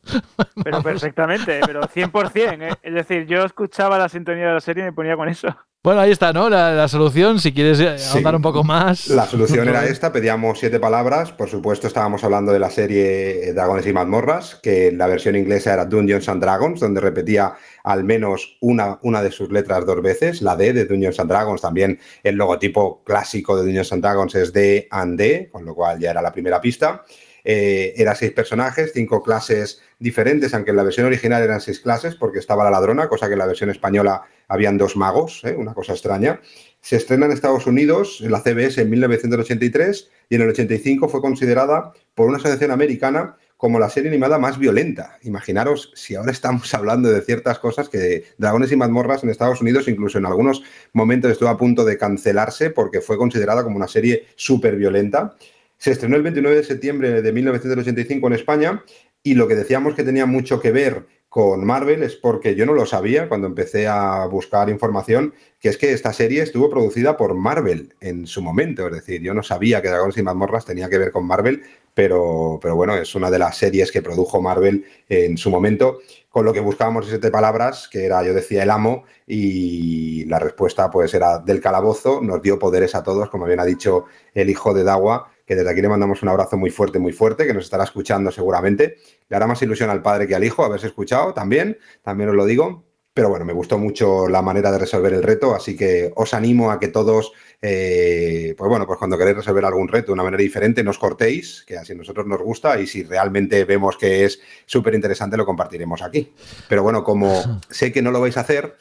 [0.63, 2.63] Pero perfectamente, pero 100%.
[2.63, 2.77] ¿eh?
[2.83, 5.49] Es decir, yo escuchaba la sintonía de la serie y me ponía con eso.
[5.85, 6.49] Bueno, ahí está, ¿no?
[6.49, 9.09] La, solución, si quieres eh, ahondar un poco más.
[9.09, 11.31] La solución era esta, pedíamos siete palabras.
[11.31, 15.85] Por supuesto, estábamos hablando de la serie Dragones y mazmorras, que la versión inglesa era
[15.85, 17.53] Dungeons and Dragons, donde repetía
[17.85, 21.61] al menos una, una de sus letras dos veces, la D de Dungeons and Dragons.
[21.61, 26.01] También el logotipo clásico de Dungeons and Dragons es D and D, con lo cual
[26.01, 27.05] ya era la primera pista.
[27.47, 32.15] Eh, era seis personajes, cinco clases diferentes, aunque en la versión original eran seis clases,
[32.15, 35.55] porque estaba la ladrona, cosa que en la versión española habían dos magos, ¿eh?
[35.55, 36.41] una cosa extraña.
[36.81, 41.21] Se estrena en Estados Unidos, en la CBS, en 1983, y en el 85 fue
[41.21, 45.17] considerada por una asociación americana como la serie animada más violenta.
[45.23, 49.89] Imaginaros si ahora estamos hablando de ciertas cosas que Dragones y mazmorras en Estados Unidos
[49.89, 50.63] incluso en algunos
[50.93, 55.35] momentos estuvo a punto de cancelarse porque fue considerada como una serie súper violenta.
[55.79, 58.85] Se estrenó el 29 de septiembre de 1985 en España
[59.23, 62.75] y lo que decíamos que tenía mucho que ver con Marvel es porque yo no
[62.75, 67.35] lo sabía cuando empecé a buscar información, que es que esta serie estuvo producida por
[67.35, 68.87] Marvel en su momento.
[68.87, 72.61] Es decir, yo no sabía que Dragones y Mazmorras tenía que ver con Marvel, pero,
[72.63, 75.99] pero bueno, es una de las series que produjo Marvel en su momento.
[76.29, 80.89] Con lo que buscábamos siete palabras, que era, yo decía, el amo, y la respuesta
[80.89, 84.05] pues era del calabozo, nos dio poderes a todos, como bien ha dicho
[84.35, 87.47] el hijo de Dawa, que desde aquí le mandamos un abrazo muy fuerte, muy fuerte,
[87.47, 88.97] que nos estará escuchando seguramente.
[89.29, 92.47] Le hará más ilusión al padre que al hijo haberse escuchado también, también os lo
[92.47, 92.85] digo.
[93.15, 96.73] Pero bueno, me gustó mucho la manera de resolver el reto, así que os animo
[96.73, 100.43] a que todos, eh, pues bueno, pues cuando queréis resolver algún reto de una manera
[100.43, 104.41] diferente, nos cortéis, que así a nosotros nos gusta y si realmente vemos que es
[104.67, 106.33] súper interesante, lo compartiremos aquí.
[106.69, 108.77] Pero bueno, como sé que no lo vais a hacer,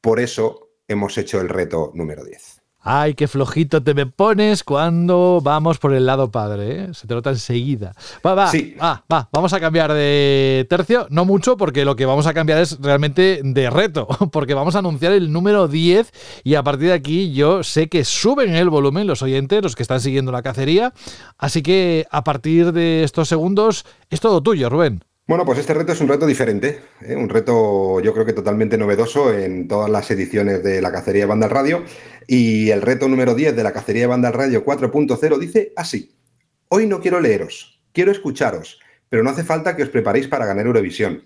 [0.00, 2.55] por eso hemos hecho el reto número 10.
[2.88, 6.94] Ay, qué flojito te me pones cuando vamos por el lado padre, ¿eh?
[6.94, 7.94] Se te nota enseguida.
[8.24, 12.28] Va, va, va, va, vamos a cambiar de tercio, no mucho, porque lo que vamos
[12.28, 16.12] a cambiar es realmente de reto, porque vamos a anunciar el número 10
[16.44, 19.82] y a partir de aquí yo sé que suben el volumen los oyentes, los que
[19.82, 20.92] están siguiendo la cacería,
[21.38, 25.02] así que a partir de estos segundos es todo tuyo, Rubén.
[25.28, 27.16] Bueno, pues este reto es un reto diferente, ¿eh?
[27.16, 31.26] un reto yo creo que totalmente novedoso en todas las ediciones de la Cacería de
[31.26, 31.82] Banda Radio.
[32.28, 36.14] Y el reto número 10 de la Cacería de Banda Radio 4.0 dice así,
[36.68, 38.78] hoy no quiero leeros, quiero escucharos,
[39.08, 41.24] pero no hace falta que os preparéis para ganar Eurovisión.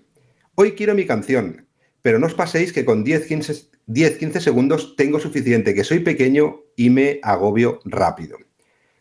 [0.55, 1.67] Hoy quiero mi canción,
[2.01, 7.19] pero no os paséis que con 10-15 segundos tengo suficiente, que soy pequeño y me
[7.21, 8.39] agobio rápido.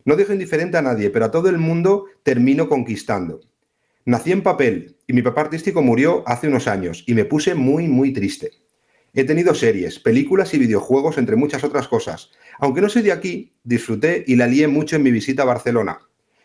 [0.04, 3.40] No dejo indiferente a nadie, pero a todo el mundo termino conquistando.
[4.06, 7.86] Nací en papel y mi papá artístico murió hace unos años y me puse muy,
[7.86, 8.52] muy triste.
[9.12, 12.30] He tenido series, películas y videojuegos, entre muchas otras cosas.
[12.60, 15.98] Aunque no soy de aquí, disfruté y la lié mucho en mi visita a Barcelona.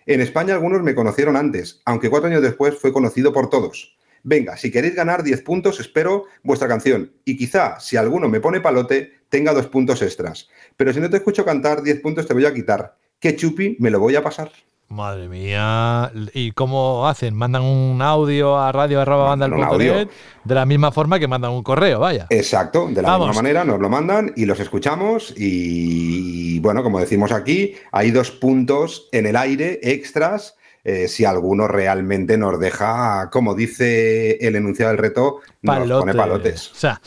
[0.05, 3.97] En España algunos me conocieron antes, aunque cuatro años después fue conocido por todos.
[4.23, 7.13] Venga, si queréis ganar 10 puntos, espero vuestra canción.
[7.23, 10.49] Y quizá, si alguno me pone palote, tenga dos puntos extras.
[10.75, 12.97] Pero si no te escucho cantar, 10 puntos te voy a quitar.
[13.19, 14.51] ¿Qué chupi me lo voy a pasar?
[14.87, 16.11] Madre mía.
[16.33, 17.35] ¿Y cómo hacen?
[17.35, 20.07] ¿Mandan un audio a radio arroba audio.
[20.43, 22.27] de la misma forma que mandan un correo, vaya?
[22.29, 23.29] Exacto, de la Vamos.
[23.29, 28.29] misma manera nos lo mandan y los escuchamos y bueno, como decimos aquí, hay dos
[28.31, 30.55] puntos en el aire extras
[30.87, 36.71] eh, si alguno realmente nos deja, como dice el enunciado del reto, nos pone palotes.
[36.71, 37.01] O sea,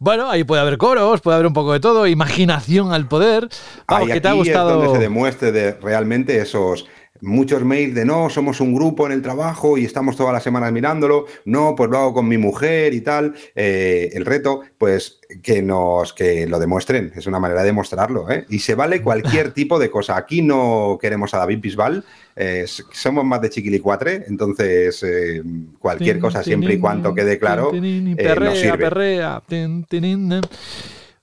[0.00, 3.48] bueno, ahí puede haber coros, puede haber un poco de todo, imaginación al poder.
[3.86, 4.70] Vamos, Ahí que te ha aquí gustado.
[4.70, 6.88] es donde se demuestre de realmente esos
[7.22, 10.72] muchos mails de no, somos un grupo en el trabajo y estamos todas las semanas
[10.72, 13.34] mirándolo, no, pues lo hago con mi mujer y tal.
[13.54, 18.46] Eh, el reto, pues que nos que lo demuestren, es una manera de demostrarlo, ¿eh?
[18.48, 20.16] Y se vale cualquier tipo de cosa.
[20.16, 22.04] Aquí no queremos a David Bisbal,
[22.36, 25.42] eh, somos más de chiquilicuatre, entonces eh,
[25.78, 28.90] cualquier cosa siempre y cuando quede claro nos sirve.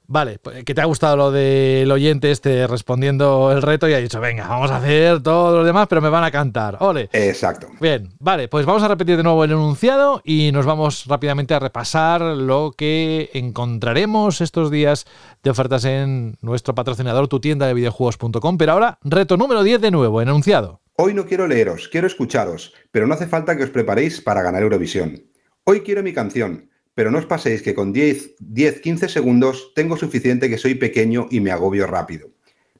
[0.10, 3.98] Vale, pues que te ha gustado lo del oyente este respondiendo el reto y ha
[3.98, 6.78] dicho, venga, vamos a hacer todo lo demás, pero me van a cantar.
[6.80, 7.10] Ole.
[7.12, 7.68] Exacto.
[7.82, 11.60] Bien, vale, pues vamos a repetir de nuevo el enunciado y nos vamos rápidamente a
[11.60, 15.06] repasar lo que encontraremos estos días
[15.44, 18.58] de ofertas en nuestro patrocinador, tu tienda de videojuegos.com.
[18.58, 20.80] Pero ahora, reto número 10 de nuevo, enunciado.
[20.96, 24.64] Hoy no quiero leeros, quiero escucharos, pero no hace falta que os preparéis para ganar
[24.64, 25.22] Eurovisión.
[25.66, 30.50] Hoy quiero mi canción, pero no os paséis que con 10, 10-15 segundos tengo suficiente
[30.50, 32.32] que soy pequeño y me agobio rápido.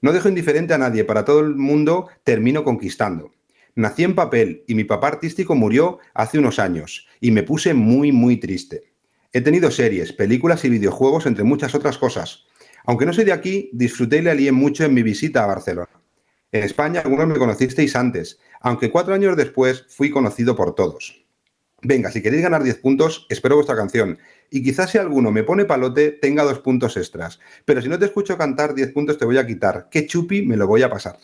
[0.02, 3.30] No dejo indiferente a nadie, para todo el mundo termino conquistando.
[3.76, 8.12] Nací en papel y mi papá artístico murió hace unos años y me puse muy
[8.12, 8.92] muy triste.
[9.34, 12.48] He tenido series, películas y videojuegos entre muchas otras cosas.
[12.86, 16.02] Aunque no soy de aquí, disfruté y le alié mucho en mi visita a Barcelona.
[16.52, 21.27] En España algunos me conocisteis antes, aunque cuatro años después fui conocido por todos.
[21.84, 24.18] Venga, si queréis ganar 10 puntos, espero vuestra canción.
[24.50, 27.40] Y quizás si alguno me pone palote, tenga dos puntos extras.
[27.66, 29.88] Pero si no te escucho cantar, 10 puntos te voy a quitar.
[29.92, 31.20] Qué chupi me lo voy a pasar.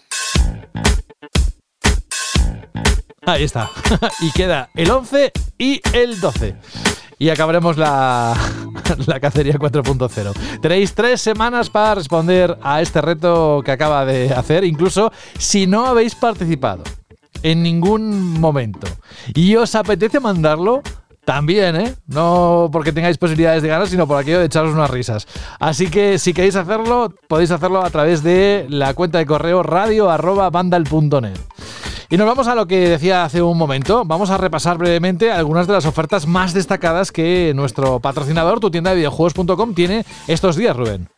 [3.22, 3.72] Ahí está.
[4.20, 6.56] y queda el 11 y el 12.
[7.18, 8.38] Y acabaremos la,
[9.08, 10.60] la cacería 4.0.
[10.62, 15.88] Tenéis tres semanas para responder a este reto que acaba de hacer, incluso si no
[15.88, 16.84] habéis participado
[17.44, 18.88] en ningún momento.
[19.34, 20.82] Y os apetece mandarlo,
[21.26, 21.96] también, ¿eh?
[22.08, 25.28] No porque tengáis posibilidades de ganar, sino por aquello de echaros unas risas.
[25.60, 31.38] Así que si queréis hacerlo, podéis hacerlo a través de la cuenta de correo radio.vandal.net.
[32.10, 34.04] Y nos vamos a lo que decía hace un momento.
[34.06, 38.92] Vamos a repasar brevemente algunas de las ofertas más destacadas que nuestro patrocinador, tu tienda
[38.92, 41.13] de videojuegos.com, tiene estos días, Rubén.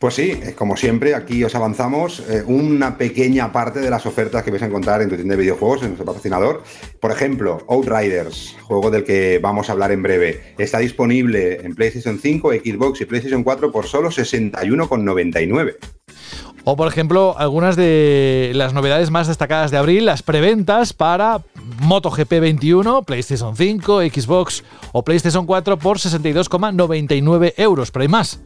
[0.00, 4.50] Pues sí, como siempre, aquí os avanzamos eh, una pequeña parte de las ofertas que
[4.50, 6.62] vais a encontrar en tu tienda de videojuegos, en nuestro patrocinador.
[7.00, 12.18] Por ejemplo, Outriders, juego del que vamos a hablar en breve, está disponible en PlayStation
[12.18, 15.76] 5, Xbox y PlayStation 4 por solo 61,99.
[16.64, 21.42] O, por ejemplo, algunas de las novedades más destacadas de abril, las preventas para
[21.82, 27.90] MotoGP 21, PlayStation 5, Xbox o PlayStation 4 por 62,99 euros.
[27.90, 28.40] Pero hay más.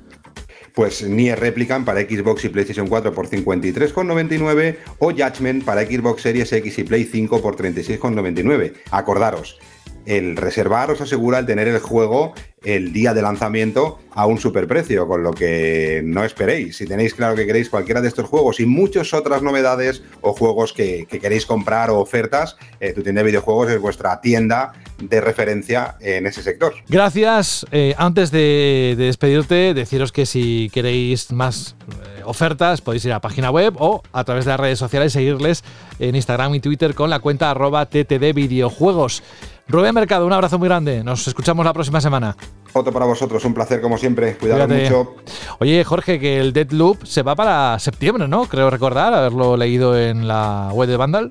[0.75, 6.53] Pues Nier Replicant para Xbox y PlayStation 4 por 53,99 o Judgment para Xbox Series
[6.53, 8.73] X y Play 5 por 36,99.
[8.91, 9.61] Acordaros,
[10.07, 15.07] el reservar os asegura el tener el juego el día de lanzamiento a un superprecio,
[15.07, 16.79] con lo que no esperéis.
[16.79, 20.73] Si tenéis claro que queréis cualquiera de estos juegos y muchas otras novedades o juegos
[20.73, 25.21] que, que queréis comprar o ofertas, eh, tu tienda de videojuegos es vuestra tienda de
[25.21, 26.73] referencia en ese sector.
[26.89, 27.67] Gracias.
[27.71, 33.17] Eh, antes de, de despedirte, deciros que si queréis más eh, ofertas, podéis ir a
[33.17, 35.65] la página web o a través de las redes sociales seguirles
[35.99, 39.23] en Instagram y Twitter con la cuenta arroba ttd videojuegos.
[39.67, 41.03] Rubén Mercado, un abrazo muy grande.
[41.03, 42.37] Nos escuchamos la próxima semana.
[42.75, 44.37] Otro para vosotros, un placer como siempre.
[44.37, 44.91] Cuidaros Cuídate.
[44.91, 45.15] mucho.
[45.59, 48.45] Oye, Jorge, que el Deadloop se va para septiembre, ¿no?
[48.47, 51.31] Creo recordar, haberlo leído en la web de Vandal.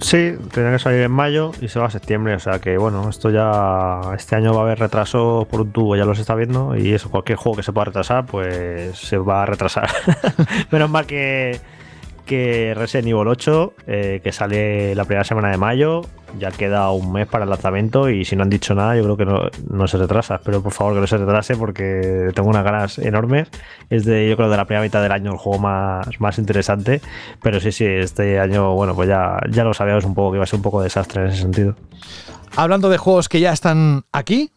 [0.00, 2.34] Sí, tenía que salir en mayo y se va a septiembre.
[2.34, 4.00] O sea que bueno, esto ya.
[4.14, 6.76] Este año va a haber retraso por un tubo, ya lo se está viendo.
[6.76, 9.88] Y eso, cualquier juego que se pueda retrasar, pues se va a retrasar.
[10.70, 11.60] Menos mal que,
[12.24, 16.02] que Resident Evil 8, eh, que sale la primera semana de mayo,
[16.38, 18.08] ya queda un mes para el lanzamiento.
[18.08, 20.40] Y si no han dicho nada, yo creo que no, se retrasa.
[20.44, 23.48] Pero por favor que no se retrase porque tengo unas ganas enormes.
[23.90, 27.00] Es de, yo creo, de la primera mitad del año el juego más, más interesante.
[27.42, 30.44] Pero sí, sí, este año, bueno, pues ya, ya lo sabíamos un poco que iba
[30.44, 31.76] a ser un poco desastre en ese sentido.
[32.56, 34.50] Hablando de juegos que ya están aquí.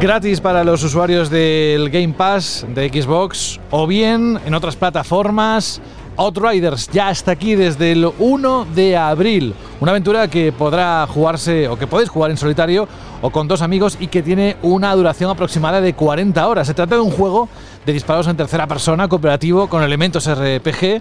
[0.00, 5.80] Gratis para los usuarios del Game Pass de Xbox o bien en otras plataformas.
[6.18, 9.54] Outriders ya está aquí desde el 1 de abril.
[9.80, 12.88] Una aventura que podrá jugarse o que podéis jugar en solitario
[13.22, 16.66] o con dos amigos y que tiene una duración aproximada de 40 horas.
[16.66, 17.48] Se trata de un juego
[17.86, 21.00] de disparos en tercera persona, cooperativo, con elementos RPG,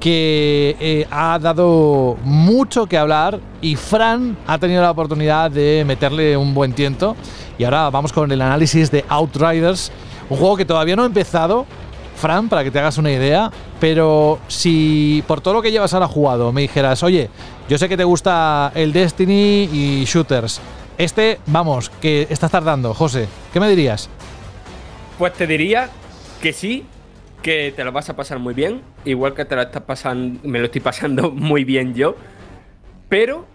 [0.00, 6.34] que eh, ha dado mucho que hablar y Fran ha tenido la oportunidad de meterle
[6.38, 7.14] un buen tiento.
[7.58, 9.92] Y ahora vamos con el análisis de Outriders,
[10.30, 11.66] un juego que todavía no ha empezado,
[12.16, 16.08] Fran, para que te hagas una idea, pero si por todo lo que llevas ahora
[16.08, 17.28] jugado me dijeras, oye,
[17.68, 20.62] yo sé que te gusta el Destiny y shooters,
[20.96, 24.08] este, vamos, que estás tardando, José, ¿qué me dirías?
[25.18, 25.90] Pues te diría
[26.42, 26.84] que sí,
[27.42, 30.58] que te lo vas a pasar muy bien, igual que te lo estás pasando, me
[30.58, 32.16] lo estoy pasando muy bien yo,
[33.08, 33.46] pero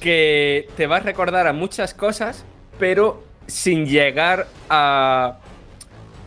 [0.00, 2.46] que te va a recordar a muchas cosas,
[2.78, 5.38] pero sin llegar a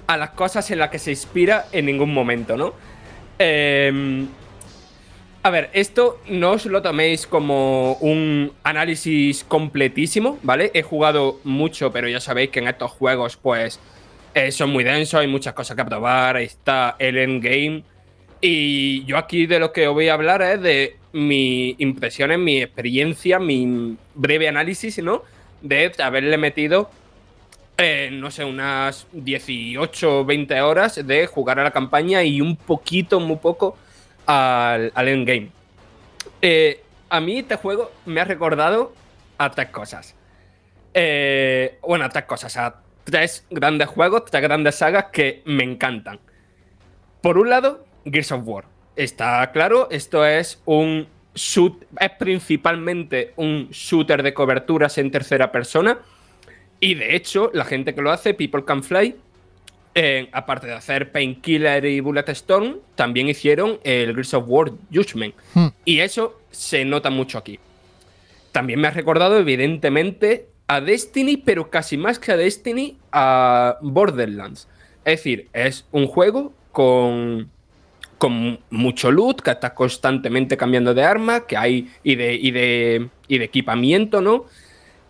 [0.08, 2.74] a las cosas en las que se inspira en ningún momento, ¿no?
[3.40, 4.28] Em,
[5.44, 10.72] a ver, esto no os lo toméis como un análisis completísimo, ¿vale?
[10.74, 13.80] He jugado mucho, pero ya sabéis que en estos juegos, pues,
[14.36, 17.84] eh, son muy densos, hay muchas cosas que probar, ahí está el endgame.
[18.42, 22.62] Y yo aquí de lo que os voy a hablar es de mi impresiones, mi
[22.62, 25.24] experiencia, mi breve análisis, ¿no?
[25.62, 26.92] De haberle metido
[27.78, 32.56] eh, no sé, unas 18 o 20 horas de jugar a la campaña y un
[32.56, 33.78] poquito, muy poco
[34.26, 35.50] al, endgame.
[36.42, 38.94] Eh, a mí este juego me ha recordado
[39.38, 40.16] a tres cosas.
[40.94, 42.56] Eh, bueno, a tres cosas,
[43.06, 46.20] tres grandes juegos, tres grandes sagas que me encantan.
[47.22, 48.66] Por un lado, Gears of War.
[48.98, 56.00] Está claro, esto es un shoot, es principalmente un shooter de coberturas en tercera persona
[56.80, 59.16] y de hecho, la gente que lo hace, People Can Fly,
[59.96, 65.34] eh, aparte de hacer Painkiller y Bullet Storm, también hicieron el Gears of War Judgment.
[65.54, 65.68] Hmm.
[65.86, 67.60] Y eso se nota mucho aquí.
[68.52, 74.68] También me ha recordado, evidentemente, a Destiny, pero casi más que a Destiny, a Borderlands.
[75.04, 77.50] Es decir, es un juego con,
[78.18, 83.10] con mucho loot, que está constantemente cambiando de arma, que hay y de, y de,
[83.28, 84.46] y de equipamiento, ¿no?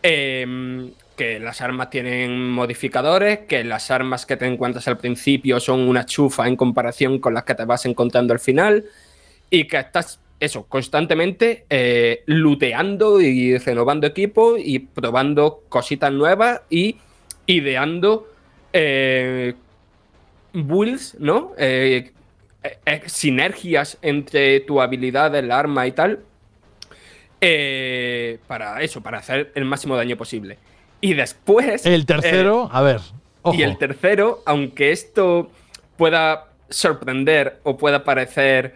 [0.03, 5.87] Eh, que las armas tienen modificadores, que las armas que te encuentras al principio son
[5.87, 8.85] una chufa en comparación con las que te vas encontrando al final,
[9.49, 16.97] y que estás, eso, constantemente eh, looteando y renovando equipo y probando cositas nuevas y
[17.45, 18.27] ideando
[18.73, 19.53] eh,
[20.53, 21.53] builds, ¿no?
[21.57, 22.11] Eh,
[23.05, 26.19] sinergias entre tu habilidad, el arma y tal,
[28.47, 30.57] para eso, para hacer el máximo daño posible.
[31.01, 31.85] Y después.
[31.85, 33.01] El tercero, eh, a ver.
[33.53, 35.51] Y el tercero, aunque esto
[35.97, 38.73] pueda sorprender o pueda parecer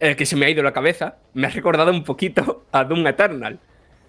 [0.00, 3.06] eh, que se me ha ido la cabeza, me ha recordado un poquito a Doom
[3.06, 3.58] Eternal.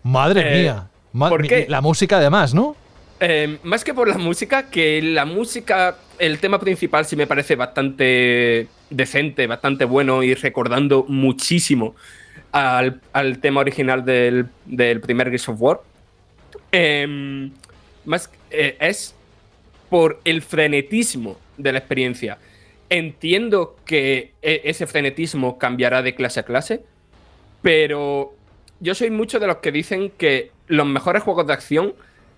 [0.04, 0.88] Madre eh, mía.
[1.12, 1.66] ¿Por qué?
[1.70, 2.76] La música, además, ¿no?
[3.64, 8.68] más que por la música, que la música, el tema principal sí me parece bastante
[8.92, 11.96] decente, bastante bueno y recordando muchísimo
[12.52, 15.80] al, tema original del, del primer Gears of War.
[16.72, 17.52] Em,
[18.06, 19.16] más, eh, es
[19.90, 22.38] por el frenetismo de la experiencia.
[22.90, 26.84] Entiendo que e, ese frenetismo cambiará de clase a clase,
[27.62, 28.34] pero
[28.80, 31.94] yo soy mucho de los que dicen que los mejores juegos de acción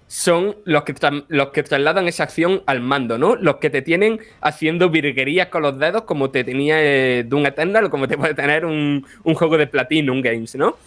[0.10, 0.96] son los que,
[1.28, 3.36] los que trasladan esa acción al mando, ¿no?
[3.36, 7.86] Los que te tienen haciendo virguerías con los dedos como te tenía eh, Doom Eternal
[7.86, 10.78] o como te puede tener un, juego de Platinum Games, ¿no?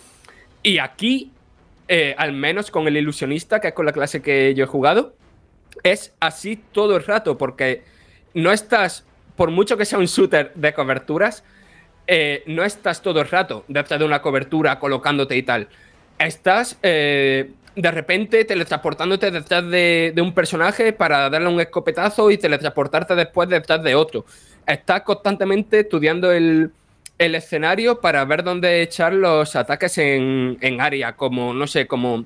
[0.65, 1.31] Y aquí
[1.87, 5.15] eh, al menos con el ilusionista, que es con la clase que yo he jugado,
[5.85, 7.85] es así todo el rato, porque
[8.35, 9.07] no estás,
[9.37, 11.45] por mucho que sea un shooter de coberturas,
[12.07, 15.69] eh, no estás todo el rato detrás de una cobertura colocándote y tal.
[16.19, 22.39] Estás eh, de repente teletransportándote detrás de, de, un personaje para darle un escopetazo y
[22.39, 24.25] teletransportarte después detrás de otro.
[24.67, 26.73] Estás constantemente estudiando el,
[27.19, 32.25] escenario para ver dónde echar los ataques en, área, como, no sé, como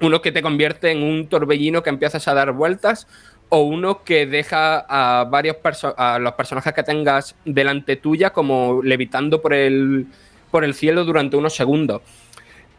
[0.00, 3.06] uno que te convierte en un torbellino que empiezas a dar vueltas
[3.54, 5.58] o uno que deja a varios
[6.20, 10.06] los personajes que tengas delante tuya como levitando por el,
[10.50, 12.00] por el cielo durante unos segundos.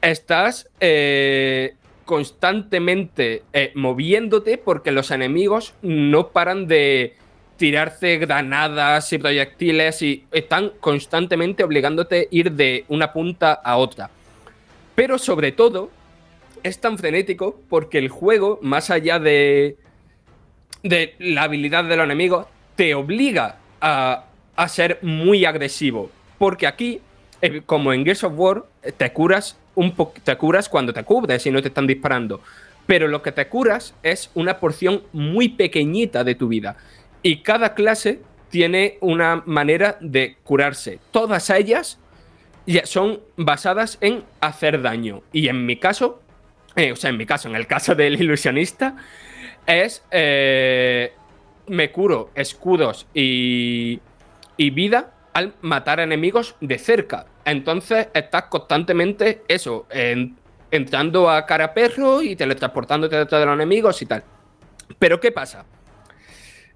[0.01, 1.75] Estás eh,
[2.05, 7.17] constantemente eh, moviéndote porque los enemigos no paran de
[7.57, 14.09] tirarse granadas y proyectiles y están constantemente obligándote a ir de una punta a otra.
[14.95, 15.91] Pero sobre todo,
[16.63, 19.77] es tan frenético porque el juego, más allá de,
[20.83, 22.45] de la habilidad de los enemigos
[22.75, 26.11] te obliga a, a ser muy agresivo.
[26.37, 27.01] Porque aquí,
[27.41, 28.65] eh, como en Gears of War,
[28.97, 32.41] te curas, un te curas cuando te cubres y no te están disparando.
[32.85, 36.75] Pero lo que te curas es una porción muy pequeñita de tu vida.
[37.21, 38.19] Y cada clase
[38.49, 40.99] tiene una manera de curarse.
[41.11, 41.97] Todas ellas
[42.83, 45.21] son basadas en hacer daño.
[45.31, 46.21] Y en mi caso,
[46.75, 48.97] eh, o sea, en mi caso, en el caso del ilusionista,
[49.67, 50.03] es.
[50.11, 51.13] eh,
[51.67, 54.01] me curo escudos y,
[54.57, 57.25] y vida al matar enemigos de cerca.
[57.45, 60.35] Entonces estás constantemente, eso, en-
[60.71, 64.23] entrando a cara perro y teletransportándote detrás de los enemigos y tal.
[64.99, 65.65] Pero ¿qué pasa?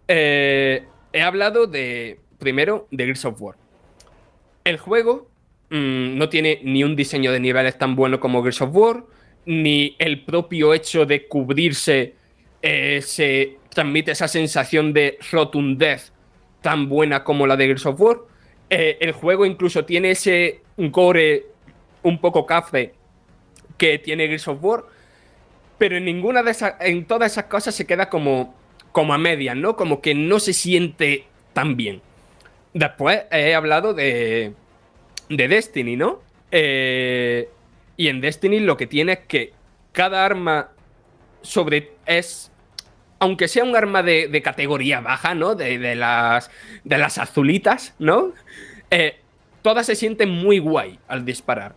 [0.07, 3.55] Eh, he hablado de, primero, de Gears of War.
[4.63, 5.29] El juego
[5.69, 9.03] mm, no tiene ni un diseño de niveles tan bueno como Gears of War,
[9.45, 12.15] ni el propio hecho de cubrirse
[12.61, 16.11] eh, se transmite esa sensación de rotundez
[16.61, 18.17] tan buena como la de Gears of War.
[18.69, 21.45] Eh, el juego incluso tiene ese gore
[22.03, 22.93] un poco café
[23.77, 24.83] que tiene Gears of War,
[25.77, 28.55] pero en ninguna de esas, en todas esas cosas se queda como,
[28.91, 29.75] como a medias, ¿no?
[29.75, 32.01] Como que no se siente tan bien.
[32.73, 34.53] Después he hablado de,
[35.29, 36.21] de Destiny, ¿no?
[36.51, 37.49] Eh,
[37.95, 39.53] y en Destiny lo que tiene es que
[39.91, 40.71] cada arma
[41.41, 42.51] sobre es
[43.19, 45.55] aunque sea un arma de, categoría baja, ¿no?
[45.55, 46.51] De, las,
[46.83, 48.33] de las azulitas, ¿no?
[48.91, 49.17] Eh,
[49.63, 51.73] todas se sienten muy guay al disparar.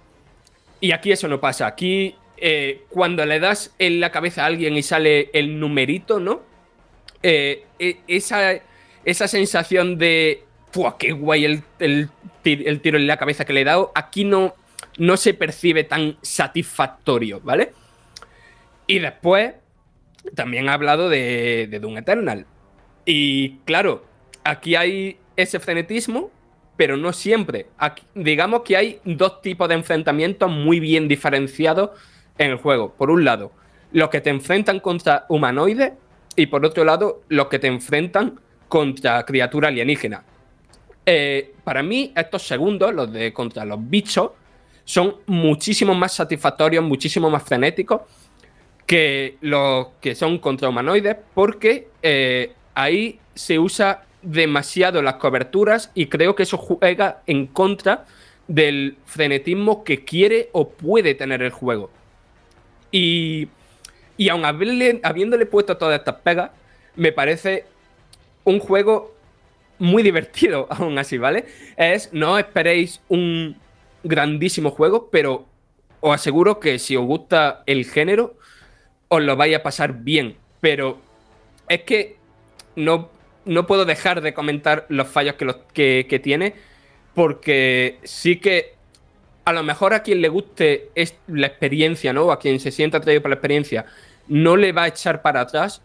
[0.81, 1.67] Y aquí eso no pasa.
[1.67, 6.43] Aquí, eh, cuando le das en la cabeza a alguien y sale el numerito, ¿no?
[7.23, 8.61] Eh, e- esa,
[9.05, 10.45] esa sensación de.
[10.73, 12.11] ¡Fua, qué guay el, el
[12.45, 13.93] el tiro en la cabeza que le he dado!
[13.95, 14.55] Aquí no,
[14.99, 17.73] no se percibe tan satisfactorio, ¿vale?
[18.87, 19.55] Y después,
[20.35, 22.47] también ha hablado de, de Doom Eternal.
[23.05, 24.05] Y claro,
[24.45, 26.31] aquí hay ese frenetismo,
[26.77, 27.67] pero no siempre.
[27.79, 31.91] Aquí- digamos que hay dos tipos de enfrentamientos muy bien diferenciados
[32.39, 32.95] en el juego.
[32.95, 33.53] Por un lado,
[33.93, 35.93] los que te enfrentan contra humanoides
[36.37, 40.25] y por otro lado, los que te enfrentan contra criatura alienígena.
[41.05, 44.31] Eh, para mí, estos segundos, los de contra los bichos,
[44.85, 48.03] son muchísimo más satisfactorios, muchísimo más frenéticos
[48.91, 56.07] que los que son contra humanoides, porque eh, ahí se usa demasiado las coberturas y
[56.07, 58.05] creo que eso juega en contra
[58.49, 61.91] del frenetismo que quiere o puede tener el juego.
[62.91, 63.49] Y,
[64.17, 66.51] y aun haberle- habiéndole puesto todas estas pegas,
[66.97, 67.67] me parece
[68.45, 69.15] un juego
[69.79, 71.47] muy divertido, aún así, ¿vale?
[71.77, 73.57] Es, no esperéis un
[74.03, 75.47] grandísimo juego, pero
[76.01, 78.37] os aseguro que si os gusta el género,
[79.11, 80.37] os lo vais a pasar bien.
[80.61, 80.99] Pero
[81.69, 82.17] es que
[82.77, 83.11] no,
[83.45, 85.35] no puedo dejar de comentar los fallos
[85.75, 86.55] que, que, tiene,
[87.15, 88.75] porque sí que
[89.45, 92.31] a lo mejor a quien le guste es la experiencia, ¿no?
[92.31, 93.85] A quien se sienta atraído por la experiencia,
[94.29, 95.83] no le va a echar para atrás,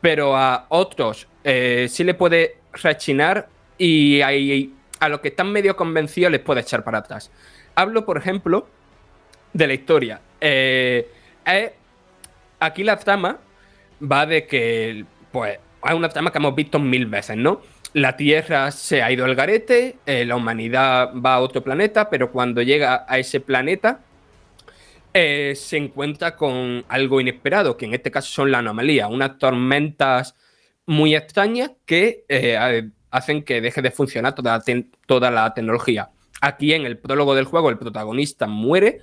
[0.00, 3.48] pero a otros eh, sí le puede rechinar
[3.78, 7.30] y ahí- a los que están medio convencidos les puede echar para atrás.
[7.74, 8.66] Hablo, por ejemplo,
[9.52, 10.20] de la historia.
[10.40, 11.08] Eh,
[11.46, 11.70] es-
[12.64, 13.38] aquí la trama
[14.00, 17.60] va de que, pues, es una trama que hemos visto mil veces, ¿no?
[17.92, 22.32] La Tierra se ha ido al garete, eh, la humanidad va a otro planeta, pero
[22.32, 24.00] cuando llega a ese planeta
[25.12, 30.34] eh, se encuentra con algo inesperado, que en este caso son la anomalía, unas tormentas
[30.86, 32.82] muy extrañas que eh, ha-
[33.16, 36.10] hacen que deje de funcionar toda la tecnología.
[36.40, 39.00] Aquí en el prólogo del juego el protagonista muere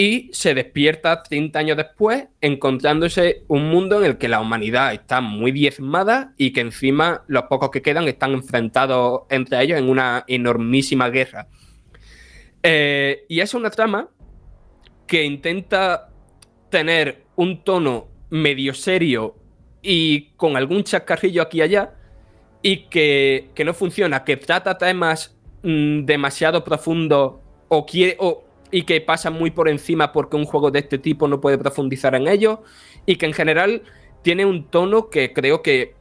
[0.00, 5.20] y se despierta 30 años después encontrándose un mundo en el que la humanidad está
[5.20, 10.24] muy diezmada y que encima los pocos que quedan están enfrentados entre ellos en una
[10.28, 11.48] enormísima guerra.
[12.62, 14.08] Eh, y es una trama
[15.06, 16.10] que intenta
[16.70, 19.36] tener un tono medio serio
[19.82, 21.94] y con algún chascarrillo aquí y allá
[22.62, 27.34] y que, que no funciona, que trata temas mm, demasiado profundos
[27.68, 31.28] o quiere o- y que pasa muy por encima porque un juego de este tipo
[31.28, 32.62] no puede profundizar en ello
[33.06, 33.82] y que en general
[34.22, 35.94] tiene un tono que creo que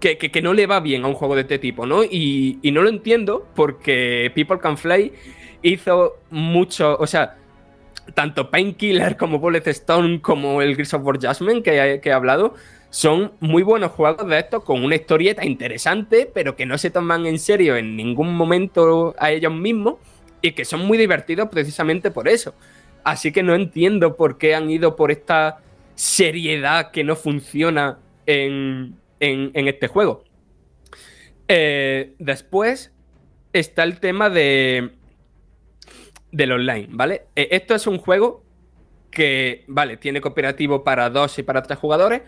[0.00, 2.04] que, que- no le va bien a un juego de este tipo, ¿no?
[2.04, 5.12] Y, y no lo entiendo porque People Can Fly
[5.62, 7.36] hizo mucho, o sea,
[8.14, 12.54] tanto Painkiller como Bullet Stone como el Gears of War Jasmine que, que he hablado
[12.90, 17.26] son muy buenos juegos de estos con una historieta interesante pero que no se toman
[17.26, 19.96] en serio en ningún momento a ellos mismos
[20.46, 22.54] y que son muy divertidos precisamente por eso.
[23.04, 25.58] Así que no entiendo por qué han ido por esta
[25.94, 30.24] seriedad que no funciona en, en- este juego.
[31.48, 32.92] Eh, después
[33.52, 34.90] está el tema de
[36.32, 37.26] del online, ¿vale?
[37.34, 38.44] Eh, esto es un juego
[39.10, 42.22] que, vale, tiene cooperativo para dos y para tres jugadores,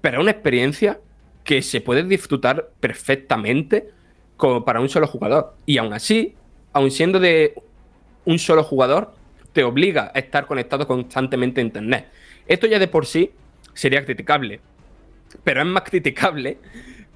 [0.00, 1.00] pero es una experiencia
[1.44, 3.88] que se puede disfrutar perfectamente
[4.36, 5.54] como para un solo jugador.
[5.64, 6.34] Y aún así,
[6.74, 7.54] aun siendo de
[8.26, 9.14] un solo jugador,
[9.54, 12.08] te obliga a estar conectado constantemente a internet.
[12.46, 13.30] Esto ya de por sí
[13.72, 14.60] sería criticable,
[15.42, 16.58] pero es más criticable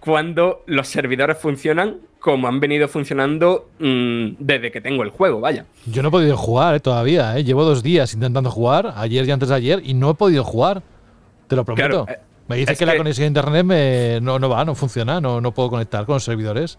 [0.00, 5.66] cuando los servidores funcionan como han venido funcionando mm, desde que tengo el juego, vaya.
[5.86, 7.44] Yo no he podido jugar eh, todavía, eh.
[7.44, 10.82] llevo dos días intentando jugar, ayer y antes de ayer, y no he podido jugar.
[11.46, 12.04] Te lo prometo.
[12.04, 14.74] Claro, eh, me dice es que, la conexión a internet me- no, no va, no
[14.74, 16.78] funciona, no, no puedo conectar con los servidores.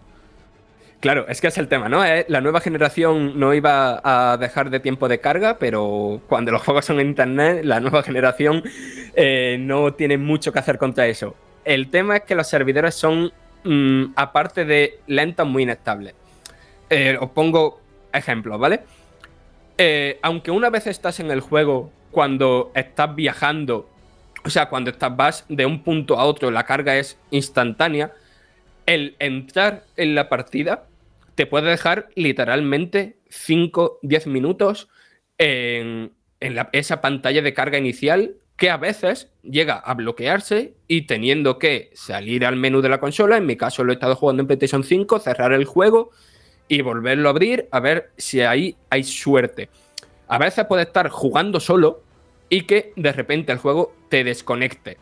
[1.00, 2.04] Claro, es que es el tema, ¿no?
[2.04, 6.62] Eh, La nueva generación no iba a dejar de tiempo de carga, pero cuando los
[6.62, 8.62] juegos son en internet, la nueva generación
[9.14, 11.34] eh, no tiene mucho que hacer contra eso.
[11.64, 13.32] El tema es que los servidores son,
[13.64, 16.14] mm, aparte de lentos, muy inestables.
[16.90, 17.80] Eh, os pongo
[18.12, 18.80] ejemplos, ¿vale?
[20.20, 23.88] Aunque una vez estás en el juego, cuando estás viajando,
[24.44, 28.12] o sea, cuando estás, vas de un punto a otro, la carga es instantánea,
[28.84, 30.84] el entrar en la partida
[31.40, 34.90] te puede dejar literalmente 5, 10 minutos
[35.38, 41.92] en, esa pantalla de carga inicial que a veces llega a bloquearse y teniendo que
[41.94, 44.84] salir al menú de la consola, en mi caso lo he estado jugando en PlayStation
[44.84, 46.10] 5, cerrar el juego
[46.68, 49.70] y volverlo a abrir a ver si ahí hay suerte.
[50.28, 52.02] A veces puede estar jugando solo
[52.50, 54.98] y que de repente el juego te desconecte.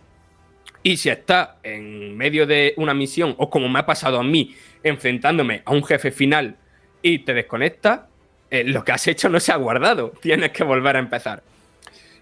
[0.89, 4.57] Y si está en medio de una misión, o como me ha pasado a mí,
[4.83, 6.57] enfrentándome a un jefe final
[7.03, 8.09] y te desconecta,
[8.51, 10.15] eh, lo que has hecho no se ha guardado.
[10.23, 11.43] Tienes que volver a empezar.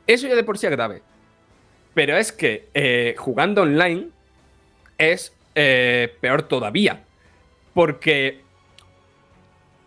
[0.04, 1.00] Eso ya de por sí es grave.
[1.94, 4.08] Pero es que eh, jugando online
[4.98, 7.04] es eh, peor todavía.
[7.72, 8.40] Porque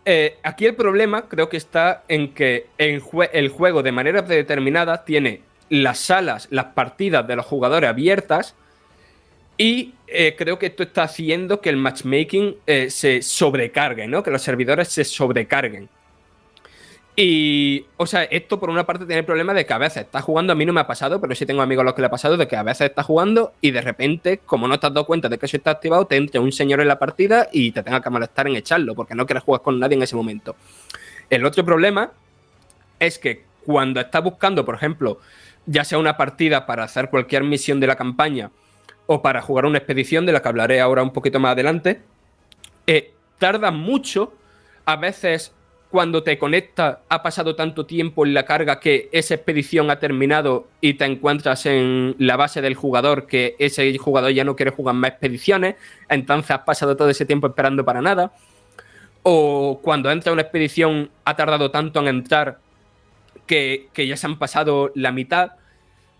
[0.06, 5.42] eh, aquí el problema creo que está en que el juego de manera predeterminada tiene
[5.68, 8.56] las salas, las partidas de los jugadores abiertas
[9.60, 14.22] y eh, creo que esto está haciendo que el matchmaking eh, se sobrecargue, ¿no?
[14.22, 15.90] Que los servidores se sobrecarguen.
[17.14, 20.24] Y, o sea, esto por una parte tiene el problema de que a veces estás
[20.24, 22.06] jugando, a mí no me ha pasado, pero sí tengo amigos a los que le
[22.06, 24.94] ha pasado, de que a veces estás jugando y de repente, como no te has
[24.94, 27.72] dado cuenta de que eso está activado, te entra un señor en la partida y
[27.72, 30.56] te tenga que molestar en echarlo, porque no quieres jugar con nadie en ese momento.
[31.28, 32.12] El otro problema
[32.98, 35.20] es que cuando estás buscando, por ejemplo,
[35.66, 38.50] ya sea una partida para hacer cualquier misión de la campaña
[39.12, 42.00] o para jugar una expedición, de la que hablaré ahora un poquito más adelante,
[42.86, 44.32] eh, tarda mucho.
[44.84, 45.52] A veces,
[45.90, 50.68] cuando te conectas, ha pasado tanto tiempo en la carga que esa expedición ha terminado
[50.80, 54.94] y te encuentras en la base del jugador que ese jugador ya no quiere jugar
[54.94, 55.74] más expediciones,
[56.08, 58.32] entonces has pasado todo ese tiempo esperando para nada.
[59.24, 62.60] O cuando entra una expedición, ha tardado tanto en entrar
[63.48, 65.54] que, que ya se han pasado la mitad.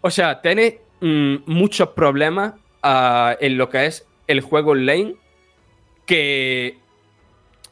[0.00, 5.16] O sea, tiene mm, muchos problemas en lo que es el juego online
[6.06, 6.78] que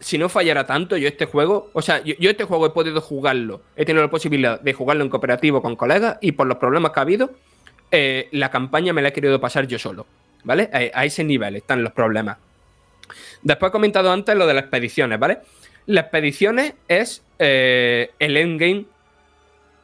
[0.01, 3.63] si no fallara tanto, yo este juego, o sea, yo, este juego he podido jugarlo,
[3.77, 7.01] he tenido la posibilidad de jugarlo en cooperativo con colegas y por los problemas que
[7.01, 7.33] ha habido,
[7.91, 10.07] eh, la campaña me la he querido pasar yo solo,
[10.45, 10.71] ¿vale?
[10.73, 12.39] A, a ese nivel están los problemas.
[13.43, 15.39] Después he comentado antes lo de las expediciones, ¿vale?
[15.87, 18.85] Las expediciones es eh, el endgame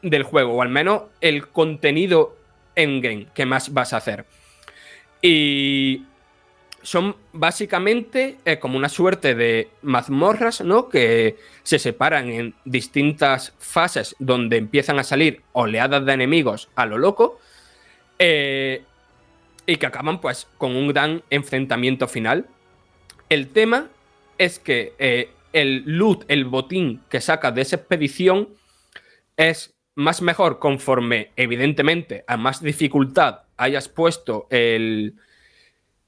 [0.03, 2.37] del juego, o al menos el contenido
[2.77, 4.27] endgame que más vas a hacer.
[5.27, 6.05] Y
[6.83, 10.91] son básicamente eh, como una suerte de mazmorras, ¿no?
[10.91, 16.99] Que se separan en distintas fases donde empiezan a salir oleadas de enemigos a lo
[16.99, 17.41] loco.
[18.19, 18.83] eh,
[19.67, 22.47] y que acaban pues con un gran enfrentamiento final.
[23.31, 23.89] El tema
[24.37, 28.51] es que eh, el loot, el botín que sacas de esa expedición
[29.39, 35.13] es más mejor conforme, evidentemente, a más dificultad hayas puesto eh,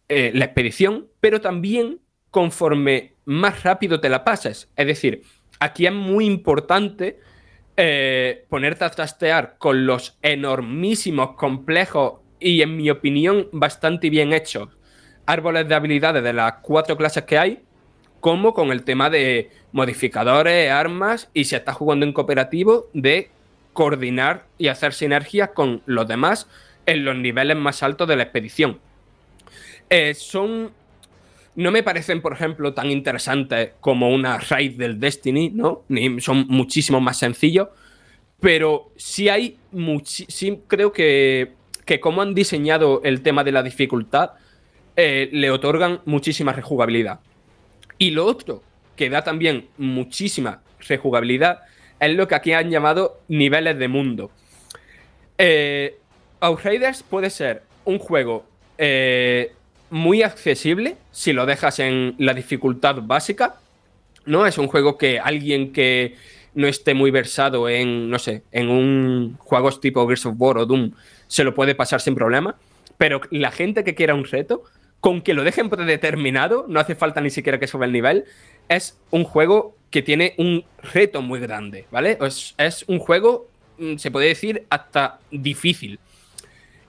[0.08, 2.00] la expedición, pero también
[2.30, 4.70] conforme más rápido te la pases.
[4.76, 5.22] Es decir,
[5.58, 7.18] aquí es muy importante
[7.76, 14.68] eh, ponerte a trastear con los enormísimos, complejos y, en mi opinión, bastante bien hechos
[15.26, 17.62] árboles de habilidades de las cuatro clases que hay,
[18.20, 23.30] como con el tema de modificadores, armas y si estás jugando en cooperativo, de
[23.72, 26.48] coordinar y hacer sinergias con los demás
[26.86, 28.78] en los niveles más altos de la expedición.
[29.90, 30.72] Eh, son.
[31.54, 35.84] No me parecen, por ejemplo, tan interesantes como una raid del Destiny, ¿no?
[36.18, 37.68] Son muchísimo más sencillos.
[38.40, 39.56] Pero sí hay.
[40.04, 41.52] sí creo que,
[41.86, 44.32] que como han diseñado el tema de la dificultad,
[44.96, 47.20] eh, le otorgan muchísima rejugabilidad.
[47.98, 48.62] Y lo otro
[48.96, 51.60] que da también muchísima rejugabilidad
[52.00, 54.30] es lo que aquí han llamado niveles de mundo.
[55.38, 55.98] Eh,
[56.40, 58.44] Outriders puede ser un juego
[58.78, 59.52] eh,
[59.90, 63.56] muy accesible si lo dejas en la dificultad básica.
[64.24, 64.44] ¿No?
[64.44, 66.16] Es un juego que alguien que
[66.54, 70.66] no esté muy versado en, no sé, en un juegos tipo Gears of War o
[70.66, 70.90] Doom
[71.28, 72.56] se lo puede pasar sin problema.
[72.98, 74.64] Pero la gente que quiera un reto,
[75.00, 78.24] con que lo dejen predeterminado, no hace falta ni siquiera que suba el nivel,
[78.68, 82.18] es un juego que tiene un reto muy grande, ¿vale?
[82.20, 83.48] Es, un juego,
[83.78, 85.98] mm, se puede decir, hasta difícil.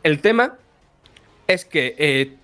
[0.07, 0.55] El tema
[1.47, 2.35] es que eh,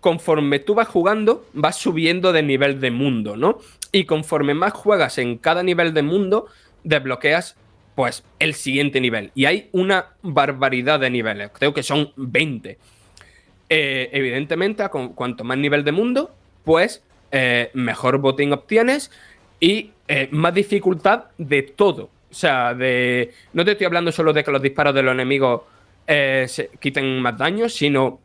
[0.00, 3.58] conforme tú vas jugando, vas subiendo de nivel de mundo, ¿no?
[3.92, 6.46] Y conforme más juegas en cada nivel de mundo,
[6.82, 7.58] desbloqueas
[7.94, 9.32] pues el siguiente nivel.
[9.34, 12.78] Y hay una barbaridad de niveles, creo que son 20.
[13.68, 14.82] Eh, evidentemente,
[15.14, 17.02] cuanto más nivel de mundo, pues
[17.32, 19.10] eh, mejor botín obtienes
[19.60, 19.90] y
[20.30, 22.04] más dificultad de todo.
[22.30, 23.30] O sea, de.
[23.52, 25.60] No te estoy hablando solo de que los disparos de los enemigos
[26.06, 28.20] se quiten más daño, sino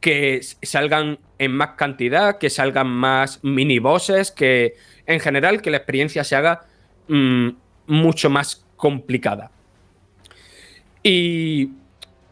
[0.00, 4.74] que salgan en más cantidad, que salgan más mini bosses, que
[5.06, 6.66] en general que la experiencia se haga
[7.08, 7.48] mm,
[7.86, 9.50] mucho más complicada.
[11.02, 11.70] Y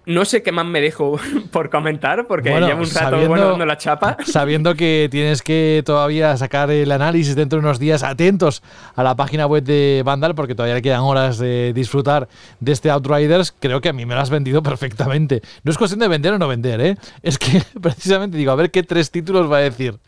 [0.06, 1.18] no sé qué más me dejo
[1.52, 4.16] por comentar, porque llevo un rato bueno dando la chapa.
[4.24, 8.62] Sabiendo que tienes que todavía sacar el análisis dentro de unos días, atentos
[8.94, 12.28] a la página web de Vandal, porque todavía le quedan horas de disfrutar
[12.60, 15.42] de este Outriders, creo que a mí me lo has vendido perfectamente.
[15.62, 16.96] No es cuestión de vender o no vender, ¿eh?
[17.22, 19.98] Es que precisamente digo, a ver qué tres títulos va a decir.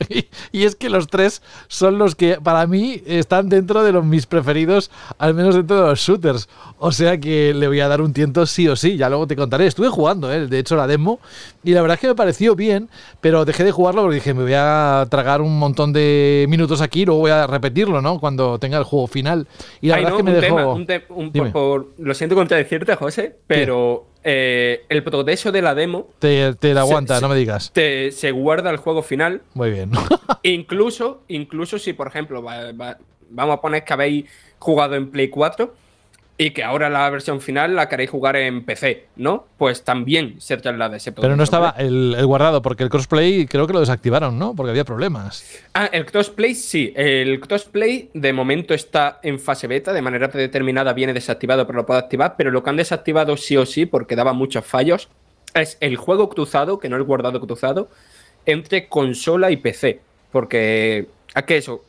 [0.53, 4.27] y es que los tres son los que para mí están dentro de los mis
[4.27, 6.49] preferidos, al menos dentro de los shooters.
[6.79, 9.37] O sea que le voy a dar un tiento sí o sí, ya luego te
[9.37, 9.66] contaré.
[9.85, 10.47] Estuve jugando, ¿eh?
[10.47, 11.20] de hecho, la demo,
[11.62, 12.89] y la verdad es que me pareció bien,
[13.20, 17.02] pero dejé de jugarlo porque dije, me voy a tragar un montón de minutos aquí
[17.02, 18.19] y luego voy a repetirlo, ¿no?
[18.19, 19.47] Cuando tenga el juego final.
[19.82, 21.86] Y la verdad es que me dejó...
[21.98, 26.09] lo siento contradecirte, José, pero eh, el progreso de la demo.
[26.19, 27.70] Te, te la aguanta, no me digas.
[27.74, 29.43] Te, se guarda el juego final.
[29.52, 29.90] Muy bien.
[30.44, 34.24] incluso, incluso si, por ejemplo, vamos a poner que habéis
[34.59, 35.84] jugado en Play 4
[36.36, 39.47] y que ahora la versión final la queréis jugar en PC, ¿no?
[39.56, 43.73] Pues también se traslada ese Pero no estaba el, guardado, porque el crossplay creo que
[43.73, 44.55] lo desactivaron, ¿no?
[44.56, 45.44] Porque había problemas.
[45.74, 46.93] Ah, el crossplay sí.
[46.97, 51.86] El crossplay de momento está en fase beta, de manera predeterminada viene desactivado, pero lo
[51.86, 52.35] puedo activar.
[52.36, 55.09] Pero lo que han desactivado sí o sí, porque daba muchos fallos,
[55.55, 57.89] es el juego cruzado, que no el guardado cruzado,
[58.44, 60.01] entre consola y PC.
[60.32, 61.85] Porque, ¿a qué eso?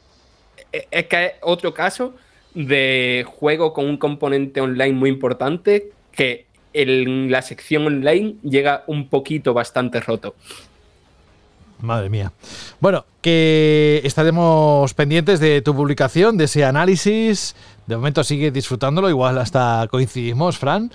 [0.72, 2.13] E, es que otro caso
[2.56, 9.07] de juego con un componente online muy importante que en la sección online llega un
[9.07, 10.36] poquito bastante roto.
[11.80, 12.32] Madre mía.
[12.80, 17.56] Bueno, que estaremos pendientes de tu publicación, de ese análisis.
[17.86, 20.91] De momento sigue disfrutándolo, igual hasta coincidimos, Fran.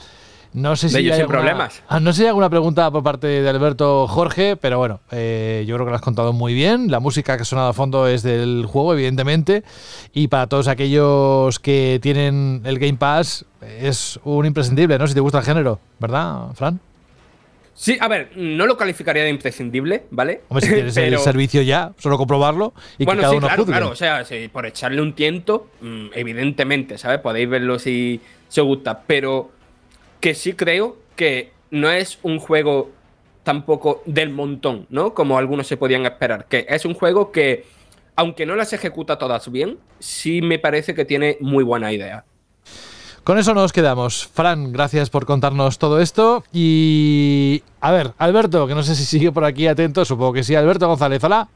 [0.52, 1.82] No sé si hay alguna, problemas.
[1.88, 5.64] Ah, no sé si hay alguna pregunta por parte de Alberto Jorge, pero bueno, eh,
[5.66, 6.90] yo creo que lo has contado muy bien.
[6.90, 9.62] La música que ha sonado a fondo es del juego, evidentemente.
[10.12, 13.44] Y para todos aquellos que tienen el Game Pass,
[13.80, 15.06] es un imprescindible, ¿no?
[15.06, 16.80] Si te gusta el género, ¿verdad, Fran?
[17.72, 20.42] Sí, a ver, no lo calificaría de imprescindible, ¿vale?
[20.48, 23.94] Hombre, si tienes el servicio ya, solo comprobarlo y que cada uno claro, claro, o
[23.94, 24.22] sea,
[24.52, 27.20] por echarle un tiento, mm, evidentemente, ¿sabes?
[27.20, 29.52] Podéis verlo si, si os gusta, pero
[30.20, 32.90] que sí creo que no es un juego
[33.42, 35.14] tampoco del montón, ¿no?
[35.14, 36.46] Como algunos se podían esperar.
[36.46, 37.64] Que es un juego que,
[38.16, 42.24] aunque no las ejecuta todas bien, sí me parece que tiene muy buena idea.
[43.24, 44.26] Con eso nos quedamos.
[44.26, 46.42] Fran, gracias por contarnos todo esto.
[46.52, 50.54] Y a ver, Alberto, que no sé si sigue por aquí atento, supongo que sí.
[50.54, 51.48] Alberto González, hola.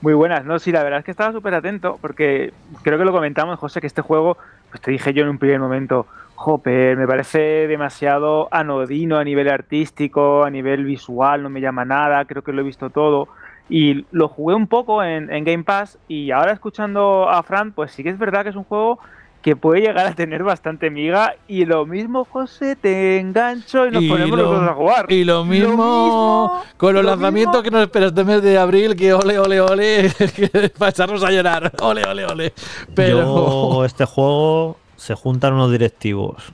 [0.00, 2.52] Muy buenas, no, sí, la verdad es que estaba súper atento porque
[2.82, 4.36] creo que lo comentamos, José, que este juego,
[4.70, 9.48] pues te dije yo en un primer momento, Jope, me parece demasiado anodino a nivel
[9.48, 13.28] artístico, a nivel visual, no me llama nada, creo que lo he visto todo.
[13.68, 18.02] Y lo jugué un poco en, Game Pass y ahora escuchando a Fran, pues sí
[18.02, 18.98] que es verdad que es un juego
[19.40, 24.04] que puede llegar a tener bastante miga y lo mismo, José, te engancho y nos
[24.04, 25.06] ponemos los dos a jugar.
[25.12, 29.38] Y lo mismo, con los lanzamientos que nos esperas este mes de abril, que ole,
[29.38, 30.10] ole, ole,
[30.78, 31.72] para echarnos a llorar.
[31.80, 32.52] Ole, ole, ole.
[32.94, 36.52] Pero este juego se juntan unos directivos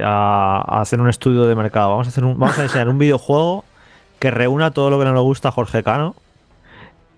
[0.00, 1.90] a, hacer un estudio de mercado.
[1.90, 3.64] Vamos a, hacer un, vamos a diseñar un videojuego
[4.20, 6.14] que reúna todo lo que no le gusta a Jorge Cano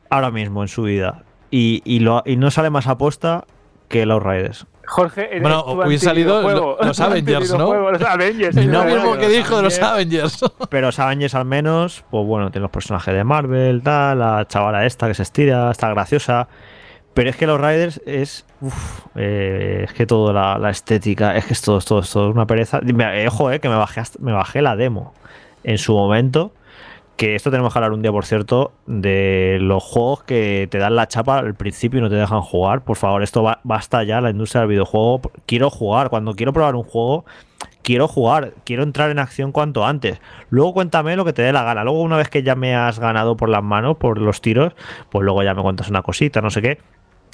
[0.08, 1.24] ahora mismo en su vida.
[1.50, 3.44] Y, y, lo, y no sale más aposta
[3.88, 4.66] que los Raiders.
[4.86, 7.90] Jorge, en Bueno, hubiese salido lo- los Avengers, ¿no?
[7.90, 8.56] Los Avengers.
[8.56, 10.42] Mismo que dijo de los Avengers.
[10.70, 14.86] Pero los Avengers al menos, pues bueno, tiene los personajes de Marvel, tal, la chavala
[14.86, 16.48] esta que se estira, está graciosa.
[17.14, 18.46] Pero es que los Riders es.
[18.60, 22.10] uf, eh, es que todo la, la estética, es que es todo, es todo, es
[22.10, 22.80] todo una pereza.
[22.82, 25.12] Eh, ojo, eh, que me bajé, hasta- me bajé la demo
[25.64, 26.52] en su momento.
[27.16, 30.96] Que esto tenemos que hablar un día, por cierto, de los juegos que te dan
[30.96, 32.82] la chapa al principio y no te dejan jugar.
[32.82, 35.20] Por favor, esto ba- basta ya, la industria del videojuego.
[35.44, 36.08] Quiero jugar.
[36.08, 37.26] Cuando quiero probar un juego,
[37.82, 40.18] quiero jugar, quiero entrar en acción cuanto antes.
[40.48, 41.84] Luego cuéntame lo que te dé la gana.
[41.84, 44.72] Luego, una vez que ya me has ganado por las manos, por los tiros,
[45.10, 46.78] pues luego ya me cuentas una cosita, no sé qué.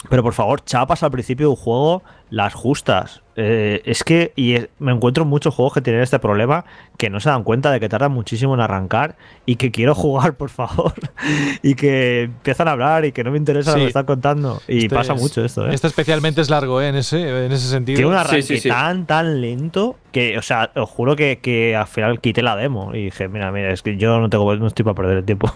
[0.09, 3.23] Pero por favor, chapas al principio de un juego, las justas.
[3.41, 6.65] Eh, es que y es- me encuentro en muchos juegos que tienen este problema,
[6.97, 9.17] que no se dan cuenta de que tardan muchísimo en arrancar
[9.47, 10.93] y que quiero jugar, por favor.
[11.63, 14.61] y que empiezan a hablar y que no me interesa lo que están contando.
[14.69, 15.75] Y Este pasa es- mucho esto, ¿eh?
[15.75, 16.89] Este especialmente es largo, ¿eh?
[16.89, 17.97] En ese, en ese sentido.
[17.97, 18.69] Tiene un arranque Sí, sí, sí.
[18.69, 22.95] tan, tan lento que, o sea, os juro que, que al final quité la demo
[22.95, 25.51] y dije, mira, mira, es que yo no tengo no estoy para perder el tiempo.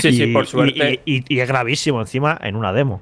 [0.00, 1.00] Sí, sí, por suerte.
[1.06, 3.00] Y, y- y es gravísimo encima en una demo.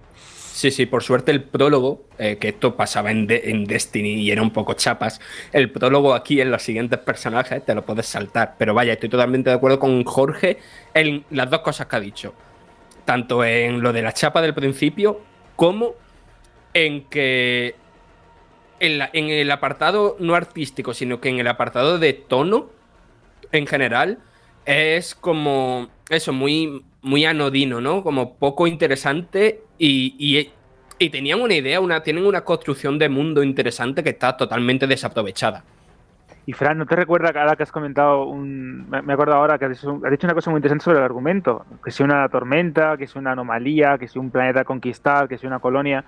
[0.54, 4.30] Sí, sí, por suerte el prólogo, eh, que esto pasaba en, De- en Destiny y
[4.30, 5.20] era un poco chapas,
[5.52, 8.54] el prólogo aquí en los siguientes personajes te lo puedes saltar.
[8.56, 10.58] Pero vaya, estoy totalmente de acuerdo con Jorge
[10.94, 12.34] en las dos cosas que ha dicho.
[13.04, 15.20] Tanto en lo de la chapa del principio
[15.56, 15.94] como
[16.72, 17.74] en que
[18.80, 22.70] en el apartado no artístico, sino que en el apartado de tono
[23.52, 24.18] en general
[24.66, 28.02] es como eso, muy, muy anodino, ¿no?
[28.02, 30.50] Como poco interesante y, y-
[31.10, 35.62] tenían una idea, una, tienen una construcción de mundo interesante que está totalmente desaprovechada.
[36.46, 38.88] Y Fran, ¿no te recuerda ahora que has comentado un...
[38.90, 41.64] Me acuerdo ahora que has dicho, una cosa muy interesante sobre el argumento.
[41.84, 45.38] Que si una tormenta, que si una anomalía, que si un planeta a conquistar, que
[45.38, 46.04] si una colonia.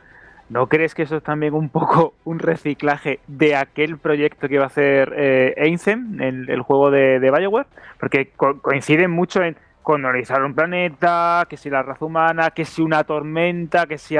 [0.48, 4.64] ¿No crees que eso es también un poco un reciclaje de aquel proyecto que iba
[4.64, 7.66] a hacer eh, el, el juego de, de Bioware?
[7.98, 9.56] Porque co- coinciden mucho en
[9.86, 14.16] colonizar un planeta, que si la raza humana, que si una tormenta, que si...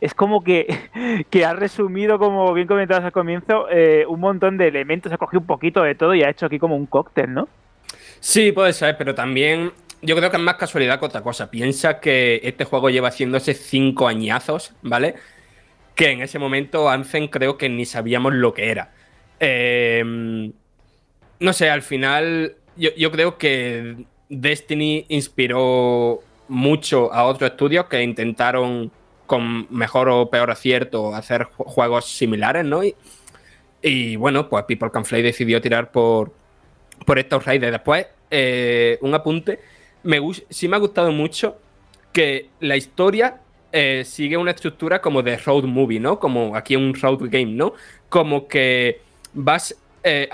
[0.00, 4.68] Es como que, que ha resumido, como bien comentabas al comienzo, eh, un montón de
[4.68, 7.48] elementos, ha cogido un poquito de todo y ha hecho aquí como un cóctel, ¿no?
[8.20, 9.72] Sí, puede ser, pero también
[10.02, 11.50] yo creo que es más casualidad que otra cosa.
[11.50, 15.16] Piensa que este juego lleva haciéndose cinco añazos, ¿vale?
[15.96, 18.92] Que en ese momento Anthem creo que ni sabíamos lo que era.
[19.40, 20.52] Eh,
[21.40, 28.90] no sé, al final yo creo que Destiny inspiró mucho a otros estudios que intentaron
[29.26, 32.82] con mejor o peor acierto hacer ju- juegos similares, ¿no?
[32.82, 32.94] Y,
[33.82, 36.32] y bueno, pues People Can Fly decidió tirar por,
[37.04, 37.72] por estos Raiders.
[37.72, 39.60] Después, eh, un apunte.
[40.02, 40.18] Me
[40.48, 41.58] sí me ha gustado mucho
[42.12, 43.40] que la historia
[43.70, 46.18] eh, sigue una estructura como de road movie, ¿no?
[46.18, 47.74] Como aquí un road game, ¿no?
[48.08, 49.00] Como que
[49.34, 50.28] vas eh,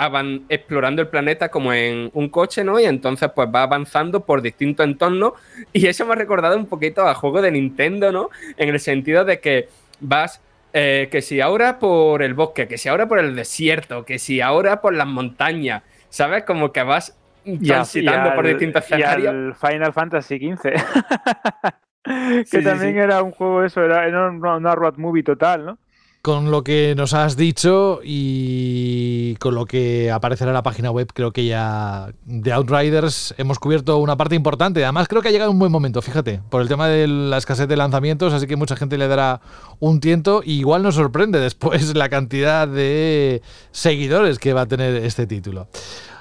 [0.48, 2.78] explorando el planeta como en un coche, ¿no?
[2.80, 5.32] Y entonces pues va avanzando por distintos entornos.
[5.72, 8.30] Y eso me ha recordado un poquito a juego de Nintendo, ¿no?
[8.56, 9.68] En el sentido de que
[10.00, 10.40] vas
[10.72, 14.40] eh, que si ahora por el bosque, que si ahora por el desierto, que si
[14.40, 16.44] ahora por las montañas, ¿sabes?
[16.44, 19.36] Como que vas Y al- transitando y por distintos y escenarios.
[19.36, 20.72] al Final Fantasy XV.
[22.50, 22.98] que Sí, también sí.
[22.98, 25.78] era un juego eso, era, era una road movie total, ¿no?
[26.20, 31.08] Con lo que nos has dicho y con lo que aparecerá en la página web,
[31.14, 34.84] creo que ya de Outriders hemos cubierto una parte importante.
[34.84, 37.68] Además, creo que ha llegado un buen momento, fíjate, por el tema de la escasez
[37.68, 39.40] de lanzamientos, así que mucha gente le dará
[39.78, 40.42] un tiento.
[40.44, 43.40] Igual nos sorprende después la cantidad de
[43.70, 45.68] seguidores que va a tener este título.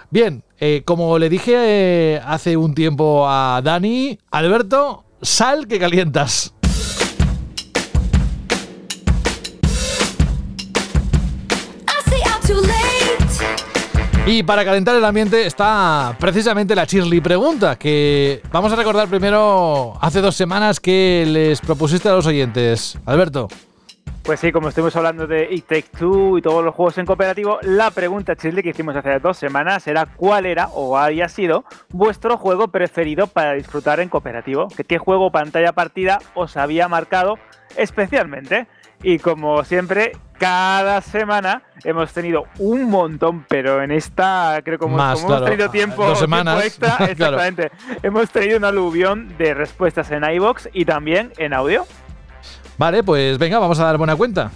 [0.09, 6.53] Bien, eh, como le dije eh, hace un tiempo a Dani, Alberto, sal que calientas.
[14.29, 19.93] Y para calentar el ambiente está precisamente la Shirley Pregunta, que vamos a recordar primero
[20.01, 22.99] hace dos semanas que les propusiste a los oyentes.
[23.05, 23.47] Alberto.
[24.23, 25.87] Pues sí, como estuvimos hablando de It Take
[26.37, 30.05] y todos los juegos en cooperativo, la pregunta chile que hicimos hace dos semanas era
[30.05, 34.67] cuál era o había sido vuestro juego preferido para disfrutar en cooperativo.
[34.75, 37.35] ¿Qué, qué juego pantalla partida os había marcado
[37.77, 38.67] especialmente?
[39.03, 45.15] Y como siempre, cada semana hemos tenido un montón, pero en esta, creo como, Más,
[45.15, 47.11] como claro, hemos tenido tiempo, dos tiempo semanas, extra, claro.
[47.11, 47.71] exactamente.
[48.03, 51.85] Hemos tenido un aluvión de respuestas en iBox y también en audio.
[52.77, 54.51] Vale, pues venga, vamos a dar buena cuenta.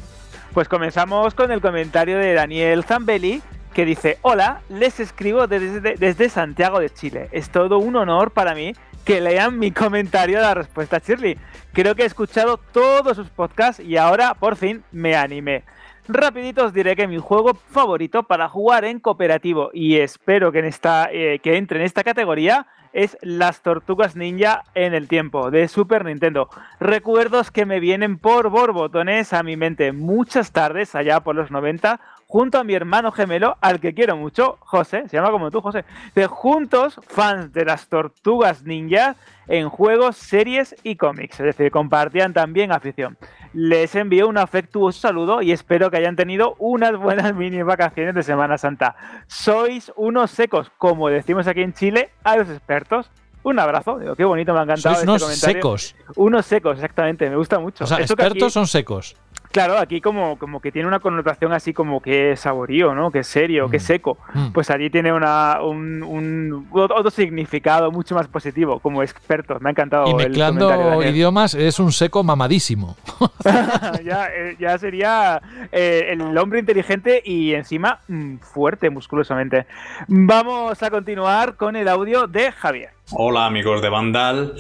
[0.53, 3.41] Pues comenzamos con el comentario de Daniel Zambelli,
[3.73, 7.29] que dice, hola, les escribo desde, desde Santiago de Chile.
[7.31, 8.73] Es todo un honor para mí
[9.05, 11.37] que lean mi comentario de la respuesta a Shirley.
[11.73, 15.63] Creo que he escuchado todos sus podcasts y ahora por fin me animé.
[16.07, 20.65] Rapidito os diré que mi juego favorito para jugar en cooperativo y espero que, en
[20.65, 25.67] esta, eh, que entre en esta categoría es Las Tortugas Ninja en el tiempo de
[25.67, 26.49] Super Nintendo.
[26.79, 32.01] Recuerdos que me vienen por borbotones a mi mente muchas tardes allá por los 90
[32.31, 35.83] junto a mi hermano gemelo, al que quiero mucho, José, se llama como tú, José,
[36.15, 39.17] de juntos, fans de las tortugas ninja
[39.49, 41.41] en juegos, series y cómics.
[41.41, 43.17] Es decir, compartían también afición.
[43.51, 48.23] Les envío un afectuoso saludo y espero que hayan tenido unas buenas mini vacaciones de
[48.23, 48.95] Semana Santa.
[49.27, 53.11] Sois unos secos, como decimos aquí en Chile, a los expertos.
[53.43, 54.95] Un abrazo, digo, qué bonito, me ha encantado.
[54.95, 55.53] Sois este unos comentario.
[55.55, 55.95] secos.
[56.15, 57.83] Unos secos, exactamente, me gusta mucho.
[57.83, 59.15] O sea, Eso expertos aquí- son secos.
[59.51, 63.11] Claro, aquí como, como que tiene una connotación así como que es saborío, ¿no?
[63.11, 64.17] Que es serio, que es seco.
[64.33, 64.51] Mm.
[64.51, 69.57] Pues allí tiene una, un, un- otro significado mucho más positivo, como experto.
[69.59, 70.05] Me ha encantado.
[70.07, 71.13] Y el mezclando Daniel.
[71.13, 72.95] idiomas es un seco mamadísimo.
[74.05, 75.41] ya, eh, ya sería
[75.71, 79.65] eh, el hombre inteligente y encima mm, fuerte musculosamente.
[80.07, 82.91] Vamos a continuar con el audio de Javier.
[83.11, 84.53] Hola amigos de Vandal.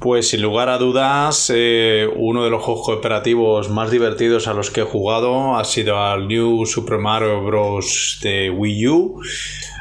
[0.00, 4.70] Pues sin lugar a dudas, eh, uno de los juegos cooperativos más divertidos a los
[4.70, 8.20] que he jugado ha sido al New Super Mario Bros.
[8.22, 9.20] de Wii U.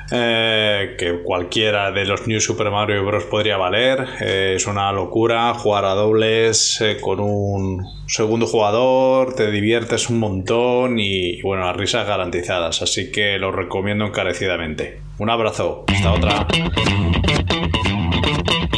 [0.09, 3.25] eh, que cualquiera de los New Super Mario Bros.
[3.25, 4.07] podría valer.
[4.21, 10.97] Eh, es una locura jugar a dobles con un segundo jugador, te diviertes un montón
[10.97, 12.81] y bueno, las risas garantizadas.
[12.81, 14.99] Así que lo recomiendo encarecidamente.
[15.19, 16.47] Un abrazo, hasta otra.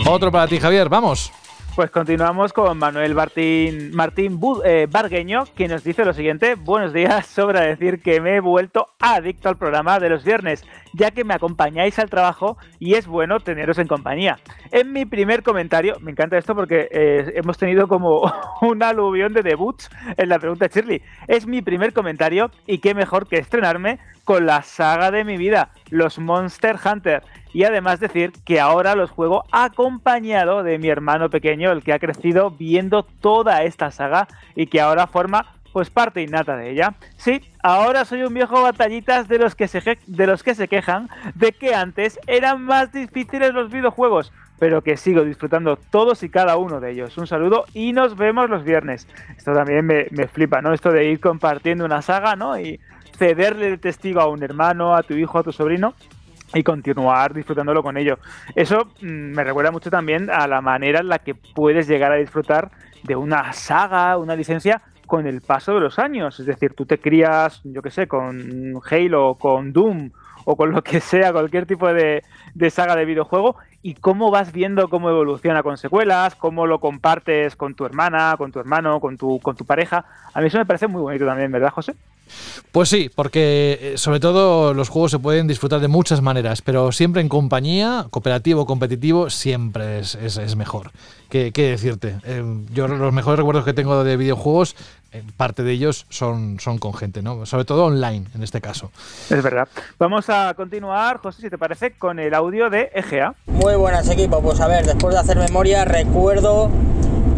[0.07, 1.31] Otro para ti, Javier, vamos.
[1.76, 6.55] Pues continuamos con Manuel Martín, Martín eh, Bargueño, que nos dice lo siguiente.
[6.55, 11.11] Buenos días, sobra decir que me he vuelto adicto al programa de los viernes, ya
[11.11, 14.39] que me acompañáis al trabajo y es bueno teneros en compañía.
[14.71, 18.30] En mi primer comentario, me encanta esto porque eh, hemos tenido como
[18.61, 21.01] un aluvión de debuts en la pregunta de Shirley.
[21.27, 25.71] Es mi primer comentario y qué mejor que estrenarme con la saga de mi vida,
[25.89, 27.23] los Monster Hunter.
[27.53, 31.99] Y además decir que ahora los juego acompañado de mi hermano pequeño, el que ha
[31.99, 36.95] crecido viendo toda esta saga y que ahora forma pues parte innata de ella.
[37.17, 41.09] Sí, ahora soy un viejo batallitas de los que se, de los que se quejan
[41.35, 46.57] de que antes eran más difíciles los videojuegos, pero que sigo disfrutando todos y cada
[46.57, 47.17] uno de ellos.
[47.17, 49.07] Un saludo y nos vemos los viernes.
[49.38, 50.73] Esto también me, me flipa, ¿no?
[50.73, 52.59] Esto de ir compartiendo una saga, ¿no?
[52.59, 52.80] Y
[53.17, 55.93] cederle el testigo a un hermano, a tu hijo, a tu sobrino
[56.53, 58.17] y continuar disfrutándolo con ello.
[58.55, 62.15] Eso mm, me recuerda mucho también a la manera en la que puedes llegar a
[62.15, 62.71] disfrutar
[63.03, 66.39] de una saga, una licencia con el paso de los años.
[66.39, 70.11] Es decir, tú te crías, yo qué sé, con Halo, con Doom
[70.45, 72.24] o con lo que sea, cualquier tipo de,
[72.70, 77.76] saga de videojuego y cómo vas viendo cómo evoluciona con secuelas, cómo lo compartes con
[77.76, 80.06] tu hermana, con tu hermano, con tu, con tu pareja.
[80.34, 81.94] A mí eso me parece muy bonito también, ¿verdad, José?
[82.72, 86.91] Pues sí, porque eh, sobre todo los juegos se pueden disfrutar de muchas maneras, pero
[86.91, 90.91] siempre en compañía, cooperativo competitivo, siempre es- es mejor.
[91.30, 92.18] ¿Qué, qué decirte?
[92.23, 92.43] Eh,
[92.73, 94.76] yo los mejores recuerdos que tengo de videojuegos,
[95.11, 97.45] eh, parte de ellos son, son con gente, ¿no?
[97.45, 98.91] Sobre todo online, en este caso.
[99.30, 99.68] Es verdad.
[99.99, 103.35] Vamos a continuar, José, si te parece, con el audio de EGA.
[103.45, 106.72] Muy buenas equipo, pues a ver, después de hacer memoria recuerdo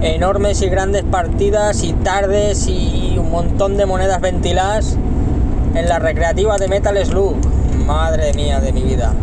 [0.01, 4.97] enormes y grandes partidas y tardes y un montón de monedas ventiladas
[5.75, 7.35] en la recreativa de Metal Slug.
[7.85, 9.13] Madre mía de mi vida.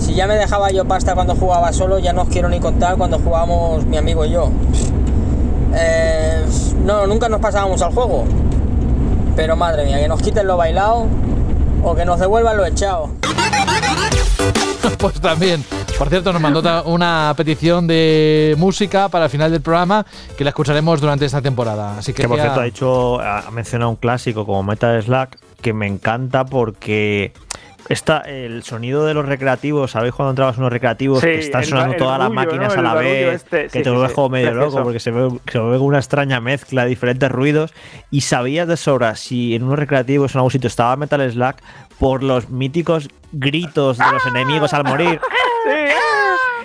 [0.00, 2.96] Si ya me dejaba yo pasta cuando jugaba solo, ya no os quiero ni contar
[2.96, 4.50] cuando jugábamos mi amigo y yo.
[5.74, 6.44] Eh,
[6.84, 8.24] no, nunca nos pasábamos al juego.
[9.36, 11.06] Pero madre mía, que nos quiten lo bailado
[11.82, 13.10] o que nos devuelvan lo echado.
[14.98, 15.64] pues también.
[15.96, 20.06] Por cierto, nos mandó una petición de música para el final del programa
[20.36, 21.98] que la escucharemos durante esta temporada.
[21.98, 25.00] Así que, Que por ya- cierto ha dicho, ha ha mencionado un clásico como Metal
[25.02, 27.32] Slack que me encanta porque
[27.88, 31.64] está el sonido de los recreativos, ¿sabéis cuando entrabas en unos recreativos Sí, que están
[31.64, 32.80] sonando el todas las máquinas ¿no?
[32.80, 33.36] a la vez?
[33.36, 35.98] este, que sí, te vuelves sí, como medio loco porque se ve, se ve una
[35.98, 37.72] extraña mezcla de diferentes ruidos
[38.10, 41.62] y sabías de sobra si en unos recreativos en algún sitio estaba Metal Slack
[41.98, 45.20] por los míticos gritos de los enemigos al morir.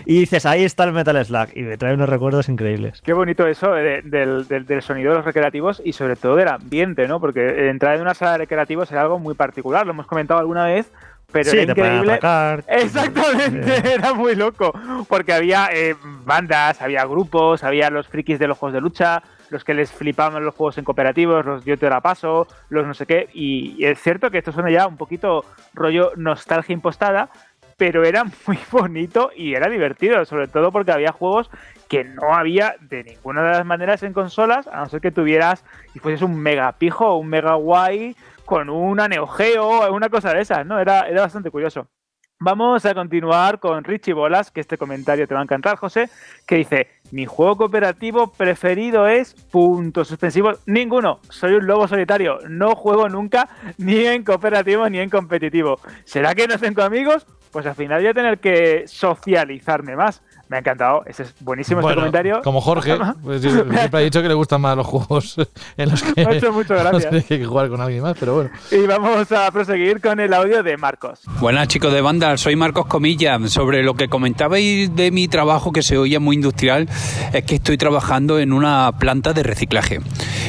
[0.06, 1.56] Y dices, ahí está el Metal Slack.
[1.56, 3.02] Y me trae unos recuerdos increíbles.
[3.02, 6.48] Qué bonito eso de- del, del- del sonido de los recreativos y sobre todo del
[6.48, 7.20] ambiente, ¿no?
[7.20, 10.66] Porque entrar en una sala de recreativos era algo muy particular, lo hemos comentado alguna
[10.66, 10.92] vez,
[11.32, 12.12] pero Sí, era increíble.
[12.14, 12.64] atacar.
[12.68, 14.72] Exactamente, era muy loco.
[15.10, 19.64] Porque había eh, bandas, había grupos, había los frikis de los juegos de lucha, los
[19.64, 23.06] que les flipaban los juegos en cooperativos, los yo te la paso, los no sé
[23.06, 23.28] qué.
[23.34, 27.30] Y es cierto que esto suena ya un poquito rollo nostalgia impostada,
[27.78, 31.50] pero era muy bonito y era divertido, sobre todo porque había juegos
[31.88, 35.64] que no había de ninguna de las maneras en consolas, a no ser que tuvieras
[35.94, 38.16] y fueses un mega pijo o un mega guay
[38.46, 40.80] con una Neo Geo una cosa de esas, ¿no?
[40.80, 41.88] Era, era bastante curioso.
[42.38, 46.10] Vamos a continuar con Richie Bolas, que este comentario te va a encantar, José,
[46.46, 52.76] que dice, mi juego cooperativo preferido es puntos suspensivos, ninguno, soy un lobo solitario, no
[52.76, 53.48] juego nunca
[53.78, 55.80] ni en cooperativo ni en competitivo.
[56.04, 57.26] ¿Será que no tengo amigos?
[57.56, 60.22] Pues al final voy a tener que socializarme más.
[60.50, 62.42] Me ha encantado, ese es buenísimo este Bueno, comentario.
[62.44, 65.38] Como Jorge, pues, siempre ha dicho que le gustan más los juegos
[65.78, 67.10] en los que mucho no gracia.
[67.12, 68.50] tiene que jugar con alguien más, pero bueno.
[68.72, 71.22] Y vamos a proseguir con el audio de Marcos.
[71.40, 73.40] Buenas chicos de banda, soy Marcos Comilla.
[73.48, 76.90] Sobre lo que comentabais de mi trabajo que se oía muy industrial,
[77.32, 80.02] es que estoy trabajando en una planta de reciclaje.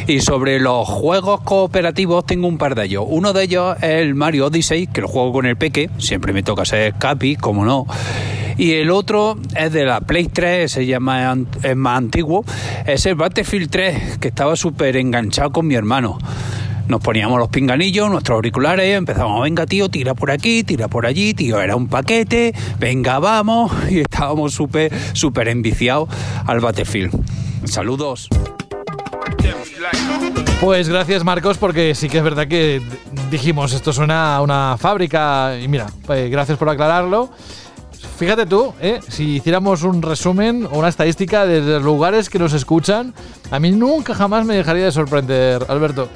[0.08, 3.04] Y sobre los juegos cooperativos tengo un par de ellos.
[3.08, 6.44] Uno de ellos es el Mario Odyssey, que lo juego con el Peque, siempre me
[6.44, 7.86] toca ser Capi, como no.
[8.56, 12.44] Y el otro es de la Play 3, se llama es más antiguo,
[12.86, 16.18] es el Battlefield 3, que estaba súper enganchado con mi hermano.
[16.86, 21.34] Nos poníamos los pinganillos, nuestros auriculares, empezábamos, venga tío, tira por aquí, tira por allí,
[21.34, 26.08] tío, era un paquete, venga, vamos, y estábamos súper, súper enviciados
[26.46, 27.10] al Battlefield.
[27.64, 28.28] Saludos.
[30.60, 32.80] Pues gracias Marcos, porque sí que es verdad que
[33.30, 37.30] dijimos, esto suena a una fábrica y mira, pues gracias por aclararlo.
[38.18, 39.00] Fíjate tú, ¿eh?
[39.08, 43.12] si hiciéramos un resumen o una estadística de los lugares que nos escuchan,
[43.50, 46.08] a mí nunca jamás me dejaría de sorprender, Alberto.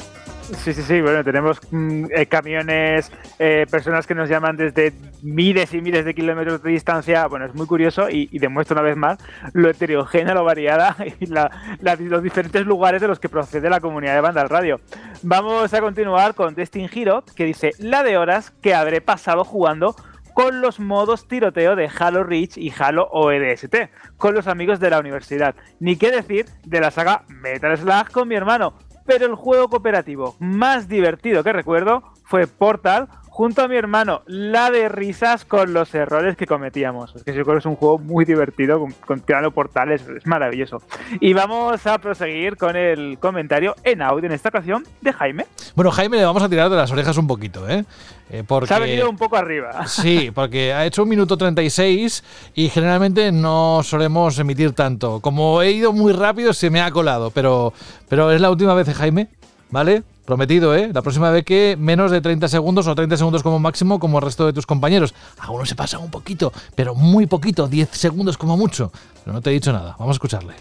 [0.56, 1.00] Sí, sí, sí.
[1.00, 6.14] Bueno, tenemos mm, eh, camiones, eh, personas que nos llaman desde miles y miles de
[6.14, 7.26] kilómetros de distancia.
[7.26, 9.18] Bueno, es muy curioso y, demuestra una vez más
[9.52, 14.20] lo heterogénea, lo variada y los diferentes lugares de los que procede la comunidad de
[14.20, 14.80] Banda al Radio.
[15.22, 19.94] Vamos a continuar con Destin Hero, que dice la de horas que habré pasado jugando
[20.34, 23.74] con los modos tiroteo de Halo Reach y Halo OEDST,
[24.16, 25.54] con los amigos de la universidad.
[25.80, 28.74] Ni qué decir de la saga Metal Slug con mi hermano.
[29.10, 33.08] Pero el juego cooperativo más divertido que recuerdo fue Portal
[33.40, 37.16] junto a mi hermano, la de risas con los errores que cometíamos.
[37.16, 40.26] Es que yo creo que es un juego muy divertido, con, con tirando portales, es
[40.26, 40.82] maravilloso.
[41.20, 45.46] Y vamos a proseguir con el comentario en audio en esta ocasión de Jaime.
[45.74, 47.86] Bueno, Jaime le vamos a tirar de las orejas un poquito, ¿eh?
[48.28, 48.66] Eh, porque...
[48.66, 49.86] Se ha venido un poco arriba.
[49.86, 55.20] Sí, porque ha hecho un minuto 36 y generalmente no solemos emitir tanto.
[55.20, 57.72] Como he ido muy rápido, se me ha colado, pero,
[58.06, 59.28] pero es la última vez, ¿eh, Jaime,
[59.70, 60.02] ¿vale?
[60.30, 60.92] Prometido, ¿eh?
[60.94, 64.24] La próxima vez que menos de 30 segundos o 30 segundos como máximo, como el
[64.24, 65.12] resto de tus compañeros.
[65.40, 68.92] Algunos se pasan un poquito, pero muy poquito, 10 segundos como mucho.
[69.24, 70.54] Pero no te he dicho nada, vamos a escucharle.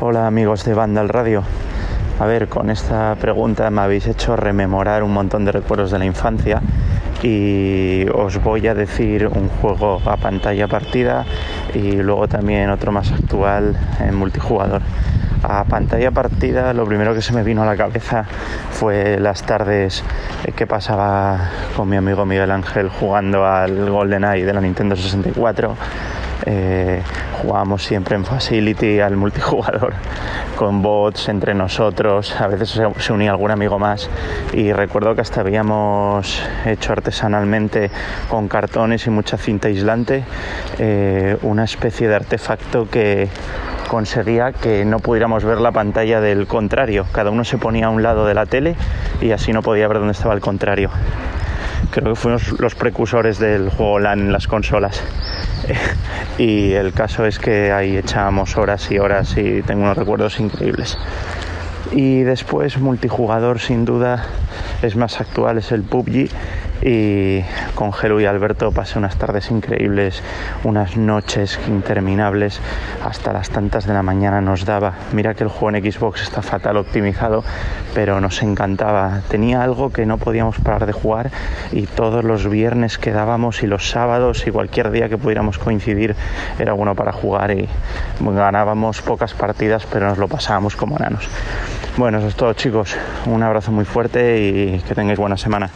[0.00, 1.42] Hola amigos de Banda al Radio.
[2.20, 6.04] A ver, con esta pregunta me habéis hecho rememorar un montón de recuerdos de la
[6.04, 6.62] infancia
[7.20, 11.26] y os voy a decir un juego a pantalla partida
[11.74, 14.82] y luego también otro más actual en multijugador.
[15.42, 18.24] A pantalla partida lo primero que se me vino a la cabeza
[18.72, 20.04] fue las tardes
[20.44, 25.76] eh, que pasaba con mi amigo Miguel Ángel jugando al GoldenEye de la Nintendo 64.
[26.46, 27.02] Eh,
[27.42, 29.94] jugábamos siempre en Facility al multijugador
[30.60, 34.10] con bots entre nosotros, a veces se, se unía algún amigo más
[34.52, 37.90] y recuerdo que hasta habíamos hecho artesanalmente
[38.28, 40.22] con cartones y mucha cinta aislante
[40.78, 43.30] eh, una especie de artefacto que
[43.88, 48.02] conseguía que no pudiéramos ver la pantalla del contrario, cada uno se ponía a un
[48.02, 48.74] lado de la tele
[49.20, 50.90] y así no podía ver dónde estaba el contrario.
[51.90, 55.02] Creo que fuimos los precursores del juego LAN en las consolas.
[56.38, 60.98] y el caso es que ahí echábamos horas y horas y tengo unos recuerdos increíbles.
[61.92, 64.26] Y después multijugador sin duda
[64.82, 66.28] es más actual, es el PUBG
[66.82, 67.42] y
[67.74, 70.22] con Gelu y Alberto pasé unas tardes increíbles,
[70.64, 72.60] unas noches interminables,
[73.04, 74.94] hasta las tantas de la mañana nos daba.
[75.12, 77.44] Mira que el juego en Xbox está fatal optimizado,
[77.94, 79.20] pero nos encantaba.
[79.28, 81.30] Tenía algo que no podíamos parar de jugar
[81.72, 86.16] y todos los viernes quedábamos y los sábados y cualquier día que pudiéramos coincidir
[86.58, 87.68] era bueno para jugar y
[88.20, 91.28] ganábamos pocas partidas, pero nos lo pasábamos como enanos.
[91.96, 92.96] Bueno, eso es todo chicos.
[93.26, 95.70] Un abrazo muy fuerte y que tengáis buena semana.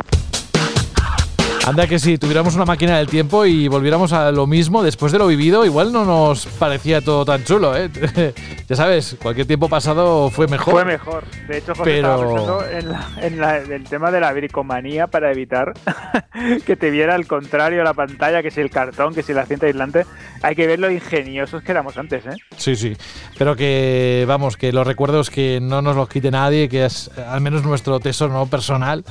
[1.67, 5.19] Anda que si tuviéramos una máquina del tiempo y volviéramos a lo mismo después de
[5.19, 7.89] lo vivido, igual no nos parecía todo tan chulo, ¿eh?
[8.69, 10.75] ya sabes, cualquier tiempo pasado fue mejor.
[10.75, 11.25] Fue mejor.
[11.49, 15.07] De hecho, José Pero- estaba pensando en, la- en la- el tema de la bricomanía
[15.07, 15.73] para evitar
[16.67, 19.65] que te viera al contrario la pantalla, que si el cartón, que si la cinta
[19.65, 20.05] aislante.
[20.43, 22.37] Hay que ver lo ingeniosos que éramos antes, ¿eh?
[22.59, 22.95] Sí, sí.
[23.39, 27.41] Pero que, vamos, que los recuerdos que no nos los quite nadie, que es al
[27.41, 29.03] menos nuestro tesoro personal.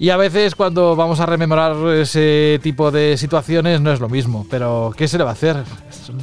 [0.00, 4.46] Y a veces cuando vamos a rememorar ese tipo de situaciones no es lo mismo,
[4.50, 5.56] pero ¿qué se le va a hacer?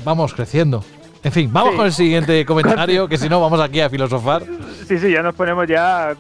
[0.03, 0.83] Vamos creciendo.
[1.23, 1.77] En fin, vamos Sí.
[1.77, 4.41] con el siguiente comentario, que si no vamos aquí a filosofar.
[4.87, 6.15] Sí, sí, ya nos ponemos ya,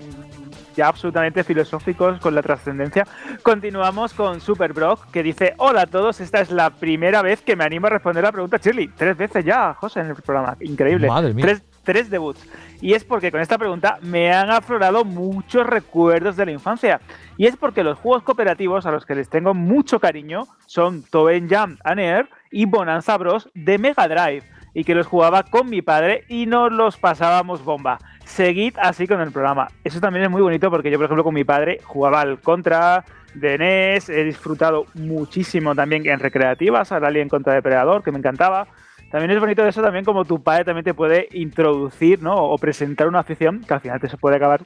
[0.75, 3.07] ya absolutamente filosóficos con la trascendencia.
[3.41, 7.55] Continuamos con Super Brock, que dice: Hola a todos, esta es la primera vez que
[7.55, 8.89] me animo a responder la pregunta Shirley.
[8.95, 10.55] Tres veces ya, José, en el programa.
[10.59, 11.07] Increíble.
[11.07, 11.43] Madre mía.
[11.45, 12.45] Tres, tres debuts.
[12.81, 16.99] Y es porque con esta pregunta me han aflorado muchos recuerdos de la infancia.
[17.37, 21.47] Y es porque los juegos cooperativos a los que les tengo mucho cariño son Toe
[21.49, 23.49] Jam and Air y Bonanza Bros.
[23.53, 24.43] de Mega Drive.
[24.73, 27.99] Y que los jugaba con mi padre y nos los pasábamos bomba.
[28.25, 29.69] Seguid así con el programa.
[29.85, 33.05] Eso también es muy bonito porque yo, por ejemplo, con mi padre jugaba al Contra
[33.33, 34.09] de NES.
[34.09, 38.67] He disfrutado muchísimo también en recreativas, al Alien contra Depredador, que me encantaba.
[39.09, 42.35] También es bonito eso también como tu padre también te puede introducir, ¿no?
[42.35, 44.65] O presentar una afición que al final te se puede acabar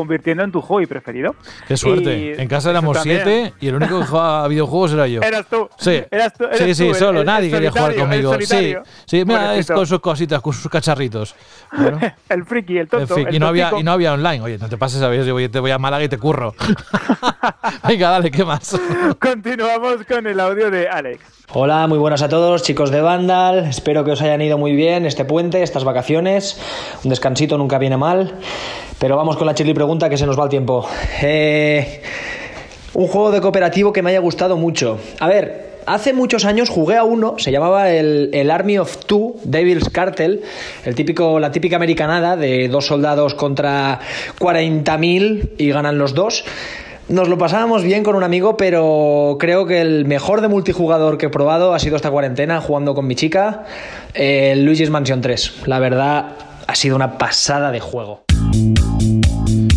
[0.00, 1.34] convirtiendo en tu hobby preferido.
[1.66, 2.18] Qué suerte.
[2.36, 5.22] Y en casa éramos siete y el único que jugaba a videojuegos era yo.
[5.22, 5.68] Eras tú.
[5.78, 7.20] Sí, Eras tú, sí, sí, tú, solo.
[7.20, 8.34] el- Nadie el quería jugar conmigo.
[8.40, 8.74] Sí,
[9.06, 11.34] sí, mira, es con sus cositas, con sus cacharritos.
[11.76, 11.98] Bueno,
[12.28, 13.14] El friki, el en tonto.
[13.14, 14.42] fin, el y, no había, y no había online.
[14.42, 16.54] Oye, no te pases a ver, yo te voy a Málaga y te curro.
[17.88, 18.78] Venga, dale, ¿qué más?
[19.20, 21.20] Continuamos con el audio de Alex.
[21.52, 23.66] Hola, muy buenas a todos, chicos de Vandal.
[23.66, 26.60] Espero que os hayan ido muy bien este puente, estas vacaciones.
[27.04, 28.34] Un descansito nunca viene mal.
[28.98, 30.84] Pero vamos con la chili pregunta que se nos va el tiempo.
[31.22, 32.02] Eh,
[32.94, 34.98] un juego de cooperativo que me haya gustado mucho.
[35.20, 39.36] A ver, hace muchos años jugué a uno, se llamaba el, el Army of Two,
[39.44, 40.42] Devil's Cartel,
[40.84, 44.00] el típico, la típica americanada de dos soldados contra
[44.40, 46.44] 40.000 y ganan los dos.
[47.08, 51.26] Nos lo pasábamos bien con un amigo, pero creo que el mejor de multijugador que
[51.26, 53.66] he probado ha sido esta cuarentena jugando con mi chica,
[54.14, 55.66] el Luigi's Mansion 3.
[55.66, 56.32] La verdad,
[56.66, 58.24] ha sido una pasada de juego.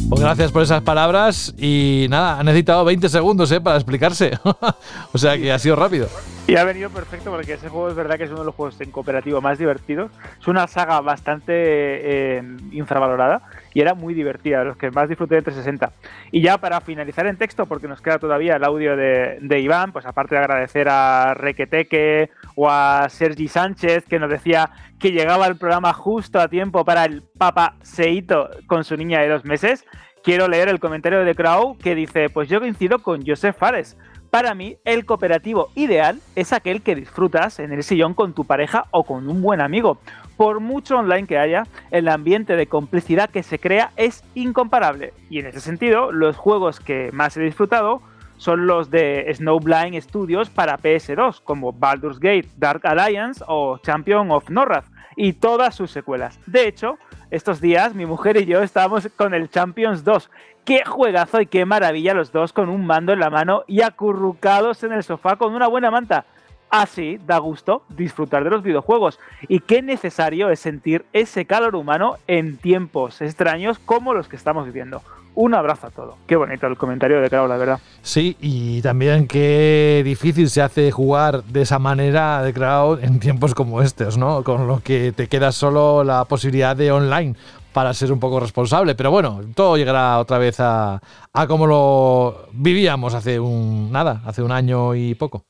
[0.10, 3.62] Pues gracias por esas palabras y nada, ha necesitado 20 segundos ¿eh?
[3.62, 4.32] para explicarse.
[5.14, 6.08] o sea que ha sido rápido.
[6.50, 8.82] Y ha venido perfecto porque ese juego es verdad que es uno de los juegos
[8.82, 10.10] en cooperativo más divertidos.
[10.40, 15.44] Es una saga bastante eh, infravalorada y era muy divertida, los que más disfruté de
[15.44, 15.94] 360.
[16.32, 19.92] Y ya para finalizar en texto, porque nos queda todavía el audio de, de Iván,
[19.92, 25.46] pues aparte de agradecer a Requeteque o a Sergi Sánchez, que nos decía que llegaba
[25.46, 29.86] al programa justo a tiempo para el Papa Seito con su niña de dos meses,
[30.24, 33.98] quiero leer el comentario de Crow que dice, pues yo coincido con Joseph Fares.
[34.30, 38.86] Para mí, el cooperativo ideal es aquel que disfrutas en el sillón con tu pareja
[38.92, 39.98] o con un buen amigo.
[40.38, 45.14] Por mucho online que haya, el ambiente de complicidad que se crea es incomparable.
[45.32, 48.02] Y en ese sentido, los juegos que más he disfrutado
[48.38, 54.50] son los de Snowblind Studios para PS2, como Baldur's Gate, Dark Alliance o Champion of
[54.50, 54.86] Norrath,
[55.16, 56.40] y todas sus secuelas.
[56.46, 56.98] De hecho,
[57.32, 60.30] estos días mi mujer y yo estábamos con el Champions 2.
[60.66, 64.84] Qué juegazo y qué maravilla los dos con un mando en la mano y acurrucados
[64.84, 66.26] en el sofá con una buena manta.
[66.70, 72.18] Así da gusto disfrutar de los videojuegos y qué necesario es sentir ese calor humano
[72.28, 75.02] en tiempos extraños como los que estamos viviendo.
[75.36, 76.16] Un abrazo a todos.
[76.28, 77.80] Qué bonito el comentario de Clau, la verdad.
[78.02, 83.54] Sí, y también qué difícil se hace jugar de esa manera de crowd en tiempos
[83.54, 84.44] como estos, ¿no?
[84.44, 87.36] Con lo que te queda solo la posibilidad de online
[87.74, 88.96] para ser un poco responsable.
[88.96, 91.02] Pero bueno, todo llegará otra vez a,
[91.32, 95.46] a como lo vivíamos hace un nada, hace un año y poco.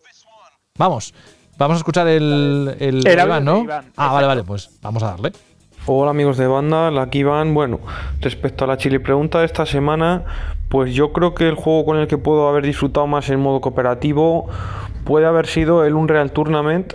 [0.77, 1.14] Vamos,
[1.57, 3.64] vamos a escuchar el, el, Iván, ¿no?
[3.64, 5.31] Iván, ah, vale, vale, pues vamos a darle.
[5.91, 7.56] Hola amigos de banda, aquí van.
[7.56, 7.80] Bueno,
[8.22, 10.24] respecto a la chili pregunta de esta semana,
[10.70, 13.60] pues yo creo que el juego con el que puedo haber disfrutado más en modo
[13.60, 14.48] cooperativo
[15.03, 16.94] puede haber sido el Unreal Tournament,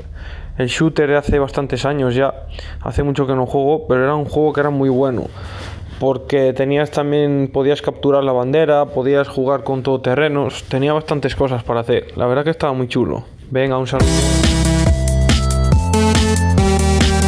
[0.59, 2.47] el shooter de hace bastantes años ya.
[2.83, 5.25] Hace mucho que no juego, pero era un juego que era muy bueno.
[5.99, 11.81] Porque tenías también, podías capturar la bandera, podías jugar con todoterrenos, tenía bastantes cosas para
[11.81, 12.17] hacer.
[12.17, 13.25] La verdad que estaba muy chulo.
[13.51, 14.07] Venga, un saludo.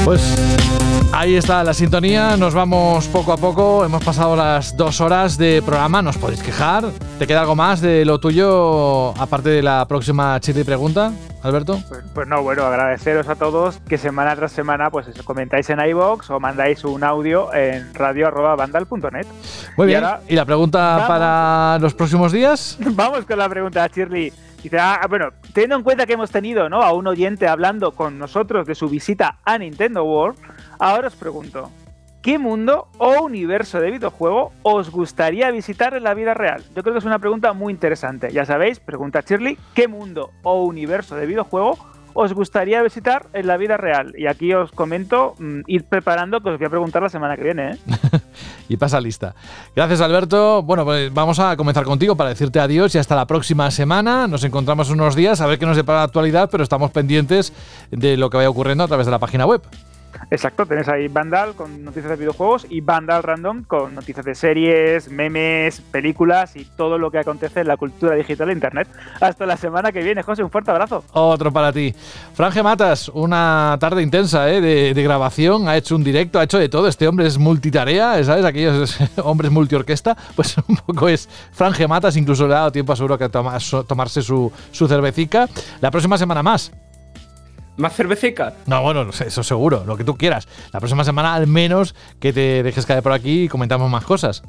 [0.05, 0.66] Pues
[1.19, 5.63] ahí está la sintonía, nos vamos poco a poco, hemos pasado las dos horas de
[5.65, 6.85] programa, nos podéis quejar.
[7.19, 11.13] ¿Te queda algo más de lo tuyo, aparte de la próxima chile pregunta,
[11.43, 11.81] Alberto?
[11.89, 15.81] Pues, pues no, bueno, agradeceros a todos que semana tras semana pues eso, comentáis en
[15.81, 19.27] iBox o mandáis un audio en radio.vandal.net.
[19.77, 21.09] Muy Y bien, ahora- ¿y la pregunta Vamos.
[21.09, 22.77] para los próximos días?
[22.91, 24.33] Vamos con la pregunta Shirley.
[24.63, 26.83] Dice, ah, bueno, teniendo en cuenta que hemos tenido ¿no?
[26.83, 30.39] a un oyente hablando con nosotros de su visita a Nintendo World,
[30.79, 31.71] ahora os pregunto,
[32.23, 36.65] ¿qué mundo o universo de videojuego os gustaría visitar en la vida real?
[36.75, 38.33] Yo creo que es una pregunta muy interesante.
[38.33, 41.79] Ya sabéis, pregunta Shirley, ¿qué mundo o universo de videojuego
[42.15, 44.15] os gustaría visitar en la vida real?
[44.19, 47.45] Y aquí os comento, mm, ir preparando que os voy a preguntar la semana que
[47.45, 47.73] viene.
[47.73, 47.79] ¿eh?
[48.69, 49.35] y pasa lista.
[49.75, 50.63] Gracias, Alberto.
[50.63, 54.27] Bueno, pues vamos a comenzar contigo para decirte adiós y hasta la próxima semana.
[54.27, 57.53] Nos encontramos unos días a ver qué nos depara la actualidad, pero estamos pendientes
[57.91, 59.63] de lo que vaya ocurriendo a través de la página web.
[60.31, 65.11] Exacto, tenés ahí Vandal con noticias de videojuegos y Vandal Random con noticias de series,
[65.11, 68.89] memes, películas y todo lo que acontece en la cultura digital de Internet.
[69.21, 71.05] Hasta la semana que viene, José, un fuerte abrazo.
[71.13, 71.95] Otro para ti.
[72.35, 74.61] Franje Matas, una tarde intensa ¿eh?
[74.61, 76.89] de, grabación, ha hecho un directo, ha hecho de todo.
[76.89, 78.45] Este hombre es multitarea, ¿sabes?
[78.45, 83.19] Aquellos hombres multiorquesta, pues un poco es Franje Matas, incluso le ha dado tiempo seguro
[83.19, 85.49] que toma, tomarse su, su cervecica.
[85.81, 86.73] La próxima semana más.
[87.77, 88.55] ¿Más cervecica?
[88.67, 90.49] No, bueno, eso seguro, lo que tú quieras.
[90.73, 94.43] La próxima semana al menos que te dejes caer por aquí y comentamos más cosas.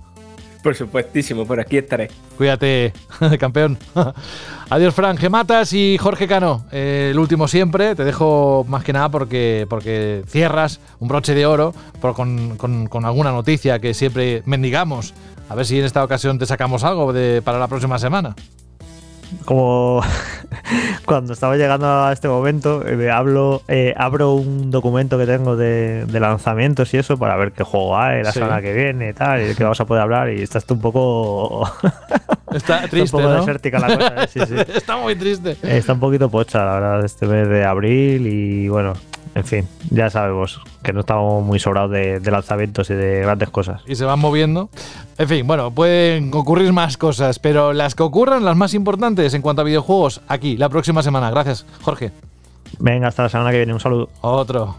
[0.64, 2.10] Por supuestísimo, por aquí estaré.
[2.36, 2.94] Cuídate,
[3.40, 3.78] campeón.
[4.70, 6.66] Adiós, Fran Gematas y Jorge Cano.
[6.72, 7.96] Eh, el último siempre.
[7.96, 12.88] Te dejo más que nada porque, porque cierras un broche de oro por, con, con,
[12.88, 15.14] con, alguna noticia que siempre mendigamos.
[15.50, 18.36] A ver si en esta ocasión te sacamos algo de, para la próxima semana
[19.46, 20.02] como
[21.06, 26.06] cuando estaba llegando a este momento, eh, hablo, eh, abro un documento que tengo de,
[26.06, 28.40] de, lanzamientos y eso para ver qué juego hay la sí.
[28.40, 30.30] semana que viene y tal, y de qué vamos a poder hablar.
[30.32, 31.70] Y está un poco.
[32.54, 33.04] Está triste.
[33.04, 33.40] está un poco ¿no?
[33.42, 34.24] desértica la cosa.
[34.24, 34.28] ¿eh?
[34.30, 34.56] Sí, sí.
[34.76, 35.58] está muy triste.
[35.62, 38.94] Está un poquito pocha, la verdad, este mes de abril y bueno,
[39.38, 43.52] en fin, ya sabemos que no estamos muy sobrados de, de, lanzamientos y de grandes
[43.52, 43.84] cosas.
[43.86, 44.72] Y se van moviendo.
[45.20, 49.44] En fin, bueno, pueden ocurrir más cosas, pero las que ocurran, las más importantes en
[49.44, 51.30] cuanto a videojuegos, aquí, la próxima semana.
[51.30, 52.12] Gracias, Jorge.
[52.80, 53.74] Venga, hasta la semana que viene.
[53.74, 54.10] Un saludo.
[54.22, 54.76] Otro.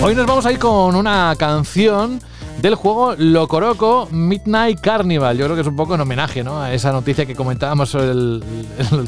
[0.00, 2.20] Hoy nos vamos a ir con una canción
[2.60, 5.36] del juego Locoroco Midnight Carnival.
[5.36, 6.60] Yo creo que es un poco en homenaje ¿no?
[6.60, 8.42] a esa noticia que comentábamos sobre el,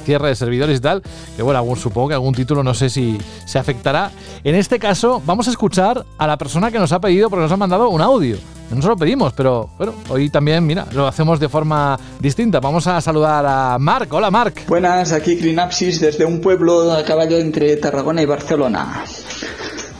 [0.05, 1.03] cierre de servidores y tal.
[1.37, 4.11] Que bueno, algún, supongo que algún título no sé si se afectará.
[4.45, 7.53] En este caso, vamos a escuchar a la persona que nos ha pedido, porque nos
[7.53, 8.37] ha mandado un audio.
[8.71, 12.59] No se lo pedimos, pero bueno, hoy también, mira, lo hacemos de forma distinta.
[12.59, 14.11] Vamos a saludar a Marc.
[14.15, 14.67] Hola, Marc.
[14.67, 19.05] Buenas, aquí Crinapsis desde un pueblo a caballo entre Tarragona y Barcelona.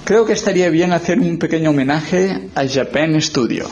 [0.05, 3.69] Creo que estaría bien hacer un pequeño homenaje a Japan Studio.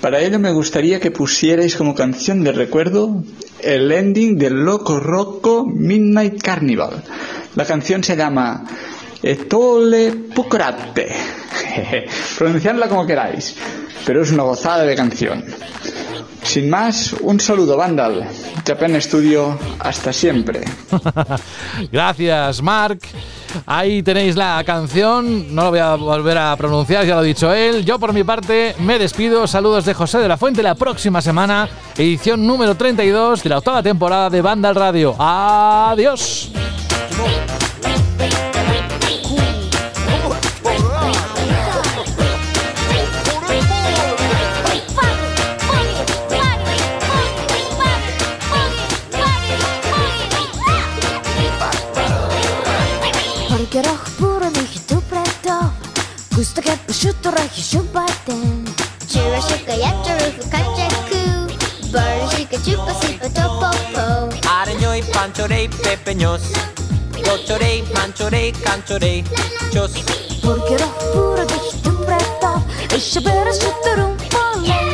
[0.00, 3.22] Para ello me gustaría que pusierais como canción de recuerdo
[3.62, 7.04] el ending del Loco Rocco Midnight Carnival.
[7.54, 8.64] La canción se llama
[9.24, 11.08] Etole Pucrate.
[12.38, 13.56] Pronunciadla como queráis,
[14.04, 15.42] pero es una gozada de canción.
[16.42, 18.28] Sin más, un saludo, Vandal.
[18.66, 20.60] Japan Studio, hasta siempre.
[21.92, 22.98] Gracias, Mark.
[23.64, 27.50] Ahí tenéis la canción, no lo voy a volver a pronunciar, ya lo ha dicho
[27.50, 27.82] él.
[27.82, 31.66] Yo por mi parte me despido, saludos de José de la Fuente la próxima semana,
[31.96, 35.16] edición número 32 de la octava temporada de Banda al Radio.
[35.18, 36.50] Adiós.
[56.34, 58.40] Gusto ka pa shoot ra hi shoot ba ten
[59.10, 60.42] Chira shika ya chiru fu
[62.64, 63.70] chupa si pa to po
[65.12, 66.48] pancho rei pepe nyos
[67.94, 69.22] mancho rei cancho rei
[69.72, 69.94] chos
[70.42, 72.52] Porque ro puro de hitum reto
[72.98, 74.93] Isha bera shoot ra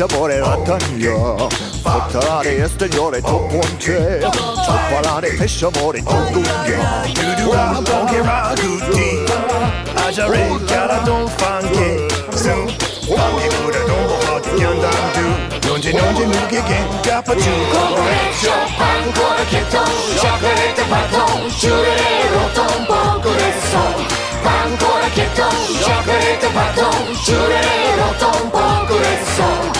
[0.00, 1.34] Sabore rattagna
[1.82, 4.20] Portare e stagliore tu ponte
[4.64, 9.24] Ciuppalare e sabore tu gugna Dudura bonche raguti
[9.92, 12.06] Ajare cara don fanche.
[12.32, 12.48] Su.
[13.12, 19.84] Fammi pure don bohati gyandandu Nonji nonji nuge gen kapachu Kokorecho pankore keto
[20.16, 21.96] Shakurete paton Shure
[22.32, 24.06] roton pankore son
[24.42, 25.50] Pankore keto
[25.84, 27.60] Shakurete paton Shure
[28.00, 29.79] roton pankore son